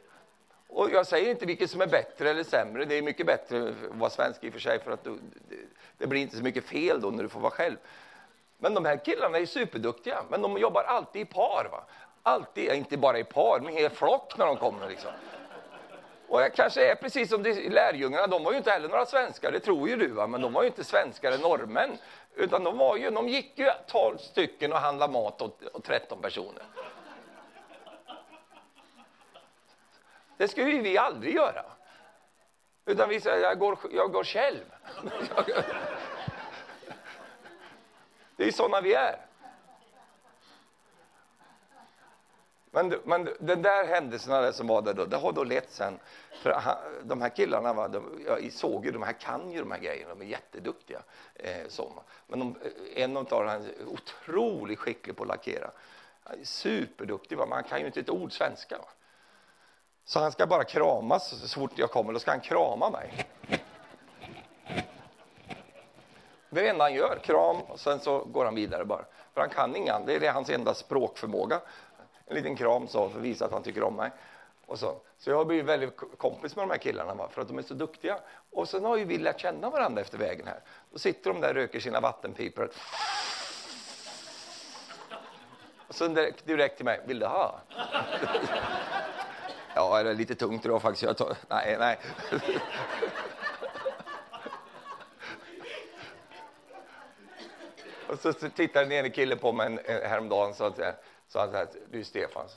Och 0.74 0.90
jag 0.92 1.08
säger 1.08 1.32
inte 1.32 1.46
vilket 1.46 1.72
som 1.72 1.82
är 1.82 1.88
bättre 1.88 2.30
eller 2.30 2.44
sämre. 2.44 2.86
Det 2.86 2.98
är 2.98 3.02
mycket 3.02 3.26
bättre 3.26 3.70
att 3.70 3.76
vara 3.92 4.10
svensk 4.10 4.44
i 4.44 4.50
och 4.50 4.54
för 4.54 4.60
sig, 4.60 4.80
för 4.80 4.92
att 4.92 5.04
du, 5.04 5.20
det, 5.50 5.56
det, 5.98 6.08
blir 6.08 6.22
inte 6.22 6.38
så 6.38 6.44
mycket 6.44 6.64
fel 6.64 7.02
då 7.02 7.12
när 7.12 7.24
du 7.24 7.30
får 7.30 7.40
vara 7.40 7.52
själv. 7.52 7.76
Men 8.58 8.74
de 8.74 8.86
här 8.86 9.06
killarna 9.06 9.38
är 9.38 9.46
superduktiga, 9.46 10.24
men 10.30 10.42
de 10.42 10.58
jobbar 10.58 10.84
alltid 10.84 11.22
i 11.22 11.26
par. 11.26 11.68
Va? 11.72 11.84
Alltid, 12.24 12.72
inte 12.72 12.98
bara 12.98 13.20
i 13.20 13.24
par, 13.24 13.60
men 13.60 13.74
i 13.74 13.82
hel 13.82 13.90
flock 13.90 14.38
när 14.38 14.46
de 14.46 14.58
kommer. 14.58 14.90
Liksom. 14.90 15.12
Och 16.28 16.42
jag 16.42 16.54
kanske 16.54 16.92
är 16.92 16.96
precis 16.96 17.30
som 17.30 17.44
lärjungarna, 17.70 18.28
de 18.28 18.44
var 18.44 18.52
ju 18.52 18.58
inte 18.58 18.72
heller 18.72 18.90
några 18.90 19.06
svenskar, 19.06 19.52
det 19.52 19.60
tror 19.60 19.90
ju 19.90 19.96
du, 19.96 20.08
va? 20.08 20.28
men 20.28 20.42
de 20.42 20.54
var 20.54 20.62
ju 20.62 20.68
inte 20.68 20.84
svenskar 20.84 21.38
norrmän. 21.38 21.98
Utan 22.36 22.64
de, 22.64 22.78
var 22.78 22.98
ju, 22.98 23.10
de 23.10 23.30
gick 23.30 23.60
ju 23.60 23.70
12 23.88 24.18
stycken 24.18 24.74
och 24.74 24.80
handlade 24.80 25.14
mat 25.14 25.42
åt, 25.42 25.64
åt 25.74 25.84
13 25.84 26.22
personer. 26.22 26.64
Det 30.44 30.48
skulle 30.48 30.72
ju 30.72 30.82
vi 30.82 30.98
aldrig 30.98 31.36
göra. 31.36 31.66
Utan 32.86 33.10
vi 33.10 33.22
säger, 33.22 33.44
jag 33.44 33.60
går, 33.60 33.78
jag 33.92 34.12
går 34.12 34.24
själv. 34.24 34.64
Det 38.36 38.44
är 38.48 38.52
sådana 38.52 38.82
vi 38.82 38.94
är. 38.94 39.26
Men, 42.72 42.94
men 43.04 43.30
den 43.40 43.62
där 43.62 43.86
händelserna 43.86 44.52
som 44.52 44.68
var 44.68 44.82
där 44.82 44.94
då, 44.94 45.06
det 45.06 45.18
har 45.18 45.32
då 45.32 45.44
lett 45.44 45.72
sen. 45.72 46.00
För 46.42 46.62
de 47.04 47.22
här 47.22 47.30
killarna, 47.30 47.74
va, 47.74 47.88
de, 47.88 48.26
jag 48.26 48.52
såg 48.52 48.86
ju, 48.86 48.92
de 48.92 49.04
här 49.04 49.14
kan 49.14 49.52
ju 49.52 49.60
de 49.60 49.72
här 49.72 49.80
grejerna, 49.80 50.10
de 50.10 50.22
är 50.22 50.26
jätteduktiga. 50.26 51.02
Eh, 51.36 51.68
som. 51.68 52.00
Men 52.28 52.40
de, 52.40 52.56
eh, 52.62 53.04
en 53.04 53.18
av 53.18 53.26
dem 53.26 53.48
är 53.48 53.62
otroligt 53.88 54.80
skicklig 54.80 55.16
på 55.16 55.24
att 55.24 55.30
lackera. 55.30 55.72
Superduktig, 56.44 57.38
va? 57.38 57.46
man 57.46 57.64
kan 57.64 57.80
ju 57.80 57.86
inte 57.86 58.00
ett 58.00 58.10
ord 58.10 58.32
svenska. 58.32 58.78
Va? 58.78 58.86
Så 60.06 60.20
han 60.20 60.32
ska 60.32 60.48
bara 60.48 60.64
kramas 60.64 61.50
så 61.52 61.60
fort 61.60 61.72
jag 61.76 61.92
kommer, 61.92 62.14
då 62.14 62.20
ska 62.20 62.32
han 62.32 62.40
krama 62.40 62.90
mig. 62.90 63.28
Det 66.50 66.60
är 66.60 66.64
det 66.64 66.70
enda 66.70 66.84
han 66.84 66.94
gör, 66.94 67.20
kram, 67.24 67.62
och 67.62 67.80
sen 67.80 68.00
så 68.00 68.20
går 68.20 68.46
han 68.46 68.56
vidare 68.56 68.86
bara. 68.86 69.06
För 69.34 69.42
han 69.42 69.50
kan 69.50 69.76
inga, 69.76 70.00
det 70.00 70.16
är 70.16 70.32
hans 70.32 70.50
enda 70.50 70.74
språkförmåga. 70.74 71.62
En 72.26 72.36
liten 72.36 72.56
kram 72.56 72.88
så 72.88 73.10
för 73.10 73.18
att 73.18 73.26
visa 73.26 73.46
att 73.46 73.52
han 73.52 73.64
tycker 73.64 73.84
om 73.84 73.96
mig. 73.96 74.12
Och 74.66 74.80
så. 74.80 74.96
så 75.18 75.30
jag 75.30 75.38
har 75.38 75.46
blivit 75.46 75.66
väldigt 75.66 75.98
kompis 76.18 76.56
med 76.56 76.64
de 76.64 76.72
här 76.72 76.78
killarna 76.78 77.28
för 77.28 77.42
att 77.42 77.48
de 77.48 77.58
är 77.58 77.62
så 77.62 77.74
duktiga. 77.74 78.20
Och 78.52 78.70
sen 78.70 78.86
har 78.86 78.98
ju 78.98 79.06
vi 79.06 79.18
lärt 79.18 79.40
känna 79.40 79.70
varandra 79.70 80.02
efter 80.02 80.18
vägen 80.18 80.48
här. 80.48 80.60
Då 80.92 81.00
sitter 81.00 81.34
de 81.34 81.42
där 81.42 81.50
och 81.50 81.56
röker 81.56 81.80
sina 81.80 82.00
vattenpipor. 82.00 82.72
Och 85.88 85.96
sen 85.96 86.14
direkt, 86.14 86.46
direkt 86.46 86.76
till 86.76 86.86
mig, 86.86 87.02
vill 87.06 87.20
du 87.20 87.26
ha? 87.26 87.60
Ja, 89.76 90.04
det 90.04 90.10
är 90.10 90.14
lite 90.14 90.36
tungt 90.36 90.66
idag 90.66 90.82
faktiskt. 90.82 91.04
Jag 91.04 91.18
tar, 91.18 91.38
nej, 91.50 91.78
nej. 91.80 92.00
Och 98.14 98.20
så, 98.20 98.34
tittade 98.34 98.86
den 98.86 98.92
ene 98.92 99.10
killen 99.10 99.40
på 99.40 99.52
mig 99.52 99.78
eh, 99.86 100.10
häromdagen 100.10 100.50
och 100.50 100.56
sa, 100.56 100.74
så 101.28 101.40
han 101.40 101.52
så 101.52 101.58
här, 101.58 101.68
du 101.92 102.04
Stefan, 102.04 102.48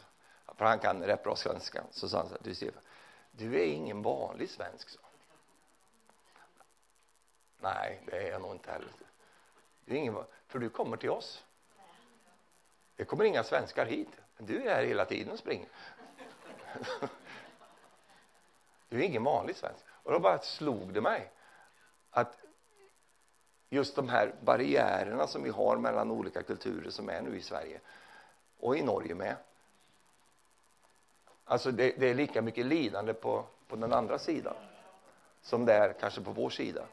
för 0.56 0.64
han 0.64 0.78
kan 0.78 1.02
rätt 1.02 1.22
bra 1.22 1.36
svenska, 1.36 1.84
så 1.90 2.08
sa 2.08 2.18
han 2.18 2.28
så 2.28 2.34
här, 2.34 2.40
du 2.44 2.54
Stefan, 2.54 2.82
du 3.30 3.60
är 3.60 3.64
ingen 3.66 4.02
vanlig 4.02 4.50
svensk. 4.50 4.88
Så. 4.88 4.98
Nej, 7.60 8.02
det 8.06 8.16
är 8.16 8.30
jag 8.30 8.42
nog 8.42 8.52
inte 8.52 8.70
heller. 8.70 8.88
Du 9.84 9.94
är 9.94 9.98
ingen, 9.98 10.16
för 10.48 10.58
du 10.58 10.68
kommer 10.68 10.96
till 10.96 11.10
oss. 11.10 11.44
Det 12.96 13.04
kommer 13.04 13.24
inga 13.24 13.44
svenskar 13.44 13.86
hit, 13.86 14.08
du 14.38 14.62
är 14.62 14.74
här 14.74 14.84
hela 14.84 15.04
tiden 15.04 15.32
och 15.32 15.38
springer. 15.38 15.68
Du 18.88 18.98
är 19.00 19.02
ingen 19.02 19.24
vanlig 19.24 19.56
svensk. 19.56 19.84
Och 19.90 20.12
då 20.12 20.18
bara 20.18 20.38
slog 20.38 20.92
det 20.92 21.00
mig 21.00 21.30
att 22.10 22.38
just 23.70 23.96
de 23.96 24.08
här 24.08 24.34
barriärerna 24.40 25.26
som 25.26 25.42
vi 25.42 25.50
har 25.50 25.76
mellan 25.76 26.10
olika 26.10 26.42
kulturer 26.42 26.90
som 26.90 27.08
är 27.08 27.22
nu 27.22 27.36
i 27.36 27.42
Sverige 27.42 27.80
och 28.60 28.76
i 28.76 28.82
Norge 28.82 29.14
med. 29.14 29.36
Alltså 31.44 31.70
det, 31.70 31.94
det 31.98 32.10
är 32.10 32.14
lika 32.14 32.42
mycket 32.42 32.66
lidande 32.66 33.14
på, 33.14 33.44
på 33.68 33.76
den 33.76 33.92
andra 33.92 34.18
sidan 34.18 34.56
som 35.42 35.64
det 35.64 35.72
är 35.72 35.92
kanske 35.92 36.20
på 36.20 36.32
vår 36.32 36.50
sida. 36.50 36.86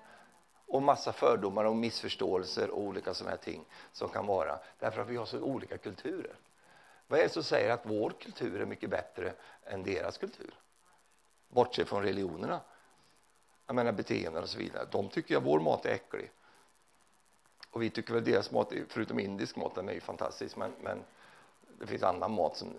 och 0.68 0.82
massa 0.82 1.14
fördomar 1.14 1.66
och 1.66 1.76
missförståelser 1.76 2.70
och 2.70 2.82
olika 2.82 3.14
sådana 3.14 3.32
här 3.32 3.38
ting 3.38 3.66
som 3.92 4.10
kan 4.10 4.28
vara 4.28 4.60
därför 4.80 5.02
att 5.02 5.08
vi 5.08 5.18
har 5.18 5.26
så 5.26 5.40
olika 5.40 5.78
kulturer. 5.78 6.36
Vad 7.14 7.20
är 7.20 7.24
det 7.24 7.30
som 7.30 7.44
säger 7.44 7.72
att 7.72 7.82
vår 7.84 8.10
kultur 8.10 8.62
är 8.62 8.66
mycket 8.66 8.90
bättre 8.90 9.34
än 9.66 9.84
deras 9.84 10.18
kultur? 10.18 10.54
Bortsett 11.48 11.88
från 11.88 12.04
religionerna. 12.04 12.62
Jag 13.68 13.76
menar 13.76 13.92
beteenden 13.92 14.44
och 14.44 14.50
så 14.50 14.58
vidare. 14.58 14.88
De 14.92 15.10
tycker 15.10 15.38
att 15.38 15.44
vår 15.44 15.60
mat 15.60 15.86
är 15.86 15.90
äcklig. 15.90 16.32
Och 17.70 17.82
vi 17.82 17.90
tycker 17.90 18.14
väl 18.14 18.24
deras 18.24 18.52
mat, 18.52 18.74
förutom 18.88 19.20
indisk 19.20 19.56
mat, 19.56 19.76
den 19.76 19.90
är 19.90 19.94
ju 19.94 20.00
fantastisk, 20.00 20.56
men, 20.56 20.72
men 20.82 21.04
det 21.80 21.88
finns 21.88 22.04
annan 22.04 22.32
mat 22.32 22.58
som 22.58 22.74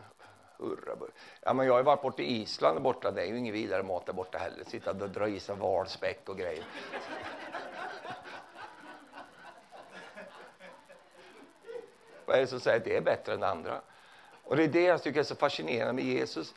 hurra. 0.58 0.96
Ja, 1.40 1.52
men 1.52 1.66
jag 1.66 1.74
har 1.74 1.82
varit 1.82 2.02
borta 2.02 2.22
i 2.22 2.42
Island 2.42 2.82
borta, 2.82 3.10
det 3.10 3.22
är 3.22 3.26
ju 3.26 3.38
ingen 3.38 3.54
vidare 3.54 3.82
mat 3.82 4.06
där 4.06 4.12
borta 4.12 4.38
heller. 4.38 4.64
Sitta 4.64 4.90
och 4.90 5.10
dra 5.10 5.28
i 5.28 5.40
sig 5.40 5.56
valspäck 5.56 6.28
och 6.28 6.38
grejer. 6.38 6.64
Vad 12.24 12.36
är 12.36 12.40
det 12.40 12.46
som 12.46 12.60
säger 12.60 12.76
att 12.76 12.84
det 12.84 12.96
är 12.96 13.00
bättre 13.00 13.34
än 13.34 13.40
det 13.40 13.48
andra? 13.48 13.80
Och 14.44 14.56
det 14.56 14.64
är 14.64 14.68
det 14.68 14.82
jag 14.82 15.02
tycker 15.02 15.20
är 15.20 15.24
så 15.24 15.34
fascinerande 15.34 15.92
med 15.92 16.04
Jesus. 16.04 16.54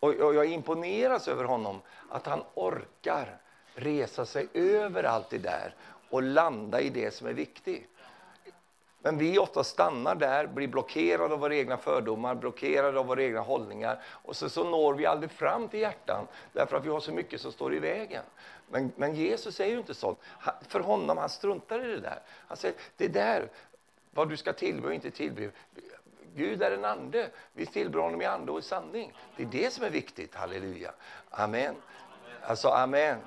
Och 0.00 0.14
jag 0.14 0.46
imponeras 0.46 1.28
över 1.28 1.44
honom, 1.44 1.80
att 2.08 2.26
han 2.26 2.42
orkar 2.54 3.36
resa 3.74 4.26
sig 4.26 4.48
över 4.54 5.04
allt 5.04 5.30
det 5.30 5.38
där 5.38 5.74
och 6.10 6.22
landa 6.22 6.80
i 6.80 6.90
det 6.90 7.14
som 7.14 7.26
är 7.26 7.32
viktigt. 7.32 7.88
Men 9.02 9.18
vi 9.18 9.38
ofta 9.38 9.64
stannar 9.64 10.14
där, 10.14 10.46
blir 10.46 10.68
blockerade 10.68 11.34
av 11.34 11.40
våra 11.40 11.54
egna 11.54 11.76
fördomar, 11.76 12.34
blockerade 12.34 12.98
av 12.98 13.06
våra 13.06 13.22
egna 13.22 13.40
hållningar 13.40 14.02
och 14.06 14.36
så, 14.36 14.48
så 14.48 14.64
når 14.64 14.94
vi 14.94 15.06
aldrig 15.06 15.30
fram 15.30 15.68
till 15.68 15.80
hjärtan 15.80 16.26
därför 16.52 16.76
att 16.76 16.84
vi 16.84 16.88
har 16.88 17.00
så 17.00 17.12
mycket 17.12 17.40
som 17.40 17.52
står 17.52 17.74
i 17.74 17.78
vägen. 17.78 18.22
Men, 18.70 18.92
men 18.96 19.14
Jesus 19.14 19.60
är 19.60 19.66
ju 19.66 19.78
inte 19.78 19.94
sån. 19.94 20.16
Han, 20.22 20.54
för 20.68 20.80
honom, 20.80 21.18
han 21.18 21.28
struntar 21.28 21.84
i 21.84 21.88
det 21.88 22.00
där. 22.00 22.18
Han 22.48 22.56
säger, 22.56 22.76
det 22.96 23.08
där, 23.08 23.48
vad 24.10 24.28
du 24.28 24.36
ska 24.36 24.52
tillbe 24.52 24.88
och 24.88 24.94
inte 24.94 25.10
tillbe. 25.10 25.50
Gud 26.34 26.62
är 26.62 26.70
en 26.70 26.84
ande. 26.84 27.30
Vi 27.52 27.66
tillber 27.66 27.98
honom 27.98 28.22
i 28.22 28.24
ande 28.24 28.52
och 28.52 28.58
i 28.58 28.62
sanning. 28.62 29.12
Det 29.36 29.42
är 29.42 29.46
det 29.46 29.72
som 29.72 29.84
är 29.84 29.90
viktigt. 29.90 30.34
Halleluja. 30.34 30.92
Amen. 31.30 31.74
Alltså, 32.42 32.68
amen. 32.68 33.18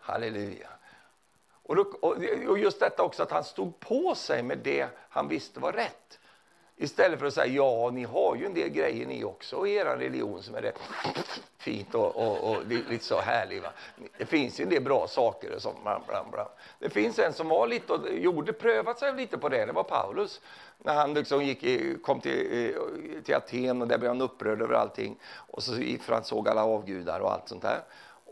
Halleluja. 0.00 0.68
Och, 1.62 1.76
då, 1.76 1.82
och 2.48 2.58
just 2.58 2.80
detta 2.80 3.02
också 3.02 3.22
att 3.22 3.30
han 3.30 3.44
stod 3.44 3.80
på 3.80 4.14
sig 4.14 4.42
med 4.42 4.58
det 4.58 4.88
han 5.08 5.28
visste 5.28 5.60
var 5.60 5.72
rätt. 5.72 6.18
Istället 6.78 7.18
för 7.18 7.26
att 7.26 7.34
säga 7.34 7.46
ja, 7.46 7.90
ni 7.92 8.04
har 8.04 8.36
ju 8.36 8.46
en 8.46 8.54
del 8.54 8.68
grejer 8.68 9.06
ni 9.06 9.24
också 9.24 9.66
i 9.66 9.74
er 9.74 9.84
religion 9.84 10.42
som 10.42 10.54
är 10.54 10.62
rätt 10.62 10.78
fint 11.58 11.94
och, 11.94 12.16
och, 12.16 12.50
och 12.50 12.66
lite 12.66 13.04
så 13.04 13.20
härlig. 13.20 13.62
Va? 13.62 13.68
Det 14.18 14.26
finns 14.26 14.60
ju 14.60 14.64
en 14.64 14.70
del 14.70 14.82
bra 14.82 15.06
saker. 15.08 15.54
Och 15.54 15.62
sånt, 15.62 15.82
blam, 15.82 16.02
blam, 16.08 16.30
blam. 16.30 16.46
Det 16.78 16.90
finns 16.90 17.18
en 17.18 17.32
som 17.32 17.48
var 17.48 17.66
lite 17.66 17.92
och 17.92 18.12
gjorde, 18.12 18.52
prövat 18.52 18.98
sig 18.98 19.14
lite 19.14 19.38
på 19.38 19.48
det, 19.48 19.66
det 19.66 19.72
var 19.72 19.82
Paulus. 19.82 20.40
När 20.78 20.94
han 20.94 21.14
liksom 21.14 21.44
gick 21.44 21.64
i, 21.64 21.98
kom 22.02 22.20
till, 22.20 22.74
till 23.24 23.34
Aten 23.34 23.82
och 23.82 23.88
där 23.88 23.98
blev 23.98 24.10
han 24.10 24.20
upprörd 24.20 24.62
över 24.62 24.74
allting. 24.74 25.18
Och 25.24 25.62
så 25.62 25.72
för 25.72 26.12
han 26.12 26.24
såg 26.24 26.48
alla 26.48 26.64
avgudar 26.64 27.20
och 27.20 27.32
allt 27.32 27.48
sånt 27.48 27.62
där. 27.62 27.80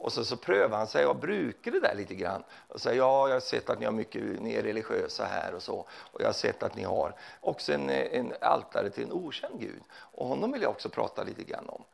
Och 0.05 0.13
så, 0.13 0.25
så 0.25 0.37
prövar 0.37 0.79
han 0.79 0.87
sig 0.87 1.07
och 1.07 1.17
brukar 1.17 1.71
det 1.71 1.81
där 1.81 1.95
lite 1.95 2.15
grann. 2.15 2.45
Och 2.69 2.81
säger 2.81 2.99
ja, 2.99 3.29
jag 3.29 3.35
har 3.35 3.41
sett 3.41 3.71
att 3.71 3.79
ni 3.79 3.85
har 3.85 3.93
mycket, 3.93 4.23
ni 4.41 4.55
är 4.55 4.63
religiösa 4.63 5.25
här 5.25 5.55
och 5.55 5.63
så. 5.63 5.75
Och 5.91 6.21
jag 6.21 6.27
har 6.27 6.33
sett 6.33 6.63
att 6.63 6.77
ni 6.77 6.83
har 6.83 7.15
också 7.41 7.73
en, 7.73 7.91
en 7.91 8.35
altare 8.41 8.91
till 8.91 9.05
en 9.05 9.13
okänd 9.13 9.61
Gud. 9.61 9.83
Och 9.95 10.27
honom 10.27 10.53
vill 10.53 10.63
jag 10.63 10.71
också 10.71 10.89
prata 10.89 11.23
lite 11.23 11.45
grann 11.45 11.69
om. 11.69 11.85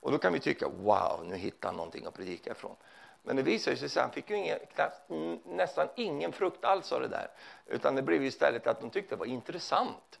Och 0.00 0.12
då 0.12 0.18
kan 0.18 0.32
vi 0.32 0.40
tycka, 0.40 0.68
wow, 0.68 1.20
nu 1.24 1.36
hittar 1.36 1.68
han 1.68 1.76
någonting 1.76 2.06
att 2.06 2.14
predika 2.14 2.50
ifrån. 2.50 2.76
Men 3.22 3.36
det 3.36 3.42
visade 3.42 3.76
sig 3.76 3.86
att 3.86 3.96
han 3.96 4.10
fick 4.10 4.30
ju 4.30 4.36
ingen, 4.36 4.58
knappt, 4.74 5.10
nästan 5.44 5.88
ingen 5.96 6.32
frukt 6.32 6.64
alls 6.64 6.92
av 6.92 7.00
det 7.00 7.08
där. 7.08 7.30
Utan 7.66 7.94
det 7.94 8.02
blev 8.02 8.24
istället 8.24 8.66
att 8.66 8.80
de 8.80 8.90
tyckte 8.90 9.14
det 9.14 9.18
var 9.18 9.26
intressant. 9.26 10.18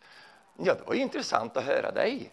Ja, 0.56 0.74
det 0.74 0.86
var 0.86 0.94
intressant 0.94 1.56
att 1.56 1.64
höra 1.64 1.90
dig 1.90 2.32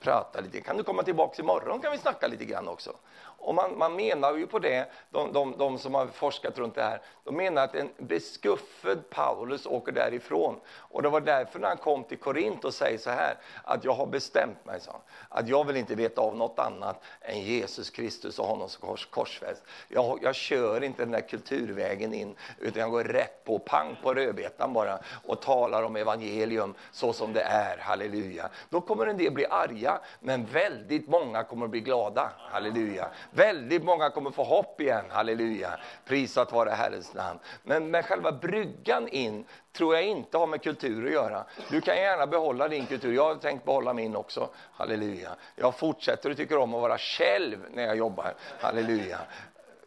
prata 0.00 0.40
lite. 0.40 0.60
Kan 0.60 0.76
du 0.76 0.82
komma 0.82 1.02
tillbaka 1.02 1.42
imorgon 1.42 1.80
kan 1.80 1.92
vi 1.92 1.98
snacka 1.98 2.26
lite 2.26 2.44
grann 2.44 2.68
också. 2.68 2.94
Och 3.40 3.54
man, 3.54 3.78
man 3.78 3.96
menar 3.96 4.36
ju 4.36 4.46
på 4.46 4.58
det, 4.58 4.90
de, 5.10 5.32
de, 5.32 5.54
de, 5.58 5.78
som 5.78 5.94
har 5.94 6.06
forskat 6.06 6.58
runt 6.58 6.74
det 6.74 6.82
här, 6.82 7.02
de 7.24 7.36
menar 7.36 7.64
att 7.64 7.74
en 7.74 7.90
beskuffad 7.98 9.10
Paulus 9.10 9.66
åker 9.66 9.92
därifrån. 9.92 10.60
Och 10.70 11.02
det 11.02 11.08
var 11.08 11.20
därför 11.20 11.58
när 11.58 11.68
han 11.68 11.76
kom 11.76 12.04
till 12.04 12.18
Korint 12.18 12.64
och 12.64 12.74
säger 12.74 12.98
så 12.98 13.10
här, 13.10 13.34
att 13.64 13.84
jag 13.84 13.92
har 13.92 14.06
bestämt 14.06 14.64
mig, 14.64 14.80
så, 14.80 14.90
att 15.28 15.48
jag 15.48 15.66
vill 15.66 15.76
inte 15.76 15.94
veta 15.94 16.20
av 16.20 16.36
något 16.36 16.58
annat 16.58 17.02
än 17.20 17.40
Jesus 17.40 17.90
Kristus 17.90 18.38
och 18.38 18.46
honom 18.46 18.68
som 18.68 18.88
kors, 18.88 19.06
korsfäst. 19.06 19.62
Jag, 19.88 20.18
jag 20.22 20.34
kör 20.34 20.82
inte 20.82 21.02
den 21.02 21.10
där 21.10 21.28
kulturvägen 21.28 22.14
in, 22.14 22.34
utan 22.58 22.80
jag 22.80 22.90
går 22.90 23.04
rätt 23.04 23.44
på, 23.44 23.58
pang 23.58 23.96
på 24.02 24.14
rödbetan 24.14 24.72
bara 24.72 24.98
och 25.26 25.42
talar 25.42 25.82
om 25.82 25.96
evangelium 25.96 26.74
så 26.92 27.12
som 27.12 27.32
det 27.32 27.42
är, 27.42 27.78
halleluja. 27.78 28.48
Då 28.70 28.80
kommer 28.80 29.06
en 29.06 29.16
del 29.16 29.32
bli 29.32 29.46
arga, 29.46 30.00
men 30.20 30.44
väldigt 30.44 31.08
många 31.08 31.44
kommer 31.44 31.64
att 31.64 31.70
bli 31.70 31.80
glada, 31.80 32.30
halleluja. 32.38 33.08
Väldigt 33.30 33.84
många 33.84 34.10
kommer 34.10 34.30
få 34.30 34.44
hopp 34.44 34.80
igen, 34.80 35.04
halleluja. 35.08 35.78
Prisat 36.04 36.52
vare 36.52 36.70
Herrens 36.70 37.14
namn. 37.14 37.38
Men, 37.62 37.90
men 37.90 38.02
själva 38.02 38.32
bryggan 38.32 39.08
in 39.08 39.44
tror 39.72 39.94
jag 39.94 40.04
inte 40.04 40.38
har 40.38 40.46
med 40.46 40.62
kultur 40.62 41.06
att 41.06 41.12
göra. 41.12 41.44
Du 41.70 41.80
kan 41.80 41.96
gärna 41.96 42.26
behålla 42.26 42.68
din 42.68 42.86
kultur. 42.86 43.14
Jag 43.14 43.24
har 43.24 43.34
tänkt 43.34 43.64
behålla 43.64 43.94
min 43.94 44.16
också. 44.16 44.48
Halleluja. 44.72 45.30
Jag 45.56 45.74
fortsätter 45.74 46.30
och 46.30 46.36
tycker 46.36 46.56
om 46.58 46.74
att 46.74 46.80
vara 46.80 46.98
själv 46.98 47.58
när 47.74 47.82
jag 47.82 47.96
jobbar. 47.96 48.34
Halleluja 48.60 49.18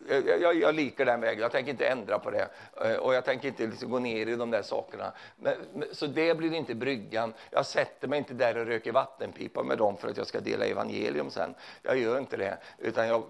jag, 0.10 0.42
jag, 0.42 0.56
jag 0.56 0.76
likar 0.76 1.06
den 1.06 1.22
vägen, 1.22 1.42
jag 1.42 1.52
tänker 1.52 1.72
inte 1.72 1.88
ändra 1.88 2.20
på 2.20 2.32
det. 2.32 2.48
Eh, 2.82 2.96
och 2.96 3.14
jag 3.14 3.26
tänker 3.26 3.48
inte 3.48 3.68
liksom 3.68 3.92
gå 3.92 4.00
ner 4.00 4.28
i 4.28 4.36
de 4.36 4.52
där 4.52 4.62
sakerna. 4.62 5.14
Men, 5.36 5.56
så 5.92 6.08
det 6.08 6.38
blir 6.38 6.54
inte 6.54 6.76
bryggan. 6.76 7.34
Jag 7.52 7.66
sätter 7.66 8.08
mig 8.08 8.18
inte 8.20 8.34
där 8.34 8.58
och 8.58 8.66
röker 8.66 8.92
vattenpipa 8.92 9.64
med 9.64 9.78
dem 9.78 9.98
för 9.98 10.08
att 10.08 10.18
jag 10.18 10.28
ska 10.28 10.40
dela 10.40 10.66
evangelium 10.66 11.30
sen. 11.30 11.56
Jag 11.82 11.98
gör 11.98 12.18
inte 12.20 12.38
det. 12.38 12.58
Utan 12.78 13.08
jag, 13.08 13.24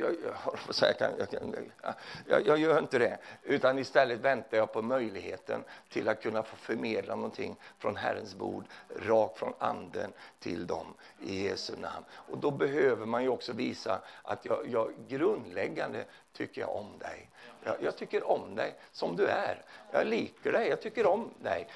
jag, 0.00 0.14
jag, 0.22 1.26
jag, 1.30 1.94
jag, 2.26 2.46
jag 2.46 2.58
gör 2.58 2.78
inte 2.78 2.98
det. 2.98 3.18
Utan 3.42 3.78
istället 3.78 4.20
väntar 4.20 4.56
jag 4.56 4.72
på 4.72 4.82
möjligheten 4.82 5.64
till 5.88 6.08
att 6.08 6.22
kunna 6.22 6.42
få 6.42 6.56
förmedla 6.56 7.14
någonting 7.14 7.56
från 7.78 7.96
Herrens 7.96 8.34
bord, 8.34 8.64
rakt 9.06 9.38
från 9.38 9.52
anden 9.58 10.12
till 10.38 10.66
dem 10.66 10.94
i 11.20 11.44
Jesu 11.44 11.72
namn. 11.76 12.04
Och 12.12 12.38
då 12.38 12.50
behöver 12.50 13.06
man 13.06 13.22
ju 13.22 13.28
också 13.28 13.52
visa 13.52 14.00
att 14.22 14.44
jag, 14.44 14.58
jag 14.68 14.92
grund 15.08 15.49
grundläggande 15.50 16.04
tycker 16.32 16.60
jag 16.60 16.76
om 16.76 16.98
dig. 16.98 17.30
Jag, 17.64 17.76
jag, 17.80 17.96
tycker 17.96 18.30
om 18.30 18.54
dig 18.54 18.74
som 18.92 19.16
du 19.16 19.26
är. 19.26 19.64
Jag 19.92 20.06
liker 20.06 20.52
dig, 20.52 20.68
jag 20.68 20.80
tycker 20.80 21.06
om 21.06 21.30
dig. 21.42 21.68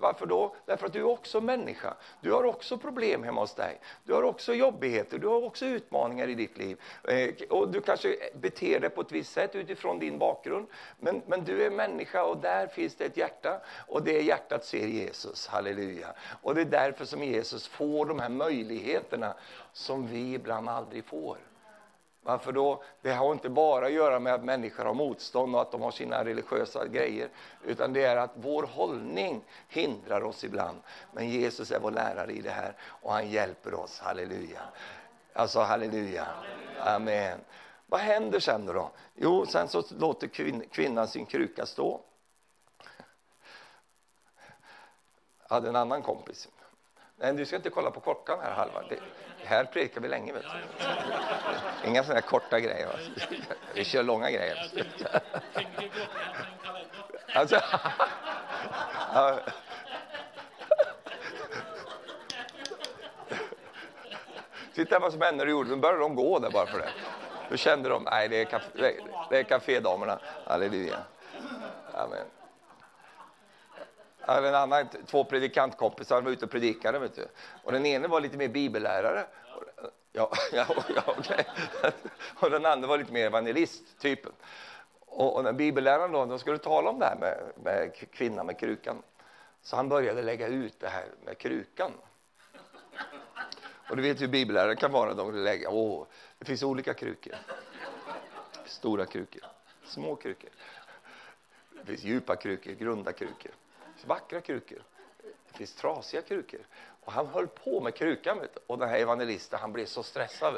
Varför 0.00 0.26
då? 0.26 0.54
Därför 0.66 0.86
att 0.86 0.92
du 0.92 0.98
är 0.98 1.06
också 1.06 1.40
människa. 1.40 1.94
Du 2.20 2.32
har 2.32 2.44
också 2.44 2.78
problem 2.78 3.22
hemma 3.22 3.40
hos 3.40 3.54
dig. 3.54 3.80
Du 4.04 4.14
har 4.14 4.22
också 4.22 4.54
jobbigheter, 4.54 5.18
du 5.18 5.26
har 5.26 5.44
också 5.44 5.66
utmaningar 5.66 6.28
i 6.28 6.34
ditt 6.34 6.58
liv. 6.58 6.80
Eh, 7.08 7.34
och 7.50 7.68
du 7.68 7.80
kanske 7.80 8.16
beter 8.34 8.80
dig 8.80 8.90
på 8.90 9.00
ett 9.00 9.12
visst 9.12 9.32
sätt 9.32 9.54
utifrån 9.54 9.98
din 9.98 10.18
bakgrund. 10.18 10.66
Men, 10.98 11.22
men 11.26 11.44
du 11.44 11.64
är 11.66 11.70
människa 11.70 12.24
och 12.24 12.36
där 12.36 12.66
finns 12.66 12.94
det 12.94 13.04
ett 13.04 13.16
hjärta. 13.16 13.60
Och 13.88 14.02
det 14.02 14.20
hjärtat 14.20 14.64
ser 14.64 14.86
Jesus, 14.86 15.46
halleluja. 15.46 16.14
Och 16.42 16.54
det 16.54 16.60
är 16.60 16.64
därför 16.64 17.04
som 17.04 17.22
Jesus 17.22 17.68
får 17.68 18.06
de 18.06 18.18
här 18.18 18.28
möjligheterna 18.28 19.34
som 19.72 20.06
vi 20.06 20.34
ibland 20.34 20.68
aldrig 20.68 21.04
får. 21.04 21.49
Varför 22.22 22.52
då? 22.52 22.82
Det 23.02 23.12
har 23.12 23.32
inte 23.32 23.48
bara 23.48 23.86
att 23.86 23.92
göra 23.92 24.18
med 24.18 24.34
att 24.34 24.44
människor 24.44 24.84
har 24.84 24.94
motstånd 24.94 25.54
och 25.54 25.60
att 25.60 25.72
de 25.72 25.82
har 25.82 25.90
sina 25.90 26.24
religiösa 26.24 26.86
grejer. 26.86 27.28
Utan 27.64 27.92
det 27.92 28.04
är 28.04 28.16
att 28.16 28.30
vår 28.34 28.62
hållning 28.62 29.44
hindrar 29.68 30.24
oss 30.24 30.44
ibland. 30.44 30.78
Men 31.12 31.28
Jesus 31.28 31.70
är 31.70 31.80
vår 31.80 31.90
lärare 31.90 32.32
i 32.32 32.40
det 32.40 32.50
här 32.50 32.74
och 32.82 33.12
han 33.12 33.30
hjälper 33.30 33.74
oss. 33.74 34.00
Halleluja. 34.00 34.60
Alltså 35.32 35.60
halleluja. 35.60 36.26
Amen. 36.80 37.38
Vad 37.86 38.00
händer 38.00 38.40
sen 38.40 38.66
då? 38.66 38.90
Jo, 39.14 39.46
sen 39.46 39.68
så 39.68 39.82
låter 39.98 40.28
kvinnan 40.68 41.08
sin 41.08 41.26
kruka 41.26 41.66
stå. 41.66 42.00
Jag 45.48 45.54
hade 45.54 45.68
en 45.68 45.76
annan 45.76 46.02
kompis. 46.02 46.48
Nej, 47.16 47.32
du 47.32 47.46
ska 47.46 47.56
inte 47.56 47.70
kolla 47.70 47.90
på 47.90 48.00
klockan 48.00 48.38
här 48.40 48.52
halva. 48.52 48.82
Här 49.44 49.64
predikar 49.64 50.00
vi 50.00 50.08
länge. 50.08 50.32
Vet 50.32 50.42
du. 50.42 51.88
Inga 51.88 52.04
sådana 52.04 52.20
korta 52.20 52.60
grejer. 52.60 52.86
Va? 52.86 52.92
Vi 53.74 53.84
kör 53.84 54.02
långa 54.02 54.30
grejer. 54.30 54.70
Alltså, 57.34 57.60
ja. 59.14 59.38
Titta 64.74 64.98
vad 64.98 65.12
som 65.12 65.20
hände 65.20 65.36
när 65.36 65.46
du 65.46 65.50
gjorde. 65.50 65.70
Nu 65.70 65.76
började 65.76 66.00
de 66.00 66.14
gå 66.14 66.38
där 66.38 66.50
bara 66.50 66.66
för 66.66 66.78
det. 66.78 66.90
Då 67.50 67.56
kände 67.56 67.88
de, 67.88 68.02
nej 68.10 68.28
det 68.28 68.40
är, 68.40 68.44
kafé, 68.44 68.92
det 69.30 69.38
är 69.38 69.42
kafédamerna. 69.42 70.18
Halleluja. 70.46 70.98
Amen. 71.94 72.26
Hade 74.30 74.48
en 74.48 74.54
annan, 74.54 74.88
två 75.06 75.24
predikantkompisar 75.24 76.22
var 76.22 76.30
ute 76.30 76.44
och 76.44 76.50
predikade. 76.50 76.98
Vet 76.98 77.14
du. 77.14 77.26
Och 77.64 77.72
den 77.72 77.86
ene 77.86 78.08
var 78.08 78.20
lite 78.20 78.36
mer 78.36 78.48
bibellärare. 78.48 79.26
Ja, 80.12 80.32
ja, 80.52 80.66
ja 80.94 81.14
okay. 81.18 81.44
Och 82.40 82.50
den 82.50 82.66
andra 82.66 82.88
var 82.88 82.98
lite 82.98 83.12
mer 83.12 83.26
evangelist, 83.26 83.98
typen. 83.98 84.32
Och, 85.00 85.36
och 85.36 85.44
den 85.44 85.56
bibelläraren 85.56 86.12
då, 86.12 86.26
då 86.26 86.38
skulle 86.38 86.58
tala 86.58 86.90
om 86.90 86.98
det 86.98 87.06
här 87.06 87.16
med, 87.16 87.52
med 87.64 87.94
kvinnan 88.12 88.46
med 88.46 88.58
krukan. 88.58 89.02
Så 89.62 89.76
han 89.76 89.88
började 89.88 90.22
lägga 90.22 90.46
ut 90.46 90.80
det 90.80 90.88
här 90.88 91.06
med 91.24 91.38
krukan. 91.38 91.92
Och 93.90 93.96
du 93.96 94.02
vet 94.02 94.20
hur 94.20 94.28
bibellärare 94.28 94.76
kan 94.76 94.92
vara. 94.92 95.14
De 95.14 95.34
lägger, 95.34 95.68
åh, 95.70 96.06
det 96.38 96.44
finns 96.44 96.62
olika 96.62 96.94
krukor. 96.94 97.34
Stora 98.64 99.06
krukor, 99.06 99.42
små 99.84 100.16
krukor. 100.16 100.50
Det 101.80 101.86
finns 101.86 102.04
djupa 102.04 102.36
krukor, 102.36 102.72
grunda 102.72 103.12
krukor. 103.12 103.52
Vackra 104.04 104.40
krukor. 104.40 104.82
Det 105.22 105.58
finns 105.58 105.74
trasiga 105.74 106.22
krukor. 106.22 106.60
Och 107.04 107.12
han 107.12 107.26
höll 107.26 107.46
på 107.46 107.80
med 107.80 107.94
krukan. 107.94 108.40
Vet 108.40 108.54
du. 108.54 108.60
Och 108.66 108.78
den 108.78 108.88
här 108.88 108.98
evangelisten 108.98 109.58
han 109.60 109.72
blev 109.72 109.86
så 109.86 110.02
stressad. 110.02 110.54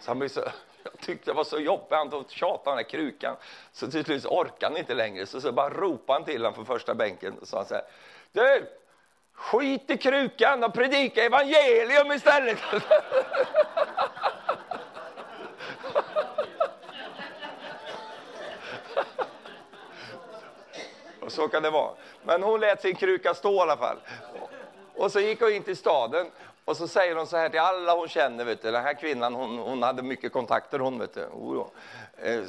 Så 0.00 0.10
han 0.10 0.18
blev 0.18 0.28
så, 0.28 0.40
jag 0.82 0.98
tyckte 1.00 1.30
det 1.30 1.34
var 1.34 1.44
så 1.44 1.58
jobbigt. 1.58 1.90
Han 1.90 2.24
tjatade 2.28 2.70
den 2.70 2.76
här 2.76 2.90
krukan. 2.90 3.36
Så 3.72 3.90
till 3.90 4.04
slut 4.04 4.24
orkade 4.24 4.66
han 4.66 4.76
inte 4.76 4.94
längre. 4.94 5.26
Så, 5.26 5.40
så 5.40 5.52
bara 5.52 5.70
ropade 5.70 6.18
han 6.18 6.24
till 6.24 6.40
honom 6.40 6.54
från 6.54 6.66
första 6.66 6.94
bänken. 6.94 7.38
Och 7.38 7.48
sa 7.48 7.56
han 7.56 7.66
så 7.66 7.74
här. 7.74 7.84
Du! 8.32 8.66
Skit 9.32 9.90
i 9.90 9.96
krukan 9.96 10.64
och 10.64 10.74
predika 10.74 11.24
evangelium 11.24 12.12
istället! 12.12 12.58
så 21.32 21.48
kan 21.48 21.62
det 21.62 21.70
vara. 21.70 21.90
Men 22.22 22.42
hon 22.42 22.60
lät 22.60 22.82
sin 22.82 22.94
kruka 22.94 23.34
stå 23.34 23.54
i 23.54 23.60
alla 23.60 23.76
fall. 23.76 23.96
Och 24.94 25.12
så 25.12 25.20
gick 25.20 25.40
hon 25.40 25.52
in 25.52 25.62
till 25.62 25.76
staden 25.76 26.26
och 26.64 26.76
så 26.76 26.88
säger 26.88 27.16
hon 27.16 27.26
så 27.26 27.36
här 27.36 27.48
till 27.48 27.60
alla 27.60 27.94
hon 27.94 28.08
känner, 28.08 28.44
vet 28.44 28.62
du, 28.62 28.70
den 28.70 28.82
här 28.82 28.94
kvinnan 28.94 29.34
hon, 29.34 29.58
hon 29.58 29.82
hade 29.82 30.02
mycket 30.02 30.32
kontakter 30.32 30.78
hon 30.78 30.98
vet 30.98 31.14
du. 31.14 31.20
Eh, 32.22 32.42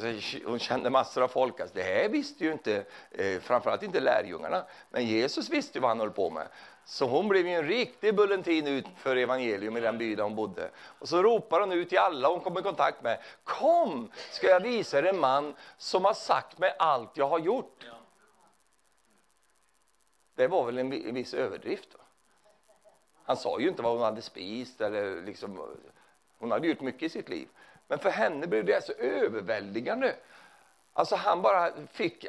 hon 0.45 0.59
kände 0.59 0.89
massor 0.89 1.23
av 1.23 1.27
folk. 1.27 1.59
Alltså, 1.59 1.75
det 1.75 1.83
här 1.83 2.09
visste 2.09 2.43
ju 2.43 2.51
inte, 2.51 2.83
eh, 3.11 3.39
framförallt 3.41 3.83
inte 3.83 3.99
lärjungarna, 3.99 4.63
men 4.89 5.05
Jesus 5.05 5.49
visste 5.49 5.79
vad 5.79 5.89
han 5.89 5.99
höll 5.99 6.11
på 6.11 6.29
med. 6.29 6.47
Så 6.85 7.05
hon 7.05 7.27
blev 7.27 7.47
ju 7.47 7.53
en 7.53 7.67
riktig 7.67 8.15
bulletin 8.15 8.67
ut 8.67 8.85
för 8.97 9.15
evangelium 9.15 9.77
i 9.77 9.79
den 9.79 9.97
by 9.97 10.15
där 10.15 10.23
hon 10.23 10.35
bodde. 10.35 10.69
Och 10.99 11.09
så 11.09 11.23
ropar 11.23 11.59
hon 11.59 11.71
ut 11.71 11.89
till 11.89 11.97
alla 11.97 12.27
hon 12.27 12.39
kom 12.39 12.57
i 12.57 12.61
kontakt 12.61 13.03
med. 13.03 13.17
Kom, 13.43 14.11
ska 14.31 14.47
jag 14.47 14.59
visa 14.59 14.97
er 14.97 15.03
en 15.03 15.19
man 15.19 15.55
som 15.77 16.05
har 16.05 16.13
sagt 16.13 16.57
mig 16.57 16.75
allt 16.79 17.11
jag 17.13 17.27
har 17.27 17.39
gjort. 17.39 17.85
Det 20.35 20.47
var 20.47 20.65
väl 20.65 20.77
en 20.77 21.13
viss 21.13 21.33
överdrift. 21.33 21.93
Va? 21.93 22.03
Han 23.23 23.37
sa 23.37 23.59
ju 23.59 23.69
inte 23.69 23.81
vad 23.81 23.93
hon 23.93 24.01
hade 24.01 24.21
spist 24.21 24.81
eller 24.81 25.21
liksom, 25.21 25.75
hon 26.37 26.51
hade 26.51 26.67
gjort 26.67 26.81
mycket 26.81 27.03
i 27.03 27.09
sitt 27.09 27.29
liv. 27.29 27.47
Men 27.87 27.99
för 27.99 28.09
henne 28.09 28.47
blev 28.47 28.65
det 28.65 28.83
så 28.83 28.93
överväldigande 28.93 30.15
Alltså 30.95 31.15
han 31.15 31.41
bara 31.41 31.71
fick, 31.91 32.25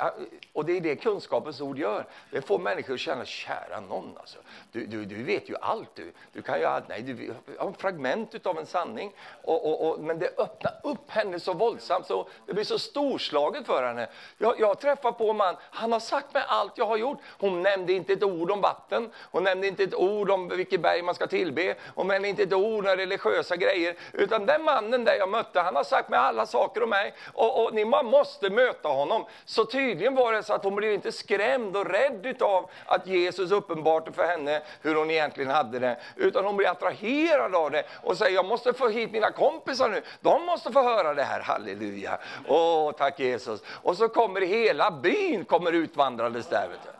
och 0.53 0.65
det 0.65 0.77
är 0.77 0.81
det 0.81 0.97
kunskapens 0.97 1.61
ord 1.61 1.79
gör. 1.79 2.07
Det 2.31 2.43
får 2.43 2.59
människor 2.59 2.95
att 2.95 3.01
känna, 3.01 3.25
kära 3.25 3.81
någon 3.81 4.17
alltså. 4.21 4.39
Du, 4.73 4.87
du, 4.87 5.05
du 5.05 5.23
vet 5.23 5.49
ju 5.49 5.57
allt 5.61 5.89
du. 5.95 6.13
Du 6.33 6.43
kan 6.43 6.59
ju 6.59 6.65
allt, 6.65 6.89
nej, 6.89 7.03
du 7.03 7.35
har 7.59 7.67
en 7.67 7.75
fragment 7.75 8.47
av 8.47 8.59
en 8.59 8.67
sanning. 8.67 9.13
Och, 9.43 9.67
och, 9.67 9.89
och, 9.89 10.01
men 10.01 10.19
det 10.19 10.39
öppnar 10.39 10.73
upp 10.83 11.11
henne 11.11 11.41
så 11.41 11.53
våldsamt, 11.53 12.07
så 12.07 12.29
det 12.47 12.55
blir 12.55 12.65
så 12.65 12.79
storslaget 12.79 13.67
för 13.67 13.83
henne. 13.83 14.09
Jag, 14.39 14.61
jag 14.61 14.81
träffar 14.81 15.13
på 15.13 15.31
en 15.31 15.37
man, 15.37 15.57
han 15.61 15.93
har 15.93 16.01
sagt 16.01 16.35
mig 16.35 16.45
allt 16.49 16.79
jag 16.79 16.87
har 16.87 16.97
gjort. 16.97 17.19
Hon 17.39 17.63
nämnde 17.63 17.93
inte 17.93 18.13
ett 18.13 18.23
ord 18.23 18.51
om 18.51 18.61
vatten, 18.61 19.11
hon 19.31 19.45
nämnde 19.45 19.67
inte 19.67 19.83
ett 19.83 19.95
ord 19.95 20.31
om 20.31 20.49
vilket 20.49 20.81
berg 20.81 21.03
man 21.03 21.15
ska 21.15 21.27
tillbe, 21.27 21.75
hon 21.95 22.09
nämnde 22.09 22.29
inte 22.29 22.43
ett 22.43 22.53
ord 22.53 22.87
om 22.87 22.97
religiösa 22.97 23.57
grejer. 23.57 23.97
Utan 24.13 24.47
den 24.47 24.63
mannen 24.63 25.05
där 25.05 25.15
jag 25.15 25.29
mötte, 25.29 25.61
han 25.61 25.77
har 25.77 25.85
sagt 25.85 26.09
mig 26.09 26.19
alla 26.19 26.47
saker 26.47 26.83
om 26.83 26.91
mig. 26.91 27.15
Och, 27.33 27.65
och 27.65 27.75
ni, 27.75 27.85
måste 27.85 28.54
möta 28.55 28.89
honom. 28.89 29.25
Så 29.45 29.65
tydligen 29.65 30.15
var 30.15 30.33
det 30.33 30.43
så 30.43 30.55
att 30.55 30.65
hon 30.65 30.75
blev 30.75 30.93
inte 30.93 31.13
skrämd 31.13 31.77
och 31.77 31.87
rädd 31.87 32.43
av 32.43 32.71
att 32.87 33.07
Jesus 33.07 33.51
uppenbarte 33.51 34.13
för 34.13 34.27
henne 34.27 34.63
hur 34.83 34.95
hon 34.95 35.11
egentligen 35.11 35.51
hade 35.51 35.79
det. 35.79 35.97
Utan 36.17 36.45
hon 36.45 36.57
blev 36.57 36.71
attraherad 36.71 37.55
av 37.55 37.71
det 37.71 37.85
och 38.03 38.19
säger, 38.19 38.35
jag 38.35 38.45
måste 38.45 38.73
få 38.73 38.89
hit 38.89 39.13
mina 39.13 39.31
kompisar 39.31 39.89
nu. 39.89 40.03
De 40.21 40.47
måste 40.47 40.73
få 40.73 40.83
höra 40.83 41.15
det 41.15 41.23
här, 41.23 41.41
halleluja. 41.41 42.19
Åh, 42.49 42.93
tack 42.93 43.21
Jesus. 43.21 43.63
Och 43.83 43.97
så 43.97 44.09
kommer 44.09 44.41
hela 44.41 44.91
byn 44.91 45.45
kommer 45.45 45.73
utvandrandes 45.73 46.47
där. 46.47 46.69
Vet 46.69 46.83
du. 46.83 46.91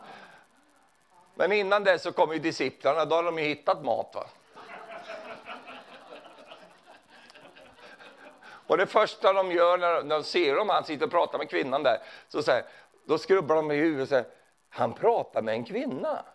Men 1.35 1.51
innan 1.51 1.83
det 1.83 1.99
så 1.99 2.11
kommer 2.11 2.33
ju 2.33 2.39
disciplarna, 2.39 3.05
då 3.05 3.15
har 3.15 3.23
de 3.23 3.39
ju 3.39 3.45
hittat 3.45 3.85
mat. 3.85 4.11
Va? 4.15 4.25
Och 8.67 8.77
det 8.77 8.87
första 8.87 9.33
de 9.33 9.51
gör 9.51 9.77
när 9.77 10.03
de 10.03 10.23
ser 10.23 10.57
om 10.57 10.69
han 10.69 10.83
sitter 10.83 11.05
och 11.05 11.11
pratar 11.11 11.37
med 11.37 11.49
kvinnan 11.49 11.83
där, 11.83 12.01
så 12.27 12.43
säger, 12.43 12.65
då 13.05 13.17
skrubbar 13.17 13.55
de 13.55 13.71
i 13.71 13.75
huvudet 13.75 14.03
och 14.03 14.09
säger, 14.09 14.25
han 14.69 14.93
pratar 14.93 15.41
med 15.41 15.53
en 15.53 15.65
kvinna. 15.65 16.25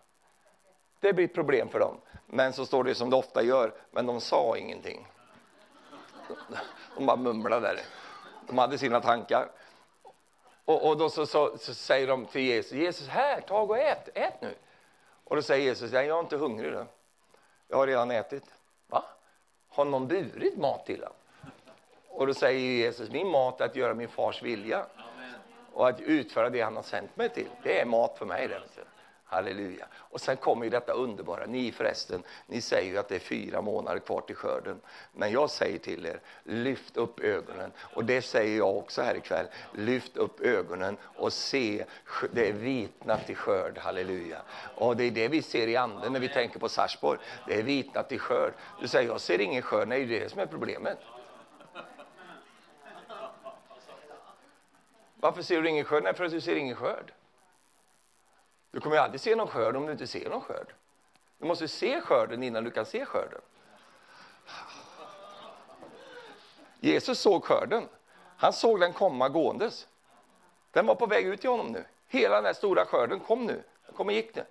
Det 1.01 1.13
blir 1.13 1.25
ett 1.25 1.35
problem 1.35 1.69
för 1.69 1.81
dem. 1.81 2.01
Men 2.27 2.53
så 2.53 2.67
står 2.67 2.85
det 2.85 2.95
som 2.95 3.11
det 3.11 3.17
ofta 3.17 3.43
gör, 3.43 3.75
men 3.91 4.07
de 4.07 4.21
sa 4.21 4.57
ingenting. 4.57 5.09
De 6.97 7.07
bara 7.07 7.17
mumlade 7.17 7.67
där. 7.67 7.81
De 8.47 8.59
hade 8.59 8.79
sina 8.79 9.01
tankar. 9.01 9.51
Och, 10.65 10.89
och 10.89 10.97
då 10.97 11.11
så, 11.11 11.27
så, 11.27 11.59
så, 11.59 11.75
säger 11.75 12.07
de 12.07 12.27
till 12.27 12.43
Jesus, 12.43 12.73
Jesus 12.73 13.09
här, 13.09 13.41
tag 13.41 13.71
och 13.71 13.79
ät, 13.79 14.09
ät 14.15 14.41
nu. 14.41 14.55
Och 15.25 15.37
då 15.37 15.43
säger 15.43 15.65
Jesus, 15.65 15.93
jag 15.93 16.05
är 16.05 16.21
inte 16.21 16.37
hungrig 16.37 16.73
då. 16.73 16.87
Jag 17.69 17.77
har 17.77 17.87
redan 17.87 18.11
ätit. 18.11 18.45
Va? 18.87 19.05
Har 19.69 19.85
någon 19.85 20.09
burit 20.09 20.59
mat 20.59 20.87
till 20.87 21.03
honom? 21.03 21.20
Och 22.21 22.27
då 22.27 22.35
säger 22.35 22.61
Jesus, 22.61 23.11
min 23.11 23.29
mat 23.29 23.61
är 23.61 23.65
att 23.65 23.77
göra 23.77 23.95
min 23.95 24.09
fars 24.09 24.43
vilja. 24.43 24.77
Amen. 24.77 25.35
Och 25.73 25.89
att 25.89 26.01
utföra 26.01 26.51
det 26.51 26.61
han 26.61 26.77
har 26.77 26.83
sänt 26.83 27.17
mig 27.17 27.29
till. 27.29 27.49
Det 27.63 27.81
är 27.81 27.85
mat 27.85 28.19
för 28.19 28.27
mig. 28.27 28.49
Det. 28.49 28.61
Halleluja. 29.25 29.87
Och 29.95 30.21
sen 30.21 30.37
kommer 30.37 30.65
ju 30.65 30.71
detta 30.71 30.93
underbara. 30.93 31.47
Ni 31.47 31.73
förresten, 31.73 32.23
ni 32.47 32.61
säger 32.61 32.93
ju 32.93 32.99
att 32.99 33.09
det 33.09 33.15
är 33.15 33.19
fyra 33.19 33.63
månader 33.63 33.99
kvar 33.99 34.21
till 34.21 34.35
skörden. 34.35 34.81
Men 35.13 35.33
jag 35.33 35.51
säger 35.51 35.79
till 35.79 36.07
er, 36.07 36.21
lyft 36.45 36.97
upp 36.97 37.21
ögonen. 37.21 37.73
Och 37.95 38.05
det 38.05 38.23
säger 38.23 38.59
jag 38.59 38.77
också 38.77 39.03
här 39.03 39.15
ikväll. 39.15 39.47
Lyft 39.75 40.17
upp 40.17 40.41
ögonen 40.41 40.97
och 41.03 41.33
se, 41.33 41.85
det 42.33 42.49
är 42.49 42.53
vitnat 42.53 43.27
till 43.27 43.37
skörd. 43.37 43.79
Halleluja. 43.79 44.43
Och 44.75 44.97
det 44.97 45.05
är 45.05 45.11
det 45.11 45.29
vi 45.29 45.43
ser 45.43 45.67
i 45.67 45.77
anden 45.77 46.13
när 46.13 46.21
vi 46.21 46.29
tänker 46.29 46.59
på 46.59 46.69
Sarsborg. 46.69 47.19
Det 47.47 47.59
är 47.59 47.63
vitnat 47.63 48.09
till 48.09 48.21
skörd. 48.21 48.53
Du 48.81 48.89
säger, 48.89 49.09
jag 49.09 49.21
ser 49.21 49.41
ingen 49.41 49.63
skörd. 49.63 49.89
Nej, 49.89 50.05
det 50.05 50.17
är 50.17 50.21
det 50.21 50.29
som 50.29 50.41
är 50.41 50.47
problemet. 50.47 50.99
Varför 55.21 55.43
ser 55.43 55.63
du 55.63 55.69
ingen 55.69 55.85
skörd? 55.85 56.03
Nej, 56.03 56.15
för 56.15 56.25
att 56.25 56.31
du 56.31 56.41
ser 56.41 56.57
ingen 56.57 56.77
skörd. 56.77 57.13
Du 58.71 58.81
kommer 58.81 58.97
aldrig 58.97 59.21
se 59.21 59.37
någon 59.37 59.49
skörd 59.49 59.77
om 59.77 59.87
du 59.87 59.93
inte 59.93 60.07
ser 60.07 60.31
någon 60.31 60.41
skörd. 60.41 60.75
Du 61.39 61.47
måste 61.47 61.69
se 61.69 62.01
skörden 62.01 62.43
innan 62.43 62.65
du 62.65 62.71
kan 62.71 62.87
se 62.87 63.05
skörden. 63.07 63.41
Jesus 66.81 67.19
såg 67.19 67.45
skörden. 67.45 67.89
Han 68.37 68.53
såg 68.53 68.81
den 68.81 68.93
komma 68.93 69.29
gåendes. 69.29 69.89
Den 70.71 70.87
var 70.87 70.95
på 70.95 71.07
väg 71.07 71.27
ut 71.27 71.41
till 71.41 71.51
honom 71.51 71.73
nu. 71.73 71.85
Hela 72.09 72.35
den 72.35 72.45
här 72.45 72.53
stora 72.53 72.85
skörden 72.85 73.21
kom 73.21 73.47
nu. 73.47 73.63
Den 73.87 73.95
kom 73.95 74.07
och 74.07 74.13
gick 74.13 74.35
nu. 74.35 74.45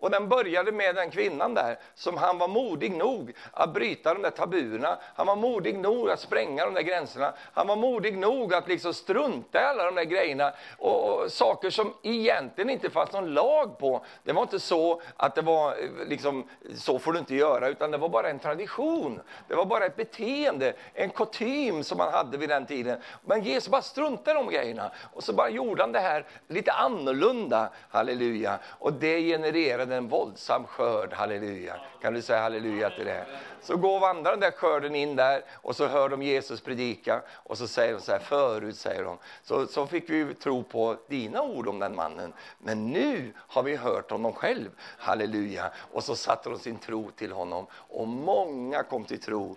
Och 0.00 0.10
den 0.10 0.28
började 0.28 0.72
med 0.72 0.94
den 0.94 1.10
kvinnan 1.10 1.54
där 1.54 1.78
som 1.94 2.16
han 2.16 2.38
var 2.38 2.48
modig 2.48 2.92
nog 2.92 3.32
att 3.52 3.74
bryta 3.74 4.14
de 4.14 4.22
där 4.22 4.30
tabuerna. 4.30 4.98
Han 5.14 5.26
var 5.26 5.36
modig 5.36 5.78
nog 5.78 6.10
att 6.10 6.20
spränga 6.20 6.64
de 6.64 6.74
där 6.74 6.82
gränserna. 6.82 7.32
Han 7.54 7.66
var 7.66 7.76
modig 7.76 8.18
nog 8.18 8.54
att 8.54 8.68
liksom 8.68 8.94
strunta 8.94 9.62
i 9.62 9.64
alla 9.64 9.84
de 9.84 9.94
där 9.94 10.04
grejerna 10.04 10.52
och, 10.78 11.08
och 11.08 11.32
saker 11.32 11.70
som 11.70 11.94
egentligen 12.02 12.70
inte 12.70 12.90
fanns 12.90 13.12
någon 13.12 13.34
lag 13.34 13.78
på. 13.78 14.04
Det 14.24 14.32
var 14.32 14.42
inte 14.42 14.60
så 14.60 15.02
att 15.16 15.34
det 15.34 15.42
var 15.42 15.70
eh, 15.70 16.08
liksom, 16.08 16.48
så 16.74 16.98
får 16.98 17.12
du 17.12 17.18
inte 17.18 17.34
göra, 17.34 17.68
utan 17.68 17.90
det 17.90 17.98
var 17.98 18.08
bara 18.08 18.30
en 18.30 18.38
tradition. 18.38 19.20
Det 19.48 19.54
var 19.54 19.64
bara 19.64 19.86
ett 19.86 19.96
beteende, 19.96 20.72
en 20.94 21.10
kutym 21.10 21.84
som 21.84 21.98
man 21.98 22.12
hade 22.12 22.38
vid 22.38 22.48
den 22.48 22.66
tiden. 22.66 23.00
Men 23.24 23.42
Jesus 23.42 23.68
bara 23.68 23.82
struntade 23.82 24.30
i 24.30 24.42
de 24.42 24.50
grejerna 24.50 24.90
och 25.12 25.24
så 25.24 25.32
bara 25.32 25.50
gjorde 25.50 25.82
han 25.82 25.92
det 25.92 26.00
här 26.00 26.26
lite 26.48 26.72
annorlunda, 26.72 27.68
halleluja. 27.90 28.58
Och 28.78 28.92
det 28.92 29.20
genererade 29.20 29.87
skörden 29.88 30.04
en 30.04 30.08
våldsam 30.08 30.66
skörd, 30.66 31.12
halleluja. 31.12 31.76
Kan 32.02 32.14
du 32.14 32.22
säga 32.22 32.40
halleluja 32.40 32.90
till 32.90 33.04
det? 33.04 33.26
Så 33.62 33.76
går 33.76 34.00
vandrar 34.00 34.30
den 34.30 34.40
där 34.40 34.50
skörden 34.50 34.94
in 34.94 35.16
där 35.16 35.44
och 35.62 35.76
så 35.76 35.86
hör 35.86 36.08
de 36.08 36.22
Jesus 36.22 36.60
predika 36.60 37.22
och 37.46 37.58
så 37.58 37.66
säger 37.68 37.94
de 37.94 38.00
så 38.00 38.12
här, 38.12 38.18
förut 38.18 38.76
säger 38.76 39.04
de, 39.04 39.18
så, 39.42 39.66
så 39.66 39.86
fick 39.86 40.10
vi 40.10 40.34
tro 40.34 40.62
på 40.62 40.96
dina 41.08 41.42
ord 41.42 41.68
om 41.68 41.78
den 41.78 41.96
mannen. 41.96 42.32
Men 42.58 42.86
nu 42.92 43.32
har 43.36 43.62
vi 43.62 43.76
hört 43.76 44.10
honom 44.10 44.32
själv, 44.32 44.70
halleluja. 44.98 45.72
Och 45.92 46.04
så 46.04 46.16
satte 46.16 46.50
de 46.50 46.58
sin 46.58 46.78
tro 46.78 47.10
till 47.10 47.32
honom 47.32 47.66
och 47.72 48.08
många 48.08 48.82
kom 48.82 49.04
till 49.04 49.20
tro 49.20 49.56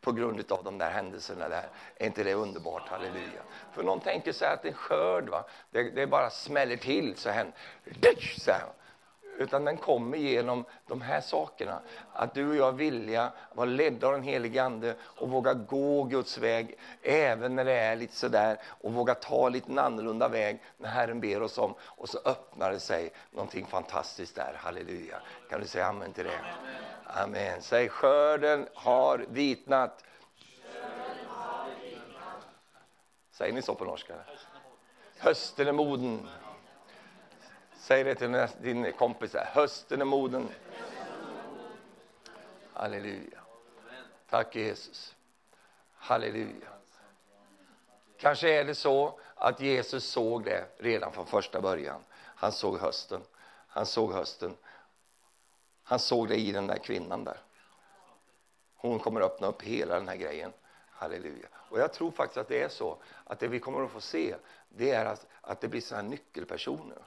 på 0.00 0.12
grund 0.12 0.52
av 0.52 0.64
de 0.64 0.78
där 0.78 0.90
händelserna 0.90 1.48
där. 1.48 1.68
Är 1.96 2.06
inte 2.06 2.24
det 2.24 2.34
underbart? 2.34 2.88
Halleluja. 2.88 3.42
För 3.72 3.82
någon 3.82 4.00
tänker 4.00 4.32
sig 4.32 4.48
att 4.48 4.64
en 4.64 4.74
skörd, 4.74 5.28
va? 5.28 5.44
Det, 5.70 5.90
det 5.90 6.06
bara 6.06 6.30
smäller 6.30 6.76
till 6.76 7.16
så 7.16 7.30
händer 7.30 7.54
så 8.38 8.50
här 8.50 8.64
utan 9.40 9.64
den 9.64 9.76
kommer 9.76 10.18
genom 10.18 10.64
de 10.86 11.00
här 11.00 11.20
sakerna. 11.20 11.80
Att 12.12 12.34
du 12.34 12.48
och 12.48 12.56
jag 12.56 12.68
är 12.68 12.72
villiga, 12.72 13.32
vara 13.54 13.66
ledda 13.66 14.06
av 14.06 14.12
den 14.12 14.22
helige 14.22 14.62
Ande 14.62 14.94
och 15.02 15.30
våga 15.30 15.54
gå 15.54 16.04
Guds 16.04 16.38
väg, 16.38 16.78
även 17.02 17.56
när 17.56 17.64
det 17.64 17.72
är 17.72 17.96
lite 17.96 18.14
sådär, 18.14 18.58
och 18.64 18.92
våga 18.92 19.14
ta 19.14 19.48
lite 19.48 19.70
en 19.70 19.78
annorlunda 19.78 20.28
väg 20.28 20.62
när 20.78 20.88
Herren 20.88 21.20
ber 21.20 21.42
oss 21.42 21.58
om. 21.58 21.74
Och 21.80 22.08
så 22.08 22.18
öppnar 22.24 22.72
det 22.72 22.80
sig 22.80 23.12
någonting 23.30 23.66
fantastiskt 23.66 24.34
där. 24.34 24.54
Halleluja. 24.56 25.20
Kan 25.50 25.60
du 25.60 25.66
säga 25.66 25.86
amen 25.86 26.12
till 26.12 26.24
det? 26.24 26.40
Amen. 27.04 27.62
Säg 27.62 27.88
skörden 27.88 28.68
har 28.74 29.18
vitnat. 29.28 30.04
Säger 33.30 33.52
ni 33.52 33.62
så 33.62 33.74
på 33.74 33.84
norska? 33.84 34.14
Hösten 35.18 35.68
är 35.68 35.72
moden. 35.72 36.28
Säg 37.90 38.04
det 38.04 38.14
till 38.14 38.46
din 38.60 38.92
kompis. 38.92 39.34
Här. 39.34 39.44
Hösten 39.44 40.00
är 40.00 40.04
moden. 40.04 40.48
Halleluja. 42.72 43.40
Tack 44.28 44.56
Jesus. 44.56 45.16
Halleluja. 45.94 46.68
Kanske 48.18 48.60
är 48.60 48.64
det 48.64 48.74
så 48.74 49.20
att 49.34 49.60
Jesus 49.60 50.04
såg 50.04 50.44
det 50.44 50.64
redan 50.78 51.12
från 51.12 51.26
första 51.26 51.60
början. 51.60 52.04
Han 52.14 52.52
såg 52.52 52.78
hösten. 52.78 53.20
Han 53.66 53.86
såg 53.86 54.12
hösten. 54.12 54.56
Han 55.82 55.98
såg 55.98 56.28
det 56.28 56.36
i 56.36 56.52
den 56.52 56.66
där 56.66 56.78
kvinnan 56.78 57.24
där. 57.24 57.38
Hon 58.74 58.98
kommer 58.98 59.20
öppna 59.20 59.46
upp 59.46 59.62
hela 59.62 59.94
den 59.94 60.08
här 60.08 60.16
grejen. 60.16 60.52
Halleluja. 60.90 61.48
Och 61.54 61.78
jag 61.78 61.92
tror 61.92 62.10
faktiskt 62.10 62.38
att 62.38 62.48
det 62.48 62.62
är 62.62 62.68
så 62.68 62.96
att 63.24 63.38
det 63.38 63.48
vi 63.48 63.58
kommer 63.60 63.84
att 63.84 63.90
få 63.90 64.00
se 64.00 64.34
det 64.68 64.90
är 64.90 65.04
att, 65.04 65.26
att 65.40 65.60
det 65.60 65.68
blir 65.68 65.80
sådana 65.80 66.08
nyckelpersoner 66.08 66.98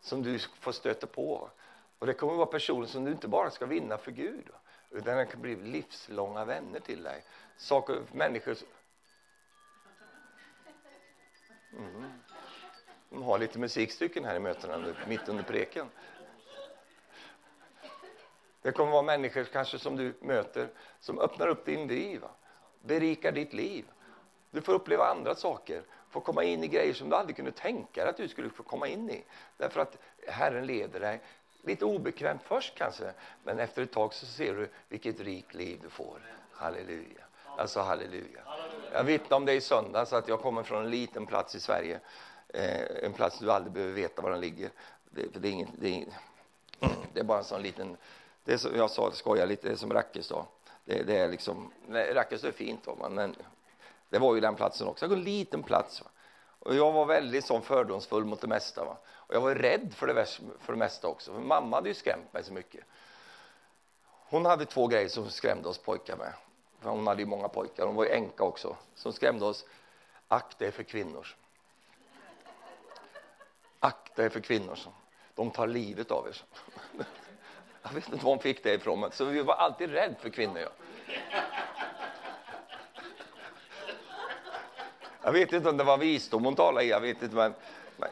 som 0.00 0.22
du 0.22 0.38
får 0.38 0.72
stöta 0.72 1.06
på. 1.06 1.50
Och 1.98 2.06
det 2.06 2.14
kommer 2.14 2.32
att 2.32 2.38
vara 2.38 2.46
personer 2.46 2.86
som 2.86 3.04
du 3.04 3.10
inte 3.10 3.28
bara 3.28 3.50
ska 3.50 3.66
vinna 3.66 3.98
för 3.98 4.10
Gud 4.10 4.48
utan 4.90 5.16
det 5.16 5.26
kan 5.26 5.42
bli 5.42 5.56
livslånga 5.56 6.44
vänner 6.44 6.80
till 6.80 7.02
dig. 7.02 7.24
Saker, 7.56 8.02
människor 8.12 8.56
mm. 11.72 12.04
De 13.10 13.22
har 13.22 13.38
lite 13.38 13.58
musikstycken 13.58 14.24
här 14.24 14.36
i 14.36 14.38
mötena 14.38 14.94
mitt 15.06 15.28
under 15.28 15.42
preken. 15.42 15.86
Det 18.62 18.72
kommer 18.72 18.88
att 18.88 18.92
vara 18.92 19.02
människor 19.02 19.44
kanske 19.44 19.78
som 19.78 19.96
du 19.96 20.14
möter 20.20 20.68
som 21.00 21.18
öppnar 21.18 21.48
upp 21.48 21.64
din 21.64 21.88
liv, 21.88 22.24
berikar 22.82 23.32
ditt 23.32 23.52
liv. 23.52 23.84
Du 24.50 24.62
får 24.62 24.72
uppleva 24.72 25.04
andra 25.04 25.34
saker, 25.34 25.82
få 26.10 26.20
komma 26.20 26.44
in 26.44 26.64
i 26.64 26.68
grejer 26.68 26.94
som 26.94 27.08
du 27.08 27.16
aldrig 27.16 27.36
kunde 27.36 27.52
tänka 27.52 28.00
dig 28.00 28.10
att 28.10 28.16
du 28.16 28.28
skulle 28.28 28.50
få 28.50 28.62
komma 28.62 28.88
in 28.88 29.10
i. 29.10 29.24
Därför 29.56 29.80
att 29.80 29.96
Herren 30.26 30.66
leder 30.66 31.00
dig. 31.00 31.20
Lite 31.62 31.84
obekvämt 31.84 32.42
först 32.44 32.74
kanske, 32.74 33.12
men 33.44 33.58
efter 33.58 33.82
ett 33.82 33.92
tag 33.92 34.14
så 34.14 34.26
ser 34.26 34.54
du 34.54 34.68
vilket 34.88 35.20
rikt 35.20 35.54
liv 35.54 35.78
du 35.82 35.90
får. 35.90 36.20
Halleluja. 36.52 37.24
Alltså 37.58 37.80
halleluja. 37.80 38.40
Jag 38.92 39.04
vittnade 39.04 39.34
om 39.34 39.44
det 39.44 39.52
i 39.52 39.60
söndags 39.60 40.12
att 40.12 40.28
jag 40.28 40.40
kommer 40.40 40.62
från 40.62 40.84
en 40.84 40.90
liten 40.90 41.26
plats 41.26 41.54
i 41.54 41.60
Sverige. 41.60 42.00
Eh, 42.48 43.04
en 43.04 43.12
plats 43.12 43.38
du 43.38 43.52
aldrig 43.52 43.72
behöver 43.72 43.92
veta 43.92 44.22
var 44.22 44.30
den 44.30 44.40
ligger. 44.40 44.70
Det, 45.10 45.34
det, 45.34 45.48
är, 45.48 45.52
inget, 45.52 45.68
det, 45.78 45.88
är, 45.88 46.06
det 47.12 47.20
är 47.20 47.24
bara 47.24 47.38
en 47.38 47.44
sån 47.44 47.62
liten, 47.62 47.96
det 48.44 48.52
är 48.52 48.56
som 48.56 48.76
jag 48.76 48.90
sa, 48.90 49.10
skojar 49.10 49.46
lite, 49.46 49.68
det 49.68 49.72
är 49.72 49.76
som 49.76 49.92
Rackestad. 49.92 50.44
Det, 50.84 51.02
det 51.02 51.16
är 51.16 51.28
liksom, 51.28 51.72
Rackestad 51.88 52.48
är 52.48 52.52
fint 52.52 52.84
då, 52.84 53.08
men 53.10 53.36
det 54.08 54.18
var 54.18 54.34
ju 54.34 54.40
den 54.40 54.54
platsen 54.54 54.86
också. 54.86 55.04
En 55.04 55.22
liten 55.22 55.62
plats. 55.62 56.02
Va? 56.02 56.10
Och 56.58 56.74
jag 56.74 56.92
var 56.92 57.06
väldigt 57.06 57.44
sån 57.44 57.62
fördomsfull 57.62 58.24
mot 58.24 58.40
det 58.40 58.46
mesta. 58.46 58.84
Va? 58.84 58.96
Och 59.08 59.34
jag 59.34 59.40
var 59.40 59.54
rädd 59.54 59.94
för 59.94 60.06
det, 60.06 60.26
för 60.60 60.72
det 60.72 60.78
mesta 60.78 61.08
också. 61.08 61.32
För 61.32 61.40
mamma 61.40 61.76
hade 61.76 61.88
ju 61.88 61.94
skrämt 61.94 62.32
mig 62.32 62.44
så 62.44 62.52
mycket. 62.52 62.84
Hon 64.30 64.46
hade 64.46 64.66
två 64.66 64.86
grejer 64.86 65.08
som 65.08 65.30
skrämde 65.30 65.68
oss 65.68 65.78
pojkar 65.78 66.16
med. 66.16 66.32
För 66.80 66.90
hon 66.90 67.06
hade 67.06 67.22
ju 67.22 67.26
många 67.26 67.48
pojkar. 67.48 67.86
Hon 67.86 67.94
var 67.94 68.04
ju 68.04 68.10
änka 68.10 68.44
också. 68.44 68.76
Som 68.94 69.12
skrämde 69.12 69.44
oss. 69.44 69.64
Akta 70.28 70.66
er 70.66 70.70
för 70.70 70.82
kvinnor. 70.82 71.26
Akta 73.80 74.24
er 74.24 74.28
för 74.28 74.40
kvinnor. 74.40 74.78
De 75.34 75.50
tar 75.50 75.66
livet 75.66 76.10
av 76.10 76.28
er. 76.28 76.42
Jag 77.82 77.90
vet 77.90 78.08
inte 78.08 78.24
var 78.24 78.30
hon 78.30 78.38
fick 78.38 78.62
det 78.62 78.74
ifrån. 78.74 79.00
Men, 79.00 79.12
så 79.12 79.24
vi 79.24 79.42
var 79.42 79.54
alltid 79.54 79.90
rädda 79.90 80.14
för 80.14 80.30
kvinnor. 80.30 80.58
Ja. 80.58 80.68
Jag 85.28 85.32
vet 85.32 85.52
inte 85.52 85.68
om 85.68 85.76
det 85.76 85.84
var 85.84 85.98
visdom 85.98 86.44
hon 86.44 86.54
talade 86.54 86.86
i, 86.86 86.88
jag 86.88 87.00
vet 87.00 87.22
inte, 87.22 87.36
men, 87.36 87.54
men, 87.96 88.08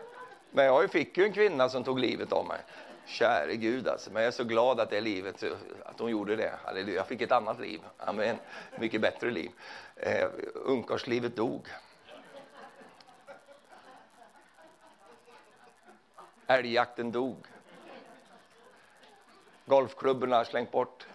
men 0.51 0.65
jag 0.65 0.91
fick 0.91 1.19
ju 1.19 1.25
en 1.25 1.33
kvinna 1.33 1.69
som 1.69 1.85
tog 1.85 2.01
livet 2.01 2.33
av 2.33 2.47
mig. 2.47 2.59
Käre 3.07 3.57
Gud 3.57 3.89
alltså. 3.89 4.11
Men 4.11 4.23
jag 4.23 4.29
är 4.29 4.33
så 4.33 4.45
glad 4.45 4.81
att 4.81 4.91
det 4.91 5.01
livet, 5.01 5.45
att 5.85 5.99
hon 5.99 6.11
gjorde 6.11 6.37
det. 6.37 6.59
Halleluja. 6.65 6.97
Jag 6.97 7.07
fick 7.07 7.23
ett 7.23 7.33
annat 7.33 7.61
liv. 7.61 7.81
Amen. 7.99 8.37
Mycket 8.79 9.01
bättre 9.01 9.31
liv. 9.31 9.51
Eh, 9.97 10.29
ungkarlslivet 10.55 11.37
dog. 11.37 11.69
Älgjakten 16.47 17.13
dog. 17.13 17.47
Golfklubborna 19.65 20.45
slängt 20.45 20.71
bort. 20.71 21.07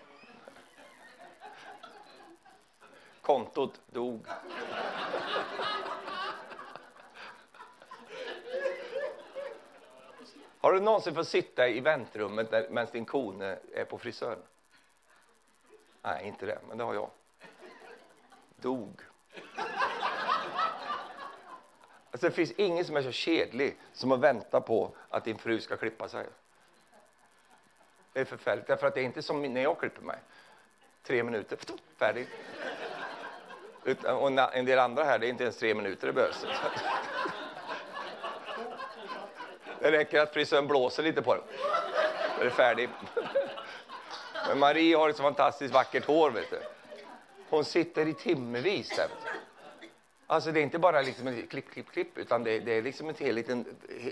Kontot 3.21 3.81
dog. 3.91 4.25
Har 10.61 10.73
du 10.73 10.79
någonsin 10.79 11.15
fått 11.15 11.27
sitta 11.27 11.67
i 11.67 11.79
väntrummet 11.79 12.51
medan 12.51 12.87
din 12.91 13.05
kone 13.05 13.57
är 13.73 13.85
på 13.85 13.97
frisören? 13.97 14.41
Nej, 16.01 16.27
inte 16.27 16.45
det, 16.45 16.59
men 16.67 16.77
det 16.77 16.83
har 16.83 16.93
jag. 16.93 17.09
Dog. 18.55 19.01
Alltså, 22.11 22.27
det 22.27 22.31
finns 22.31 22.51
ingen 22.51 22.85
som 22.85 22.95
är 22.95 23.01
så 23.01 23.11
kedlig 23.11 23.77
som 23.93 24.11
att 24.11 24.19
vänta 24.19 24.61
på 24.61 24.91
att 25.09 25.25
din 25.25 25.37
fru 25.37 25.59
ska 25.61 25.77
klippa 25.77 26.09
sig. 26.09 26.25
Det 28.13 28.19
är 28.19 28.25
förfärligt, 28.25 28.67
därför 28.67 28.87
att 28.87 28.93
det 28.93 29.01
är 29.01 29.05
inte 29.05 29.21
som 29.21 29.41
när 29.41 29.61
jag 29.61 29.79
klipper 29.79 30.01
mig. 30.01 30.17
Tre 31.03 31.23
minuter, 31.23 31.57
färdig. 31.97 32.27
Och 34.05 34.27
en 34.55 34.65
del 34.65 34.79
andra 34.79 35.03
här, 35.03 35.19
det 35.19 35.27
är 35.27 35.29
inte 35.29 35.43
ens 35.43 35.57
tre 35.57 35.73
minuter 35.73 36.07
det 36.07 36.13
behövs. 36.13 36.45
Det 39.81 39.91
räcker 39.91 40.19
att 40.19 40.33
frisören 40.33 40.67
blåser 40.67 41.03
lite 41.03 41.21
på 41.21 41.35
den. 41.35 41.43
Då 42.35 42.41
är 42.41 42.45
det 42.45 42.51
färdig. 42.51 42.89
Men 44.47 44.59
Marie 44.59 44.97
har 44.97 45.09
ett 45.09 45.17
så 45.17 45.23
fantastiskt 45.23 45.73
vackert 45.73 46.05
hår. 46.05 46.31
Vet 46.31 46.49
du. 46.49 46.59
Hon 47.49 47.65
sitter 47.65 48.07
i 48.07 48.13
timmevis 48.13 48.89
där. 48.89 49.07
Alltså 50.27 50.51
det 50.51 50.59
är 50.59 50.63
inte 50.63 50.79
bara 50.79 51.01
liksom 51.01 51.27
en 51.27 51.47
klipp, 51.47 51.71
klipp, 51.71 51.91
klipp, 51.91 52.17
utan 52.17 52.43
det, 52.43 52.59
det 52.59 52.71
är 52.71 52.81
liksom 52.81 53.09
en 53.09 53.15
hel 53.15 53.35
liten, 53.35 53.65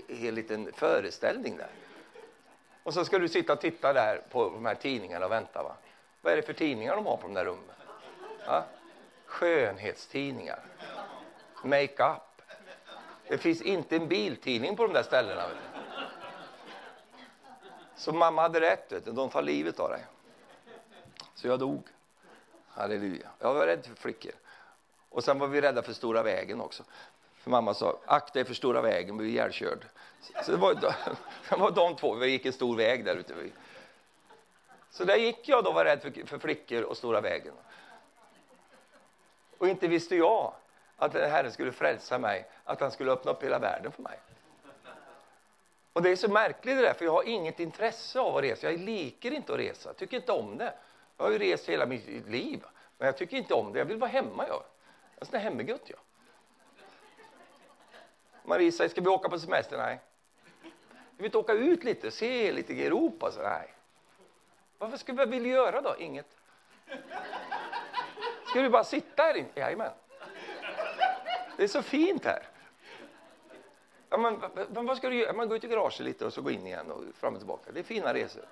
hel 0.08 0.34
liten 0.34 0.72
föreställning 0.72 1.56
där. 1.56 1.70
Och 2.82 2.94
så 2.94 3.04
ska 3.04 3.18
du 3.18 3.28
sitta 3.28 3.52
och 3.52 3.60
titta 3.60 3.92
där 3.92 4.22
på 4.30 4.44
de 4.44 4.66
här 4.66 4.74
tidningarna 4.74 5.26
och 5.26 5.32
vänta. 5.32 5.62
Va? 5.62 5.76
Vad 6.20 6.32
är 6.32 6.36
det 6.36 6.42
för 6.42 6.52
tidningar 6.52 6.96
de 6.96 7.06
har 7.06 7.16
på 7.16 7.22
de 7.22 7.34
där 7.34 7.44
rummen? 7.44 7.74
Ja? 8.46 8.64
Skönhetstidningar. 9.26 10.60
Makeup? 11.64 12.29
Det 13.30 13.38
finns 13.38 13.62
inte 13.62 13.96
en 13.96 14.08
biltidning 14.08 14.76
på 14.76 14.82
de 14.82 14.92
där 14.92 15.02
ställena. 15.02 15.42
Så 17.96 18.12
mamma 18.12 18.42
hade 18.42 18.60
rätt, 18.60 18.92
vet 18.92 19.04
du. 19.04 19.12
de 19.12 19.30
tar 19.30 19.42
livet 19.42 19.80
av 19.80 19.90
dig. 19.90 20.06
Så 21.34 21.48
jag 21.48 21.58
dog. 21.58 21.82
Halleluja. 22.68 23.28
Jag 23.38 23.54
var 23.54 23.66
rädd 23.66 23.86
för 23.86 23.94
flickor. 23.94 24.32
Och 25.08 25.24
sen 25.24 25.38
var 25.38 25.46
vi 25.46 25.60
rädda 25.60 25.82
för 25.82 25.92
stora 25.92 26.22
vägen 26.22 26.60
också. 26.60 26.82
För 27.34 27.50
mamma 27.50 27.74
sa, 27.74 27.98
akta 28.06 28.40
er 28.40 28.44
för 28.44 28.54
stora 28.54 28.80
vägen, 28.80 29.18
vi 29.18 29.24
blir 29.24 29.32
ihjälkörd. 29.32 29.86
Så 30.44 30.50
det 30.50 30.58
var, 30.58 30.74
det 31.48 31.56
var 31.56 31.70
de 31.70 31.96
två, 31.96 32.14
vi 32.14 32.26
gick 32.26 32.46
en 32.46 32.52
stor 32.52 32.76
väg 32.76 33.04
där 33.04 33.16
ute. 33.16 33.34
Så 34.90 35.04
där 35.04 35.16
gick 35.16 35.48
jag 35.48 35.64
då 35.64 35.72
var 35.72 35.84
rädd 35.84 36.02
för, 36.02 36.26
för 36.26 36.38
flickor 36.38 36.82
och 36.82 36.96
stora 36.96 37.20
vägen. 37.20 37.54
Och 39.58 39.68
inte 39.68 39.88
visste 39.88 40.16
jag 40.16 40.52
att 41.00 41.14
Herren 41.14 41.52
skulle 41.52 41.72
frälsa 41.72 42.18
mig, 42.18 42.48
att 42.64 42.80
han 42.80 42.90
skulle 42.90 43.12
öppna 43.12 43.30
upp 43.30 43.42
hela 43.42 43.58
världen 43.58 43.92
för 43.92 44.02
mig. 44.02 44.18
Och 45.92 46.02
det 46.02 46.10
är 46.10 46.16
så 46.16 46.30
märkligt 46.30 46.76
det 46.76 46.82
där, 46.82 46.94
för 46.94 47.04
jag 47.04 47.12
har 47.12 47.28
inget 47.28 47.60
intresse 47.60 48.20
av 48.20 48.36
att 48.36 48.42
resa. 48.42 48.70
Jag 48.70 48.80
liker 48.80 49.30
inte 49.30 49.52
att 49.52 49.58
resa, 49.58 49.88
jag 49.88 49.96
tycker 49.96 50.16
inte 50.16 50.32
om 50.32 50.58
det. 50.58 50.74
Jag 51.16 51.24
har 51.24 51.32
ju 51.32 51.38
rest 51.38 51.68
hela 51.68 51.86
mitt 51.86 52.28
liv, 52.28 52.64
men 52.98 53.06
jag 53.06 53.16
tycker 53.16 53.36
inte 53.36 53.54
om 53.54 53.72
det. 53.72 53.78
Jag 53.78 53.86
vill 53.86 53.96
vara 53.96 54.10
hemma 54.10 54.46
jag. 54.48 54.62
Jag 55.18 55.34
är 55.34 55.50
sån 55.50 55.66
jag. 55.66 55.98
Marie 58.42 58.72
säger, 58.72 58.90
ska 58.90 59.00
vi 59.00 59.08
åka 59.08 59.28
på 59.28 59.38
semester? 59.38 59.76
Nej. 59.76 60.00
Vi 60.62 61.16
vill 61.16 61.24
inte 61.24 61.38
åka 61.38 61.52
ut 61.52 61.84
lite, 61.84 62.10
se 62.10 62.52
lite 62.52 62.72
i 62.72 62.86
Europa? 62.86 63.32
Så, 63.32 63.42
nej. 63.42 63.74
Varför 64.78 64.96
skulle 64.96 65.24
vi 65.24 65.30
vilja 65.30 65.52
göra 65.52 65.80
då? 65.80 65.96
Inget. 65.98 66.36
Ska 68.46 68.62
vi 68.62 68.68
bara 68.68 68.84
sitta 68.84 69.22
här 69.22 69.36
inne? 69.36 69.48
Jajamän. 69.54 69.92
Det 71.60 71.64
är 71.64 71.68
så 71.68 71.82
fint 71.82 72.24
här. 72.24 72.42
Ja, 74.08 74.16
men, 74.16 74.42
men, 74.72 74.86
vad 74.86 74.96
ska 74.96 75.08
du 75.08 75.16
göra? 75.16 75.32
Man 75.32 75.48
går 75.48 75.56
ut 75.56 75.64
i 75.64 75.68
garaget 75.68 76.00
lite 76.00 76.26
och 76.26 76.32
så 76.32 76.42
går 76.42 76.52
in 76.52 76.66
igen 76.66 76.90
och 76.90 77.04
fram 77.14 77.34
och 77.34 77.40
tillbaka. 77.40 77.72
Det 77.72 77.80
är 77.80 77.84
fina 77.84 78.14
resor. 78.14 78.44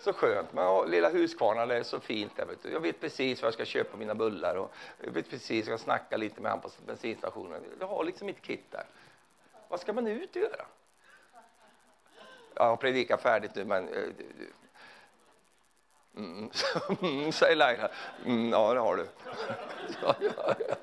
Så 0.00 0.12
skönt. 0.12 0.52
Men 0.52 0.90
lilla 0.90 1.10
Huskvarna, 1.10 1.66
det 1.66 1.76
är 1.76 1.82
så 1.82 2.00
fint 2.00 2.36
där. 2.36 2.46
Vet 2.46 2.62
du. 2.62 2.70
Jag 2.70 2.80
vet 2.80 3.00
precis 3.00 3.42
var 3.42 3.46
jag 3.46 3.54
ska 3.54 3.64
köpa 3.64 3.96
mina 3.96 4.14
bullar 4.14 4.56
och 4.56 4.74
jag 5.04 5.10
vet 5.10 5.30
precis, 5.30 5.68
jag 5.68 5.78
ska 5.78 5.84
snacka 5.84 6.16
lite 6.16 6.40
med 6.40 6.52
honom 6.52 6.70
på 6.70 6.70
bensinstationen. 6.86 7.62
Jag 7.80 7.86
har 7.86 8.04
liksom 8.04 8.26
mitt 8.26 8.42
kit 8.42 8.64
där. 8.70 8.84
Vad 9.68 9.80
ska 9.80 9.92
man 9.92 10.06
ut 10.06 10.36
och 10.36 10.42
göra? 10.42 10.66
Jag 12.54 12.64
har 12.64 12.76
predikat 12.76 13.22
färdigt 13.22 13.54
nu, 13.54 13.64
men... 13.64 13.88
Eh, 13.88 14.02
Mm, 16.16 16.50
mm, 17.02 17.32
säger 17.32 17.56
Laila. 17.56 17.88
Mm, 18.24 18.50
ja, 18.50 18.74
det 18.74 18.80
har 18.80 18.96
du. 18.96 19.08
ja, 20.02 20.14
ja, 20.20 20.54
ja. 20.68 20.76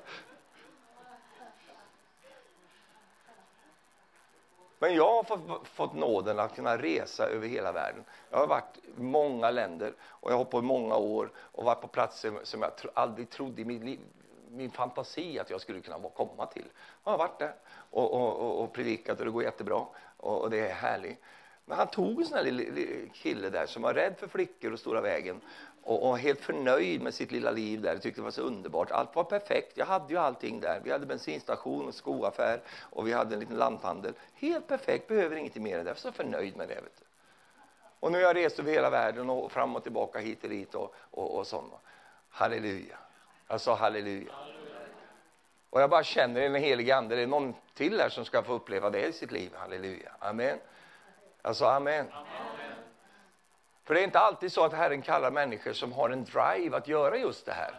Men 4.82 4.94
jag 4.94 5.12
har 5.12 5.22
fått, 5.22 5.68
fått 5.68 5.94
nåden 5.94 6.38
att 6.38 6.54
kunna 6.54 6.78
resa 6.78 7.26
över 7.26 7.48
hela 7.48 7.72
världen. 7.72 8.04
Jag 8.30 8.38
har 8.38 8.46
varit 8.46 8.78
i 8.98 9.02
många 9.02 9.50
länder 9.50 9.94
och 10.02 10.32
jag 10.32 10.36
har 10.36 10.44
på 10.44 10.62
många 10.62 10.96
år 10.96 11.30
och 11.36 11.64
varit 11.64 11.80
på 11.80 11.88
platser 11.88 12.32
som 12.42 12.62
jag 12.62 12.76
tro, 12.76 12.90
aldrig 12.94 13.30
trodde 13.30 13.62
i 13.62 13.64
min, 13.64 13.84
liv, 13.84 14.00
min 14.48 14.70
fantasi 14.70 15.38
att 15.38 15.50
jag 15.50 15.60
skulle 15.60 15.80
kunna 15.80 15.98
komma 16.16 16.46
till. 16.46 16.64
Jag 17.04 17.10
har 17.10 17.18
varit 17.18 17.38
där 17.38 17.54
och, 17.90 18.14
och, 18.14 18.40
och, 18.40 18.62
och 18.62 18.72
predikat 18.72 19.18
och 19.18 19.24
det 19.24 19.30
går 19.30 19.42
jättebra 19.42 19.86
och, 20.16 20.40
och 20.40 20.50
det 20.50 20.58
är 20.70 20.74
härligt. 20.74 21.18
Men 21.64 21.78
han 21.78 21.86
tog 21.86 22.20
en 22.20 22.26
sån 22.26 22.36
här 22.36 22.44
lille 22.44 23.08
kille 23.12 23.50
där 23.50 23.66
som 23.66 23.82
var 23.82 23.94
rädd 23.94 24.14
för 24.18 24.28
flickor 24.28 24.72
och 24.72 24.78
stora 24.78 25.00
vägen 25.00 25.40
och, 25.82 26.08
och, 26.08 26.18
helt 26.18 26.40
förnöjd 26.40 27.02
med 27.02 27.14
sitt 27.14 27.32
lilla 27.32 27.50
liv 27.50 27.80
där. 27.80 27.92
Jag 27.92 28.02
Tyckte 28.02 28.20
det 28.20 28.24
var 28.24 28.30
så 28.30 28.42
underbart. 28.42 28.90
Allt 28.90 29.16
var 29.16 29.24
perfekt. 29.24 29.76
Jag 29.76 29.86
hade 29.86 30.12
ju 30.12 30.18
allting 30.18 30.60
där. 30.60 30.80
Vi 30.84 30.90
hade 30.90 31.06
bensinstation 31.06 31.88
och 31.88 31.94
skoaffär 31.94 32.60
och 32.80 33.06
vi 33.06 33.12
hade 33.12 33.34
en 33.34 33.40
liten 33.40 33.56
lanthandel. 33.56 34.12
Helt 34.34 34.66
perfekt, 34.66 35.08
behöver 35.08 35.36
ingenting 35.36 35.62
mer 35.62 35.78
än 35.78 35.84
det. 35.84 35.90
Jag 35.90 35.94
var 35.94 36.00
Så 36.00 36.12
förnöjd 36.12 36.56
med 36.56 36.68
det. 36.68 36.74
Vet 36.74 36.98
du. 36.98 37.04
Och 38.00 38.12
nu 38.12 38.18
har 38.18 38.22
jag 38.22 38.36
rest 38.36 38.58
över 38.58 38.72
hela 38.72 38.90
världen 38.90 39.30
och 39.30 39.52
fram 39.52 39.76
och 39.76 39.82
tillbaka 39.82 40.18
hit 40.18 40.44
och 40.44 40.50
dit 40.50 40.74
och, 40.74 40.94
och, 41.10 41.38
och 41.38 41.46
sånt. 41.46 41.72
Halleluja. 42.28 42.98
Jag 43.48 43.60
sa 43.60 43.74
halleluja. 43.74 44.32
Och 45.70 45.80
jag 45.80 45.90
bara 45.90 46.02
känner 46.02 46.40
i 46.40 46.44
den 46.44 46.54
helige 46.54 46.96
ande, 46.96 47.16
det 47.16 47.22
är 47.22 47.26
någon 47.26 47.54
till 47.74 48.00
här 48.00 48.08
som 48.08 48.24
ska 48.24 48.42
få 48.42 48.52
uppleva 48.52 48.90
det 48.90 49.06
i 49.06 49.12
sitt 49.12 49.32
liv. 49.32 49.50
Halleluja. 49.54 50.12
Amen. 50.18 50.58
Jag 51.42 51.56
sa 51.56 51.72
amen. 51.72 52.06
amen. 52.12 52.32
För 53.84 53.94
det 53.94 54.00
är 54.00 54.04
inte 54.04 54.18
alltid 54.18 54.52
så 54.52 54.64
att 54.64 54.72
Herren 54.72 55.02
kallar 55.02 55.30
människor 55.30 55.72
som 55.72 55.92
har 55.92 56.10
en 56.10 56.24
drive 56.24 56.76
att 56.76 56.88
göra 56.88 57.16
just 57.16 57.46
det 57.46 57.52
här. 57.52 57.74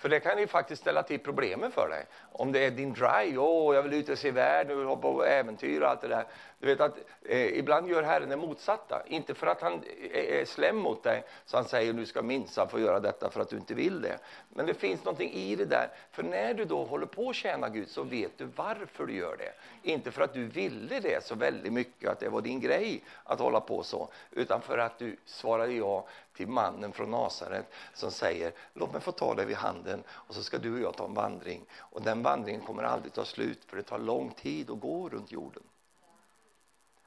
För 0.00 0.08
det 0.08 0.20
kan 0.20 0.38
ju 0.38 0.46
faktiskt 0.46 0.82
ställa 0.82 1.02
till 1.02 1.20
problemen 1.20 1.70
för 1.72 1.88
dig. 1.88 2.06
Om 2.32 2.52
det 2.52 2.64
är 2.64 2.70
din 2.70 2.92
drive, 2.92 3.38
åh, 3.38 3.74
jag 3.74 3.82
vill 3.82 3.92
ut 3.92 4.08
och 4.08 4.18
se 4.18 4.30
världen, 4.30 4.70
jag 4.70 4.76
vill 4.76 4.86
hoppa 4.86 5.02
på 5.02 5.24
äventyr 5.24 5.80
och 5.80 5.88
allt 5.88 6.00
det 6.00 6.08
där. 6.08 6.24
Du 6.58 6.66
vet 6.66 6.80
att 6.80 6.98
eh, 7.22 7.58
ibland 7.58 7.88
gör 7.88 8.02
Herren 8.02 8.28
det 8.28 8.36
motsatta. 8.36 9.02
Inte 9.06 9.34
för 9.34 9.46
att 9.46 9.60
han 9.60 9.72
eh, 10.12 10.40
är 10.40 10.44
slem 10.44 10.76
mot 10.76 11.02
dig, 11.02 11.24
så 11.44 11.56
han 11.56 11.64
säger 11.64 11.92
du 11.92 12.06
ska 12.06 12.22
minsann 12.22 12.68
få 12.68 12.80
göra 12.80 13.00
detta 13.00 13.30
för 13.30 13.40
att 13.40 13.48
du 13.48 13.56
inte 13.56 13.74
vill 13.74 14.00
det. 14.00 14.18
Men 14.48 14.66
det 14.66 14.74
finns 14.74 15.04
någonting 15.04 15.32
i 15.32 15.56
det 15.56 15.64
där. 15.64 15.88
För 16.12 16.22
när 16.22 16.54
du 16.54 16.64
då 16.64 16.84
håller 16.84 17.06
på 17.06 17.30
att 17.30 17.36
tjäna 17.36 17.68
Gud 17.68 17.88
så 17.88 18.02
vet 18.02 18.38
du 18.38 18.48
varför 18.56 19.06
du 19.06 19.14
gör 19.14 19.36
det. 19.36 19.52
Inte 19.90 20.10
för 20.10 20.22
att 20.22 20.34
du 20.34 20.46
ville 20.46 21.00
det 21.00 21.24
så 21.24 21.34
väldigt 21.34 21.72
mycket, 21.72 22.10
att 22.10 22.20
det 22.20 22.28
var 22.28 22.40
din 22.40 22.60
grej 22.60 23.04
att 23.24 23.38
hålla 23.38 23.60
på 23.60 23.82
så. 23.82 24.08
Utan 24.30 24.60
för 24.60 24.78
att 24.78 24.98
du 24.98 25.16
svarade 25.24 25.72
ja 25.72 26.06
till 26.40 26.48
mannen 26.48 26.92
från 26.92 27.10
Nasaret 27.10 27.66
som 27.94 28.10
säger 28.10 28.52
låt 28.74 28.92
mig 28.92 29.00
få 29.00 29.12
ta 29.12 29.34
dig 29.34 29.46
vid 29.46 29.56
handen 29.56 30.02
och 30.10 30.34
så 30.34 30.42
ska 30.42 30.58
du 30.58 30.74
och 30.74 30.80
jag 30.80 30.96
ta 30.96 31.04
en 31.04 31.14
vandring. 31.14 31.66
Och 31.72 32.02
den 32.02 32.22
vandringen 32.22 32.60
kommer 32.60 32.82
aldrig 32.82 33.12
ta 33.12 33.24
slut 33.24 33.64
för 33.64 33.76
det 33.76 33.82
tar 33.82 33.98
lång 33.98 34.30
tid 34.30 34.70
att 34.70 34.80
gå 34.80 35.08
runt 35.08 35.32
jorden. 35.32 35.62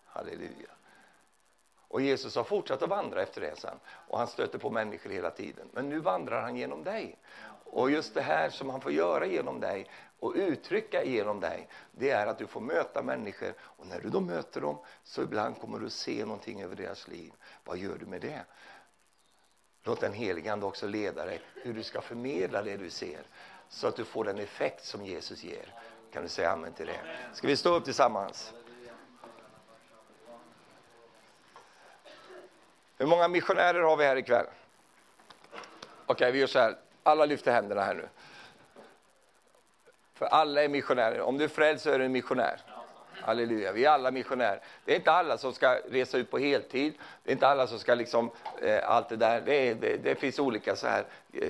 Halleluja. 0.06 0.70
Och 1.88 2.02
Jesus 2.02 2.36
har 2.36 2.44
fortsatt 2.44 2.82
att 2.82 2.90
vandra 2.90 3.22
efter 3.22 3.42
det 3.42 3.60
sen. 3.60 3.80
Och 3.86 4.18
han 4.18 4.28
stöter 4.28 4.60
på 4.60 4.70
människor 4.70 5.10
hela 5.10 5.30
tiden. 5.30 5.68
Men 5.72 5.90
nu 5.90 6.00
vandrar 6.00 6.42
han 6.42 6.56
genom 6.56 6.84
dig. 6.84 7.18
Och 7.66 7.92
just 7.92 8.14
det 8.14 8.22
här 8.22 8.50
som 8.50 8.70
han 8.70 8.82
får 8.82 8.92
göra 8.92 9.26
genom 9.26 9.60
dig 9.60 9.90
och 10.20 10.34
uttrycka 10.36 11.04
genom 11.04 11.40
dig, 11.40 11.68
det 11.92 12.10
är 12.10 12.28
att 12.28 12.38
du 12.38 12.48
får 12.48 12.62
möta 12.62 13.02
människor. 13.04 13.54
Och 13.60 13.88
när 13.88 14.00
du 14.00 14.10
då 14.10 14.20
möter 14.20 14.62
dem 14.62 14.78
så 15.04 15.22
ibland 15.22 15.62
kommer 15.62 15.80
du 15.80 15.90
se 15.90 16.26
någonting 16.26 16.62
över 16.62 16.76
deras 16.76 17.08
liv. 17.08 17.34
Vad 17.64 17.78
gör 17.78 17.98
du 17.98 18.06
med 18.06 18.22
det? 18.22 18.46
Låt 19.84 20.00
den 20.00 20.14
helige 20.14 20.54
Ande 20.54 20.66
också 20.66 20.88
leda 20.88 21.26
dig 21.26 21.42
hur 21.56 21.74
du 21.74 21.84
ska 21.84 22.02
förmedla 22.02 22.62
det 22.62 22.78
du 22.78 22.90
ser 22.90 23.22
så 23.70 23.88
att 23.88 23.96
du 23.96 24.06
får 24.06 24.24
den 24.24 24.40
effekt 24.40 24.86
som 24.86 25.06
Jesus 25.06 25.44
ger. 25.44 25.74
Kan 26.14 26.24
du 26.24 26.30
säga 26.30 26.52
amen 26.52 26.74
till 26.74 26.86
det? 26.86 27.00
Ska 27.34 27.48
vi 27.48 27.58
stå 27.58 27.76
upp 27.76 27.84
tillsammans? 27.86 28.54
Hur 32.98 33.06
många 33.06 33.28
missionärer 33.28 33.82
har 33.82 33.98
vi 33.98 34.06
här 34.06 34.16
ikväll? 34.16 34.46
Okej, 34.46 35.64
okay, 36.08 36.32
vi 36.32 36.40
gör 36.40 36.48
så 36.48 36.60
här. 36.60 36.78
Alla 37.04 37.26
lyfter 37.26 37.52
händerna 37.52 37.82
här 37.82 37.96
nu. 37.96 38.10
För 40.14 40.26
alla 40.26 40.64
är 40.64 40.70
missionärer. 40.70 41.22
Om 41.22 41.38
du 41.38 41.44
är 41.44 41.48
frälst 41.48 41.84
så 41.84 41.90
är 41.90 42.00
du 42.00 42.06
en 42.06 42.12
missionär. 42.12 42.62
Halleluja, 43.26 43.72
vi 43.72 43.86
är 43.86 43.90
alla 43.90 44.12
missionärer. 44.12 44.60
Det 44.86 44.92
är 44.92 44.96
inte 44.96 45.12
alla 45.12 45.38
som 45.38 45.54
ska 45.54 45.80
resa 45.90 46.18
ut 46.18 46.32
på 46.32 46.38
heltid. 46.38 46.94
Det 47.24 47.32
är 47.32 47.34
inte 47.34 47.48
alla 47.48 47.68
som 47.68 47.80
ska 47.80 47.94
liksom, 47.96 48.32
eh, 48.62 48.90
allt 48.90 49.10
det 49.10 49.16
där. 49.16 49.42
Det, 49.42 49.70
är, 49.70 49.76
det, 49.76 49.98
det, 49.98 50.16
finns 50.16 50.40
olika 50.40 50.76
så 50.76 50.88
här 50.88 51.04
eh, 51.34 51.50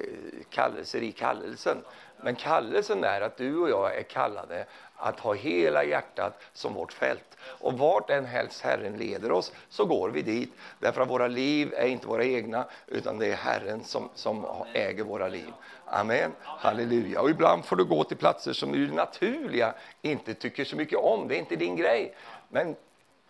kallelser 0.50 1.04
i 1.04 1.12
kallelsen. 1.12 1.78
Men 2.22 2.36
kallelsen 2.36 3.04
är 3.04 3.22
att 3.22 3.38
du 3.38 3.58
och 3.58 3.70
jag 3.70 3.98
är 3.98 4.04
kallade 4.04 4.66
att 4.96 5.20
ha 5.20 5.34
hela 5.34 5.84
hjärtat 5.84 6.42
som 6.54 6.74
vårt 6.74 6.94
fält. 6.94 7.38
Och 7.60 7.78
vart 7.78 8.10
än 8.10 8.26
helst 8.26 8.62
Herren 8.62 8.98
leder 8.98 9.32
oss 9.32 9.52
så 9.70 9.86
går 9.86 10.10
vi 10.10 10.22
dit. 10.22 10.54
Därför 10.80 11.02
att 11.02 11.10
våra 11.10 11.28
liv 11.28 11.74
är 11.78 11.88
inte 11.88 12.08
våra 12.08 12.24
egna 12.24 12.66
utan 12.88 13.20
det 13.20 13.28
är 13.28 13.36
Herren 13.36 13.84
som, 13.84 14.10
som 14.16 14.46
äger 14.74 15.04
våra 15.04 15.28
liv. 15.28 15.54
Amen. 15.94 16.36
Halleluja. 16.44 17.22
Och 17.22 17.30
ibland 17.30 17.66
får 17.66 17.76
du 17.76 17.86
gå 17.86 18.04
till 18.04 18.18
platser 18.18 18.54
som 18.54 18.72
du 18.72 18.92
naturliga 18.92 19.74
inte 20.02 20.34
tycker 20.34 20.66
så 20.66 20.76
mycket 20.76 21.00
om. 21.00 21.28
Det 21.28 21.36
är 21.36 21.40
inte 21.40 21.56
din 21.56 21.76
grej. 21.76 22.16
Men 22.50 22.76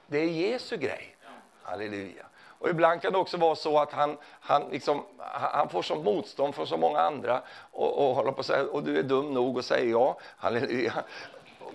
det 0.07 0.17
är 0.17 0.27
Jesu 0.27 0.77
grej. 0.77 1.15
Halleluja. 1.63 2.25
Och 2.59 2.69
ibland 2.69 3.01
kan 3.01 3.13
det 3.13 3.19
också 3.19 3.37
vara 3.37 3.55
så 3.55 3.79
att 3.79 3.91
han, 3.91 4.17
han, 4.23 4.69
liksom, 4.71 5.03
han 5.17 5.69
får 5.69 5.81
som 5.81 6.03
motstånd 6.03 6.55
från 6.55 6.67
så 6.67 6.77
många 6.77 6.99
andra 6.99 7.41
och, 7.71 8.09
och 8.09 8.15
håller 8.15 8.31
på 8.31 8.39
att 8.39 8.45
säga, 8.45 8.63
och 8.63 8.83
du 8.83 8.99
är 8.99 9.03
dum 9.03 9.33
nog 9.33 9.59
att 9.59 9.65
säga 9.65 9.85
ja. 9.85 10.17
Halleluja. 10.37 11.03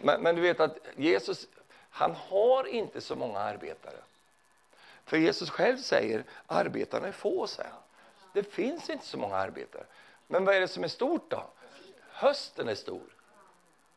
Men, 0.03 0.21
men, 0.21 0.37
du 0.37 0.43
vet 0.43 0.61
att 0.61 0.79
Jesus, 0.97 1.47
han 1.91 2.15
har 2.29 2.67
inte 2.67 3.01
så 3.01 3.17
många 3.17 3.39
arbetare. 3.39 3.97
För 5.05 5.17
Jesus 5.17 5.51
själv 5.51 5.77
säger, 5.77 6.25
arbetarna 6.47 7.09
är 7.09 7.13
få, 7.13 7.47
säger 7.47 7.71
han. 7.71 7.81
Det 8.33 8.43
finns 8.43 8.91
inte 8.91 9.07
så 9.07 9.19
många 9.19 9.37
arbetare. 9.37 9.85
Men 10.29 10.45
vad 10.45 10.55
är 10.55 10.61
det 10.61 10.69
som 10.69 10.85
är 10.85 10.89
stort 10.89 11.31
då? 11.31 11.51
Hösten 12.11 12.69
är 12.69 12.75
stor. 12.75 13.19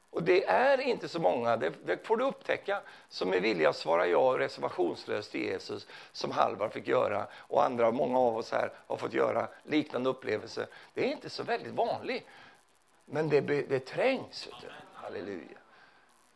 Och 0.10 0.24
det 0.24 0.46
är 0.46 0.82
inte 0.82 1.08
så 1.08 1.20
många, 1.20 1.58
det, 1.58 1.74
det, 1.86 2.08
får 2.08 2.18
du 2.18 2.24
upptäcka, 2.24 2.82
som 3.10 3.34
är 3.34 3.40
villiga 3.40 3.70
att 3.70 3.76
svara 3.76 4.08
ja 4.08 4.36
reservationslöst 4.38 5.32
till 5.32 5.42
Jesus, 5.42 5.88
som 6.12 6.32
Halvar 6.32 6.70
fick 6.70 6.88
göra 6.88 7.28
och 7.34 7.64
andra, 7.64 7.92
många 7.92 8.20
av 8.20 8.38
oss 8.38 8.52
här 8.52 8.72
har 8.88 8.98
fått 8.98 9.14
göra 9.14 9.48
liknande 9.64 10.10
upplevelser. 10.10 10.68
Det 10.94 11.08
är 11.08 11.12
inte 11.12 11.30
så 11.30 11.44
väldigt 11.44 11.74
vanligt, 11.74 12.24
men 13.06 13.30
det, 13.30 13.42
det 13.42 13.80
trängs. 13.80 14.50
Halleluja. 14.94 15.58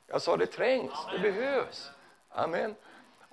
Jag 0.07 0.21
sa 0.21 0.37
det 0.37 0.45
trängs, 0.45 0.93
det 1.11 1.19
behövs. 1.19 1.91
Amen. 2.29 2.75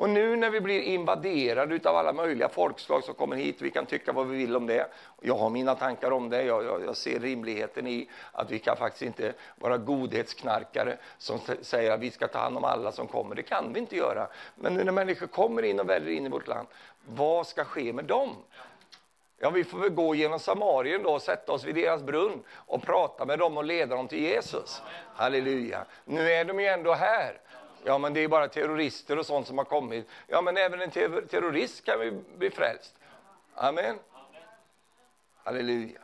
Och 0.03 0.11
nu 0.11 0.36
när 0.36 0.50
vi 0.50 0.61
blir 0.61 0.80
invaderade 0.80 1.90
av 1.90 1.96
alla 1.96 2.12
möjliga 2.12 2.48
folkslag 2.48 3.05
som 3.05 3.14
kommer 3.14 3.36
hit, 3.36 3.57
vi 3.62 3.70
kan 3.70 3.86
tycka 3.86 4.12
vad 4.12 4.26
vi 4.26 4.36
vill 4.36 4.57
om 4.57 4.66
det. 4.66 4.86
Jag 5.20 5.34
har 5.34 5.50
mina 5.50 5.74
tankar 5.74 6.11
om 6.11 6.30
det, 6.30 6.42
jag, 6.42 6.64
jag, 6.64 6.84
jag 6.84 6.96
ser 6.96 7.20
rimligheten 7.20 7.86
i 7.86 8.09
att 8.32 8.50
vi 8.50 8.59
kan 8.59 8.76
faktiskt 8.76 9.03
inte 9.03 9.32
vara 9.57 9.78
godhetsknarkare 9.78 10.96
som 11.18 11.38
säger 11.61 11.90
att 11.90 12.00
vi 12.00 12.11
ska 12.11 12.28
ta 12.28 12.38
hand 12.38 12.57
om 12.57 12.64
alla 12.64 12.92
som 12.92 13.07
kommer. 13.07 13.34
Det 13.34 13.42
kan 13.42 13.72
vi 13.72 13.80
inte 13.80 13.96
göra. 13.96 14.26
Men 14.55 14.74
nu 14.74 14.84
när 14.84 14.92
människor 14.92 15.26
kommer 15.26 15.62
in 15.62 15.80
och 15.80 15.88
väller 15.88 16.11
in 16.11 16.26
i 16.26 16.28
vårt 16.28 16.48
land, 16.48 16.68
vad 17.07 17.46
ska 17.46 17.64
ske 17.64 17.92
med 17.92 18.05
dem? 18.05 18.36
Ja, 19.38 19.50
vi 19.50 19.64
får 19.64 19.78
väl 19.78 19.90
gå 19.90 20.14
genom 20.14 20.38
Samarien 20.38 21.03
då 21.03 21.11
och 21.11 21.22
sätta 21.22 21.53
oss 21.53 21.64
vid 21.64 21.74
deras 21.74 22.03
brunn 22.03 22.42
och 22.50 22.82
prata 22.82 23.24
med 23.24 23.38
dem 23.38 23.57
och 23.57 23.64
leda 23.64 23.96
dem 23.96 24.09
till 24.09 24.22
Jesus. 24.22 24.82
Halleluja. 25.14 25.84
Nu 26.05 26.32
är 26.32 26.44
de 26.44 26.61
ju 26.61 26.66
ändå 26.66 26.94
här. 26.94 27.40
Ja, 27.85 27.99
men 27.99 28.14
det 28.14 28.20
är 28.20 28.28
bara 28.28 28.49
terrorister 28.49 29.18
och 29.18 29.26
sånt 29.26 29.47
som 29.47 29.59
har 29.59 29.64
kommit. 29.64 30.09
Ja, 30.26 30.43
men 30.43 30.57
även 30.57 30.80
en 30.80 30.91
ter 30.91 31.20
terrorist 31.30 31.85
kan 31.85 32.01
vi 32.01 32.11
bli 32.11 32.51
frälst. 32.51 32.95
Amen. 33.55 33.99
Halleluja. 35.45 36.01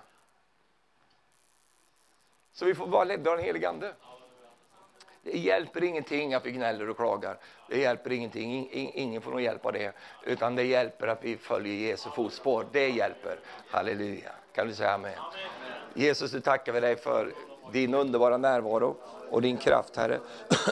Så 2.52 2.64
vi 2.64 2.74
får 2.74 2.86
vara 2.86 3.04
ledda 3.04 3.30
av 3.30 3.36
den 3.36 3.46
helige 3.46 3.68
Ande. 3.68 3.94
Det 5.22 5.38
hjälper 5.38 5.84
ingenting 5.84 6.34
att 6.34 6.46
vi 6.46 6.52
gnäller 6.52 6.90
och 6.90 6.96
klagar. 6.96 7.38
Det 7.68 7.78
hjälper 7.78 8.12
ingenting. 8.12 8.68
Ingen 8.72 9.22
får 9.22 9.30
någon 9.30 9.42
hjälp 9.42 9.66
av 9.66 9.72
det. 9.72 9.92
Utan 10.24 10.56
det 10.56 10.62
hjälper 10.62 11.06
att 11.06 11.24
vi 11.24 11.36
följer 11.36 11.74
Jesu 11.74 12.10
fotspår. 12.10 12.66
Det 12.72 12.88
hjälper. 12.88 13.40
Halleluja. 13.70 14.32
Kan 14.52 14.68
du 14.68 14.74
säga 14.74 14.94
amen? 14.94 15.12
amen. 15.18 15.32
Jesus, 15.94 16.30
du 16.30 16.40
tackar 16.40 16.72
vi 16.72 16.80
dig 16.80 16.96
för 16.96 17.32
din 17.72 17.94
underbara 17.94 18.36
närvaro 18.36 18.96
och 19.30 19.42
din 19.42 19.56
kraft, 19.56 19.96
Herre. 19.96 20.20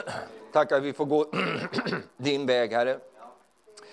tack 0.51 0.71
att 0.71 0.83
vi 0.83 0.93
får 0.93 1.05
gå 1.05 1.25
din 2.17 2.45
väg, 2.45 2.71
Herre. 2.71 2.99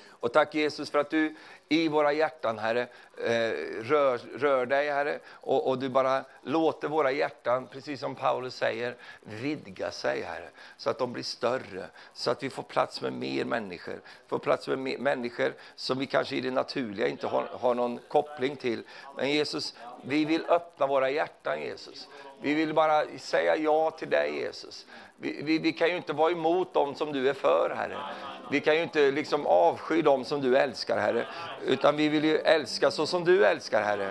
Och 0.09 0.33
tack 0.33 0.55
Jesus 0.55 0.91
för 0.91 0.99
att 0.99 1.11
du 1.11 1.35
i 1.75 1.89
våra 1.89 2.12
hjärtan, 2.12 2.59
Herre, 2.59 2.87
eh, 3.16 3.51
rör, 3.83 4.20
rör 4.39 4.66
dig, 4.66 4.91
Herre, 4.91 5.18
och, 5.29 5.68
och, 5.68 5.79
du 5.79 5.89
bara 5.89 6.25
låter 6.43 6.89
våra 6.89 7.12
hjärtan, 7.12 7.66
precis 7.66 8.01
som 8.01 8.14
Paulus 8.14 8.57
säger, 8.57 8.97
vidga 9.20 9.91
sig, 9.91 10.22
Herre, 10.22 10.49
så 10.77 10.91
att 10.91 10.99
de 10.99 11.12
blir 11.12 11.22
större, 11.22 11.87
så 12.12 12.31
att 12.31 12.43
vi 12.43 12.51
får 12.51 12.62
plats 12.62 13.01
med 13.01 13.12
mer 13.12 13.45
människor, 13.45 14.01
får 14.29 14.39
plats 14.39 14.68
med 14.68 14.79
mer 14.79 14.99
människor 14.99 15.53
som 15.75 15.99
vi 15.99 16.07
kanske 16.07 16.37
i 16.37 16.41
det 16.41 16.51
naturliga 16.51 17.09
inte 17.09 17.27
har, 17.27 17.49
har 17.53 17.75
någon 17.75 17.99
koppling 18.09 18.57
till. 18.57 18.83
Men 19.16 19.31
Jesus, 19.31 19.75
vi 20.05 20.25
vill 20.25 20.45
öppna 20.49 20.87
våra 20.87 21.11
hjärtan, 21.11 21.61
Jesus. 21.61 22.09
Vi 22.41 22.55
vill 22.55 22.75
bara 22.75 23.05
säga 23.18 23.57
ja 23.57 23.91
till 23.91 24.11
dig, 24.11 24.39
Jesus. 24.41 24.87
Vi, 25.16 25.43
vi, 25.43 25.59
vi, 25.59 25.72
kan 25.72 25.89
ju 25.89 25.97
inte 25.97 26.12
vara 26.12 26.33
emot 26.33 26.75
dem 26.75 26.95
som 26.95 27.12
du 27.12 27.29
är 27.29 27.35
för, 27.35 27.75
Herre. 27.77 27.99
Vi 28.51 28.61
kan 28.61 28.77
ju 28.77 28.83
inte 28.83 29.11
liksom 29.11 29.47
avsky 29.47 30.03
dem 30.03 30.25
som 30.25 30.41
du 30.41 30.57
älskar, 30.57 30.99
Herre. 30.99 31.27
Utan 31.67 31.97
vi 31.97 32.09
vill 32.09 32.25
ju 32.25 32.39
älska 32.39 32.91
så 32.91 33.07
som 33.07 33.25
du 33.25 33.47
älskar, 33.47 33.83
Herre. 33.83 34.11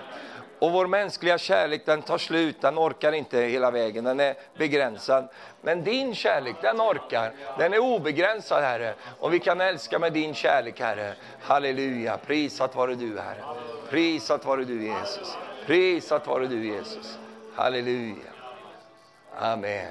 Och 0.58 0.72
vår 0.72 0.86
mänskliga 0.86 1.38
kärlek 1.38 1.86
den 1.86 2.02
tar 2.02 2.18
slut, 2.18 2.60
den 2.60 2.78
orkar 2.78 3.12
inte 3.12 3.38
hela 3.40 3.70
vägen, 3.70 4.04
den 4.04 4.20
är 4.20 4.34
begränsad. 4.56 5.28
Men 5.60 5.84
din 5.84 6.14
kärlek, 6.14 6.56
den 6.62 6.80
orkar, 6.80 7.32
den 7.58 7.72
är 7.72 7.78
obegränsad 7.78 8.62
Herre. 8.62 8.94
Och 9.18 9.34
vi 9.34 9.38
kan 9.38 9.60
älska 9.60 9.98
med 9.98 10.12
din 10.12 10.34
kärlek 10.34 10.80
Herre. 10.80 11.14
Halleluja, 11.42 12.18
prisat 12.26 12.76
vare 12.76 12.94
du 12.94 13.18
Herre. 13.18 13.44
Prisat 13.90 14.44
vare 14.44 14.64
du 14.64 14.84
Jesus. 14.84 15.36
Prisat 15.66 16.26
vare 16.26 16.46
du 16.46 16.66
Jesus. 16.66 17.18
Halleluja. 17.54 18.14
Amen. 19.38 19.86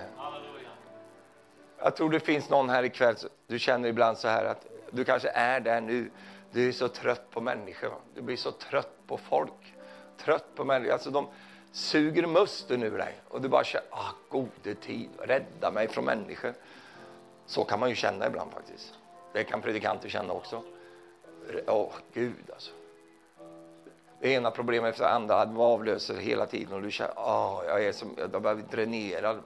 Jag 1.79 1.95
tror 1.95 2.09
det 2.09 2.19
finns 2.19 2.49
någon 2.49 2.69
här 2.69 2.83
ikväll, 2.83 3.15
du 3.47 3.59
känner 3.59 3.89
ibland 3.89 4.17
så 4.17 4.27
här 4.27 4.45
att 4.45 4.65
du 4.91 5.03
kanske 5.03 5.29
är 5.29 5.59
där 5.59 5.81
nu. 5.81 6.11
Du 6.53 6.67
är 6.67 6.71
så 6.71 6.87
trött 6.87 7.31
på 7.31 7.41
människor, 7.41 7.93
du 8.15 8.21
blir 8.21 8.37
så 8.37 8.51
trött 8.51 9.07
på 9.07 9.17
folk. 9.17 9.73
Trött 10.17 10.55
på 10.55 10.65
människor, 10.65 10.93
alltså 10.93 11.11
de 11.11 11.27
suger 11.71 12.27
musten 12.27 12.83
ur 12.83 12.97
dig 12.97 13.13
och 13.27 13.41
du 13.41 13.49
bara 13.49 13.63
känner, 13.63 13.87
ah, 13.89 14.11
gode 14.29 14.75
tid, 14.75 15.09
rädda 15.19 15.71
mig 15.71 15.87
från 15.87 16.05
människor. 16.05 16.53
Så 17.45 17.63
kan 17.63 17.79
man 17.79 17.89
ju 17.89 17.95
känna 17.95 18.27
ibland 18.27 18.51
faktiskt. 18.51 18.93
Det 19.33 19.43
kan 19.43 19.61
predikanter 19.61 20.09
känna 20.09 20.33
också. 20.33 20.63
Åh, 21.67 21.75
oh, 21.75 21.93
Gud 22.13 22.51
alltså. 22.53 22.71
Det 24.19 24.29
ena 24.29 24.51
problemet 24.51 24.89
efter 24.89 25.03
det 25.03 25.11
andra 25.11 25.63
avlöser 25.63 26.15
hela 26.15 26.45
tiden 26.45 26.73
och 26.73 26.81
du 26.81 26.91
känner, 26.91 27.13
åh, 27.17 27.59
oh, 27.59 27.65
jag 27.65 27.85
är 27.85 27.91
som, 27.91 28.15
jag 28.17 28.41
börjar 28.41 28.55
bli 28.55 28.65
dränerad. 28.71 29.43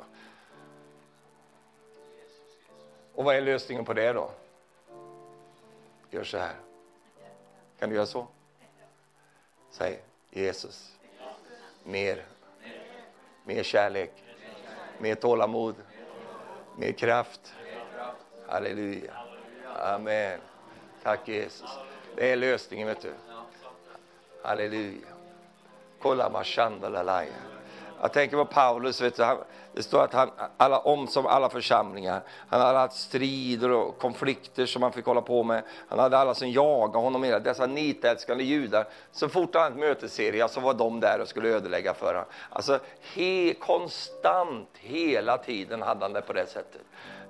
Och 3.14 3.24
vad 3.24 3.36
är 3.36 3.42
lösningen 3.42 3.86
på 3.86 3.94
det 3.94 4.14
då? 4.14 4.32
Gör 6.10 6.24
så 6.24 6.38
här. 6.38 6.67
Kan 7.80 7.90
du 7.90 7.96
göra 7.96 8.06
så? 8.06 8.28
Säg 9.72 10.00
Jesus. 10.30 10.96
Mer. 11.84 12.26
Mer 13.44 13.64
kärlek. 13.64 14.12
Mer 15.00 15.16
tålamod. 15.16 15.76
Mer 16.78 16.92
kraft. 16.92 17.54
Halleluja. 18.48 19.14
Amen. 19.76 20.40
Tack 21.04 21.28
Jesus. 21.28 21.70
Det 22.16 22.32
är 22.32 22.36
lösningen, 22.36 22.88
vet 22.88 23.02
du. 23.02 23.14
Halleluja. 24.44 25.08
Kolla 26.00 26.30
mashandalalaya. 26.30 27.34
Jag 28.02 28.14
tänker 28.14 28.38
på 28.38 28.46
Paulus, 28.46 29.02
vet 29.02 29.16
du, 29.16 29.24
han, 29.24 29.38
det 29.74 29.84
står 29.84 30.04
att 30.04 30.14
han, 30.14 30.30
alla, 30.58 30.80
om 30.80 31.08
som 31.08 31.26
alla 31.26 31.50
församlingar, 31.50 32.22
han 32.50 32.62
hade 32.62 32.78
haft 32.78 32.96
strider 32.96 33.72
och 33.72 33.98
konflikter 33.98 34.66
som 34.66 34.84
han 34.84 34.92
fick 34.92 35.06
hålla 35.06 35.22
på 35.22 35.44
med. 35.44 35.64
Han 35.90 36.00
hade 36.00 36.18
alla 36.18 36.36
som 36.36 36.50
jagade 36.52 36.98
honom, 36.98 37.24
hela 37.24 37.40
dessa 37.40 37.66
nitälskande 37.66 38.44
judar. 38.44 38.88
Så 39.12 39.30
fort 39.30 39.56
han 39.56 39.64
hade 39.64 39.76
ett 39.76 39.80
mötesserie 39.80 40.50
så 40.50 40.60
var 40.60 40.74
de 40.74 41.00
där 41.00 41.22
och 41.22 41.28
skulle 41.28 41.50
ödelägga 41.50 41.94
för 41.94 42.14
honom. 42.14 42.30
Alltså 42.50 42.80
he, 43.14 43.54
konstant, 43.54 44.70
hela 44.74 45.38
tiden 45.38 45.82
hade 45.82 46.06
han 46.06 46.14
det 46.14 46.22
på 46.22 46.34
det 46.34 46.46
sättet. 46.46 46.82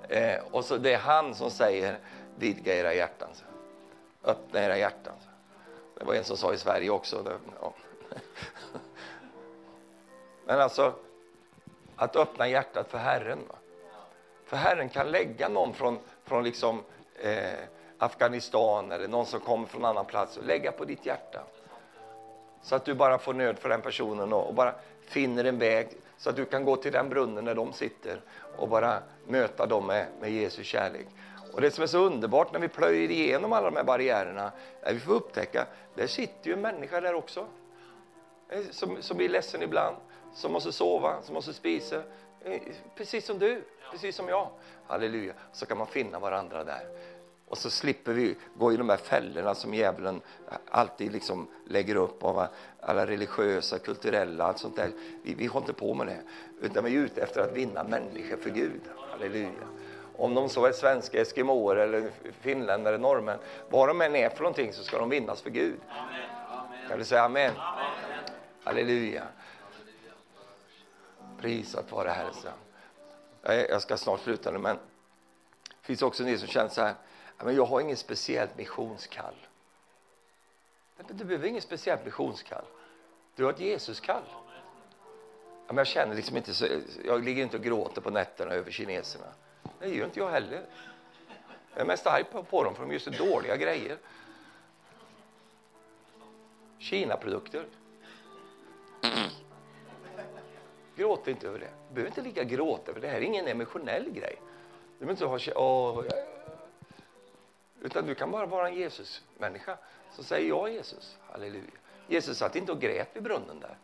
Eh, 0.08 0.38
och 0.50 0.64
så 0.64 0.76
det 0.76 0.94
är 0.94 0.98
han 0.98 1.34
som 1.34 1.50
säger, 1.50 1.98
vidga 2.38 2.76
era 2.76 2.94
hjärtan. 2.94 3.28
så. 3.32 3.44
Öppna 4.30 4.64
era 4.64 4.78
hjärtan. 4.78 5.14
Så. 5.20 5.30
Det 5.98 6.04
var 6.04 6.14
en 6.14 6.24
som 6.24 6.36
sa 6.36 6.52
i 6.52 6.56
Sverige 6.56 6.90
också. 6.90 7.22
Det, 7.22 7.32
ja. 7.60 7.72
Men 10.48 10.60
alltså, 10.60 10.92
att 11.96 12.16
öppna 12.16 12.48
hjärtat 12.48 12.90
för 12.90 12.98
Herren. 12.98 13.38
Va? 13.48 13.54
För 14.44 14.56
Herren 14.56 14.88
kan 14.88 15.10
lägga 15.10 15.48
någon 15.48 15.74
från, 15.74 15.98
från 16.24 16.44
liksom, 16.44 16.82
eh, 17.14 17.58
Afghanistan 17.98 18.92
eller 18.92 19.08
någon 19.08 19.26
som 19.26 19.40
kommer 19.40 19.66
från 19.66 19.80
en 19.80 19.90
annan 19.90 20.04
plats 20.04 20.36
och 20.36 20.44
lägga 20.44 20.72
på 20.72 20.84
ditt 20.84 21.06
hjärta. 21.06 21.40
Så 22.62 22.76
att 22.76 22.84
du 22.84 22.94
bara 22.94 23.18
får 23.18 23.34
nöd 23.34 23.58
för 23.58 23.68
den 23.68 23.80
personen 23.80 24.32
och, 24.32 24.46
och 24.46 24.54
bara 24.54 24.74
finner 25.00 25.44
en 25.44 25.58
väg 25.58 25.88
så 26.18 26.30
att 26.30 26.36
du 26.36 26.44
kan 26.44 26.64
gå 26.64 26.76
till 26.76 26.92
den 26.92 27.08
brunnen 27.08 27.44
där 27.44 27.54
de 27.54 27.72
sitter 27.72 28.20
och 28.56 28.68
bara 28.68 29.02
möta 29.26 29.66
dem 29.66 29.86
med, 29.86 30.06
med 30.20 30.30
Jesu 30.30 30.64
kärlek. 30.64 31.06
Och 31.52 31.60
Det 31.60 31.70
som 31.70 31.82
är 31.82 31.86
så 31.86 31.98
underbart 31.98 32.52
när 32.52 32.60
vi 32.60 32.68
plöjer 32.68 33.10
igenom 33.10 33.52
alla 33.52 33.70
de 33.70 33.76
här 33.76 33.84
barriärerna 33.84 34.52
är 34.82 34.94
vi 34.94 35.00
får 35.00 35.14
upptäcka, 35.14 35.66
där 35.94 36.06
sitter 36.06 36.46
ju 36.46 36.52
en 36.52 36.60
människa 36.60 37.00
där 37.00 37.14
också. 37.14 37.46
Eh, 38.48 38.60
som, 38.70 39.02
som 39.02 39.16
blir 39.16 39.28
ledsen 39.28 39.62
ibland, 39.62 39.96
som 40.38 40.52
måste 40.52 40.72
sova, 40.72 41.22
som 41.22 41.34
måste 41.34 41.52
spisa. 41.52 42.02
Eh, 42.44 42.60
precis 42.94 43.26
som 43.26 43.38
du, 43.38 43.62
precis 43.90 44.16
som 44.16 44.28
jag. 44.28 44.48
Halleluja. 44.86 45.32
Så 45.52 45.66
kan 45.66 45.78
man 45.78 45.86
finna 45.86 46.18
varandra 46.18 46.64
där. 46.64 46.82
Och 47.48 47.58
så 47.58 47.70
slipper 47.70 48.12
vi 48.12 48.36
gå 48.54 48.72
i 48.72 48.76
de 48.76 48.88
här 48.88 48.96
fällorna 48.96 49.54
som 49.54 49.74
djävulen 49.74 50.20
alltid 50.70 51.12
liksom 51.12 51.48
lägger 51.66 51.96
upp 51.96 52.24
av 52.24 52.46
alla 52.80 53.06
religiösa, 53.06 53.78
kulturella, 53.78 54.44
allt 54.44 54.58
sånt 54.58 54.76
där. 54.76 54.90
Vi, 55.22 55.34
vi 55.34 55.46
håller 55.46 55.68
inte 55.68 55.80
på 55.80 55.94
med 55.94 56.06
det, 56.06 56.20
utan 56.60 56.84
vi 56.84 56.96
är 56.96 57.00
ute 57.00 57.22
efter 57.22 57.40
att 57.40 57.52
vinna 57.52 57.84
människor 57.84 58.36
för 58.36 58.50
Gud. 58.50 58.80
Halleluja. 59.10 59.50
Om 60.16 60.34
de 60.34 60.48
så 60.48 60.66
är 60.66 60.72
svenska, 60.72 61.20
eskimåer 61.20 61.76
eller 61.76 62.10
finländare, 62.40 62.98
norrmän, 62.98 63.38
vad 63.70 63.88
de 63.88 64.00
än 64.00 64.16
är 64.16 64.28
för 64.28 64.42
någonting 64.42 64.72
så 64.72 64.84
ska 64.84 64.98
de 64.98 65.08
vinnas 65.08 65.42
för 65.42 65.50
Gud. 65.50 65.80
Amen. 65.88 66.88
Kan 66.88 66.98
du 66.98 67.04
säga 67.04 67.22
amen? 67.22 67.52
amen. 67.56 67.92
Halleluja. 68.64 69.22
Prisat 71.40 71.92
vare 71.92 72.08
Herren. 72.08 72.34
Jag 73.42 73.82
ska 73.82 73.96
snart 73.96 74.20
sluta 74.20 74.50
nu, 74.50 74.58
men 74.58 74.76
det 75.68 75.86
finns 75.86 76.02
också 76.02 76.24
ni 76.24 76.38
som 76.38 76.48
känner 76.48 76.68
så 76.68 76.82
här, 76.82 76.94
men 77.38 77.56
jag 77.56 77.66
har 77.66 77.80
ingen 77.80 77.96
speciellt 77.96 78.56
missionskall. 78.56 79.34
Du 81.08 81.24
behöver 81.24 81.48
ingen 81.48 81.62
speciellt 81.62 82.04
missionskall. 82.04 82.64
Du 83.36 83.44
har 83.44 83.52
ett 83.52 83.60
Jesuskall. 83.60 84.22
Men 85.66 85.76
jag 85.76 85.86
känner 85.86 86.14
liksom 86.14 86.36
inte 86.36 86.54
så, 86.54 86.66
jag 87.04 87.24
ligger 87.24 87.42
inte 87.42 87.56
och 87.56 87.62
gråter 87.62 88.00
på 88.00 88.10
nätterna 88.10 88.52
över 88.52 88.70
kineserna. 88.70 89.26
Det 89.78 89.88
gör 89.88 90.04
inte 90.04 90.20
jag 90.20 90.30
heller. 90.30 90.66
Jag 91.72 91.80
är 91.80 91.84
mest 91.84 92.06
arg 92.06 92.24
på 92.50 92.64
dem 92.64 92.74
för 92.74 92.82
de 92.82 92.92
gör 92.92 92.98
så 92.98 93.10
dåliga 93.10 93.56
grejer. 93.56 93.98
Kina-produkter. 96.78 97.66
Gråt 100.98 101.28
inte 101.28 101.48
över 101.48 101.58
det. 101.58 101.70
Du 101.88 101.94
behöver 101.94 102.10
inte 102.10 102.22
ligga 102.22 102.42
och 102.42 102.48
gråta 102.48 102.90
över 102.90 103.00
det. 103.00 103.08
här 103.08 103.16
är 103.16 103.20
ingen 103.20 103.48
emotionell 103.48 104.10
grej. 104.10 104.40
Du 104.98 105.06
behöver 105.06 105.12
inte 105.12 105.52
ha 105.54 105.64
åh, 105.64 106.04
Utan 107.80 108.06
du 108.06 108.14
kan 108.14 108.30
bara 108.30 108.46
vara 108.46 108.68
en 108.68 108.74
Jesus-människa 108.74 109.78
som 110.12 110.24
säger 110.24 110.48
ja 110.48 110.68
Jesus. 110.68 111.16
Halleluja. 111.30 111.70
Jesus 112.08 112.38
satt 112.38 112.56
inte 112.56 112.72
och 112.72 112.80
grät 112.80 113.08
vid 113.12 113.22
brunnen 113.22 113.60
där. 113.60 113.76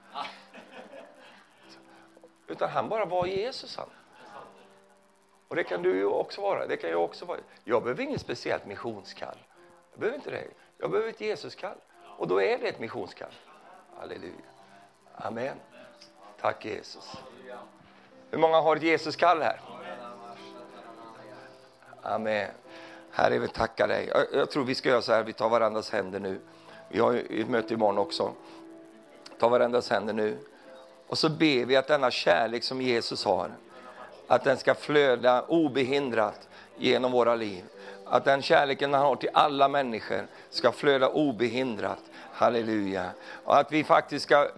Utan 2.47 2.69
han 2.71 2.89
bara 2.89 3.05
var 3.05 3.27
Jesus 3.27 3.77
han. 3.77 3.89
Och 5.49 5.57
det 5.57 5.65
kan 5.65 5.83
du 5.83 5.97
ju 5.97 6.07
också 6.07 6.41
vara. 6.41 6.67
Det 6.67 6.77
kan 6.77 6.91
jag 6.91 7.05
också 7.05 7.25
vara. 7.25 7.39
Jag 7.65 7.83
behöver 7.83 8.03
ingen 8.03 8.19
speciellt 8.19 8.67
missionskall. 8.67 9.39
Jag 9.91 10.01
behöver 10.01 10.19
inte 10.19 10.31
det. 10.31 10.45
Jag 10.79 10.91
behöver 10.91 11.11
ett 11.11 11.21
Jesuskall. 11.21 11.77
Och 12.19 12.29
då 12.29 12.43
är 12.43 12.59
det 12.59 12.69
ett 12.69 12.81
missionskall. 12.81 13.33
Halleluja. 13.97 14.35
Amen. 15.15 15.57
Tack 16.45 16.65
Jesus. 16.65 17.11
Hur 18.31 18.39
många 18.39 18.61
har 18.61 18.77
ett 18.77 18.83
Jesuskall 18.83 19.43
här? 19.43 19.61
Amen. 22.03 22.51
Herre, 23.11 23.39
vi 23.39 23.49
tackar 23.49 23.89
dig. 23.89 24.13
Jag 24.33 24.51
tror 24.51 24.65
vi 24.65 24.75
ska 24.75 24.89
göra 24.89 25.03
så 25.03 25.13
här, 25.13 25.23
vi 25.23 25.33
tar 25.33 25.49
varandras 25.49 25.91
händer 25.91 26.21
nu. 26.21 26.41
Vi 26.89 27.01
har 27.01 27.13
ju 27.13 27.41
ett 27.43 27.49
möte 27.49 27.75
imorgon 27.75 27.99
också. 27.99 28.33
Ta 29.39 29.49
varandras 29.49 29.91
händer 29.91 30.15
nu. 30.15 30.39
Och 31.07 31.19
så 31.19 31.29
ber 31.29 31.65
vi 31.65 31.77
att 31.77 31.89
denna 31.89 32.11
kärlek 32.11 32.65
som 32.65 32.81
Jesus 32.81 33.25
har, 33.25 33.51
att 34.27 34.45
den 34.45 34.57
ska 34.57 34.75
flöda 34.75 35.43
obehindrat 35.43 36.49
genom 36.77 37.13
våra 37.13 37.35
liv. 37.35 37.65
Att 38.05 38.25
den 38.25 38.43
kärleken 38.43 38.95
han 38.95 39.07
har 39.07 39.17
till 39.17 39.31
alla 39.33 39.69
människor 39.69 40.27
ska 40.51 40.73
flöda 40.73 41.09
obehindrat 41.09 42.03
Halleluja. 42.35 43.11
Och 43.45 43.59
att 43.59 43.73
vi 43.73 43.85
faktiskt 43.85 44.25
ska 44.25 44.49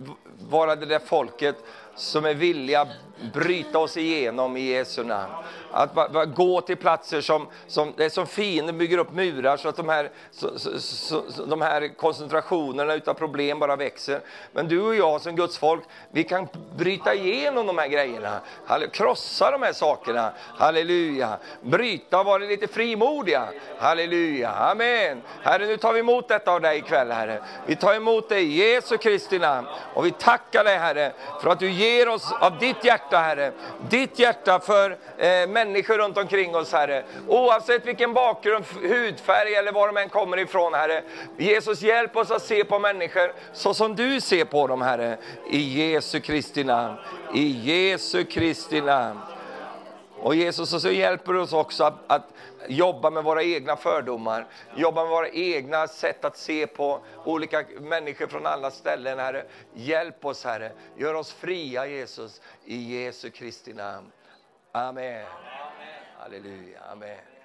vara 0.49 0.77
det 0.77 0.87
där 0.87 0.99
folket 0.99 1.57
som 1.95 2.25
är 2.25 2.35
villiga 2.35 2.81
att 2.81 2.89
bryta 3.33 3.79
oss 3.79 3.97
igenom 3.97 4.57
i 4.57 4.61
Jesu 4.61 5.05
namn. 5.05 5.33
Att 5.73 6.35
gå 6.35 6.61
till 6.61 6.77
platser 6.77 7.21
som, 7.21 7.47
som 7.67 7.93
det 7.97 8.05
är 8.05 8.09
som 8.09 8.27
fienden 8.27 8.79
bygger 8.79 8.99
upp 8.99 9.13
murar 9.13 9.57
så 9.57 9.69
att 9.69 9.77
de 9.77 9.89
här, 9.89 10.11
så, 10.31 10.59
så, 10.59 11.23
så, 11.31 11.45
de 11.45 11.61
här 11.61 11.97
koncentrationerna 11.97 12.95
utav 12.95 13.15
problem 13.15 13.59
bara 13.59 13.77
växer. 13.77 14.21
Men 14.53 14.69
du 14.69 14.81
och 14.81 14.97
jag 14.97 15.21
som 15.21 15.37
Guds 15.37 15.59
folk, 15.59 15.83
vi 16.11 16.25
kan 16.25 16.49
bryta 16.77 17.15
igenom 17.15 17.67
de 17.67 17.79
här 17.79 17.89
grejerna. 17.89 18.41
Krossa 18.93 19.51
de 19.51 19.63
här 19.63 19.73
sakerna. 19.73 20.33
Halleluja. 20.59 21.39
Bryta 21.63 22.21
och 22.21 22.27
vara 22.27 22.39
lite 22.39 22.69
frimodiga. 22.69 23.49
Halleluja. 23.79 24.51
Amen. 24.51 25.23
Herre, 25.43 25.67
nu 25.67 25.77
tar 25.77 25.93
vi 25.93 26.01
emot 26.01 26.29
detta 26.29 26.53
av 26.53 26.61
dig 26.61 26.79
ikväll, 26.79 27.11
Herre. 27.11 27.43
Vi 27.67 27.77
tar 27.77 27.95
emot 27.95 28.29
dig 28.29 28.45
i 28.45 28.73
Jesu 28.73 28.97
Kristi 28.97 29.39
namn. 29.39 29.67
Och 29.95 30.07
vi 30.07 30.11
tackar 30.11 30.65
dig, 30.65 30.79
Herre, 30.79 31.13
för 31.43 31.51
att 31.51 31.59
du 31.59 31.71
ger 31.71 32.09
oss 32.09 32.33
av 32.41 32.59
ditt 32.59 32.85
hjärta, 32.85 33.19
Herre. 33.19 33.53
Ditt 33.89 34.19
hjärta 34.19 34.61
för 34.61 34.91
eh, 35.19 35.49
människor 35.57 35.99
runt 35.99 36.19
omkring 36.19 36.57
oss, 36.57 36.73
Herre. 36.73 37.05
Oavsett 37.29 37.87
vilken 37.87 38.13
bakgrund, 38.13 38.65
hudfärg 38.83 39.55
eller 39.55 39.73
var 39.73 39.87
de 39.87 39.97
än 39.97 40.09
kommer 40.09 40.37
ifrån, 40.39 40.75
Herre. 40.75 41.03
Jesus, 41.37 41.83
hjälp 41.83 42.17
oss 42.17 42.31
att 42.31 42.43
se 42.43 42.65
på 42.65 42.79
människor 42.79 43.33
så 43.53 43.75
som 43.75 43.97
du 43.97 44.21
ser 44.21 44.45
på 44.45 44.67
dem, 44.67 44.83
Herre. 44.83 45.19
I 45.51 45.59
Jesu 45.59 46.21
Kristi 46.21 46.65
namn. 46.65 46.97
I 47.35 47.47
Jesu 47.49 48.25
Kristi 48.25 48.81
namn. 48.81 49.21
Och 50.19 50.35
Jesus, 50.35 50.83
så 50.83 50.91
hjälper 50.91 51.33
du 51.33 51.41
oss 51.41 51.53
också 51.53 51.85
att, 51.85 51.95
att, 52.07 52.23
jobba 52.69 53.11
med 53.11 53.25
våra 53.25 53.43
egna 53.43 53.77
fördomar, 53.77 54.47
jobba 54.77 55.03
med 55.03 55.11
våra 55.11 55.29
egna 55.29 55.89
sätt 55.89 56.25
att 56.25 56.37
se 56.37 56.67
på 56.67 57.01
olika 57.25 57.65
människor 57.81 58.27
från 58.27 58.47
alla 58.47 58.71
ställen, 58.71 59.19
Herre. 59.19 59.45
Hjälp 59.75 60.25
oss, 60.25 60.45
Herre. 60.45 60.73
Gör 60.97 61.15
oss 61.15 61.33
fria, 61.33 61.87
Jesus, 61.87 62.41
i 62.65 63.05
Jesu 63.05 63.31
Kristi 63.31 63.73
namn. 63.73 64.13
Amen. 64.77 65.25
Amen. 65.25 66.05
Halleluja. 66.21 66.81
Amen. 66.93 67.36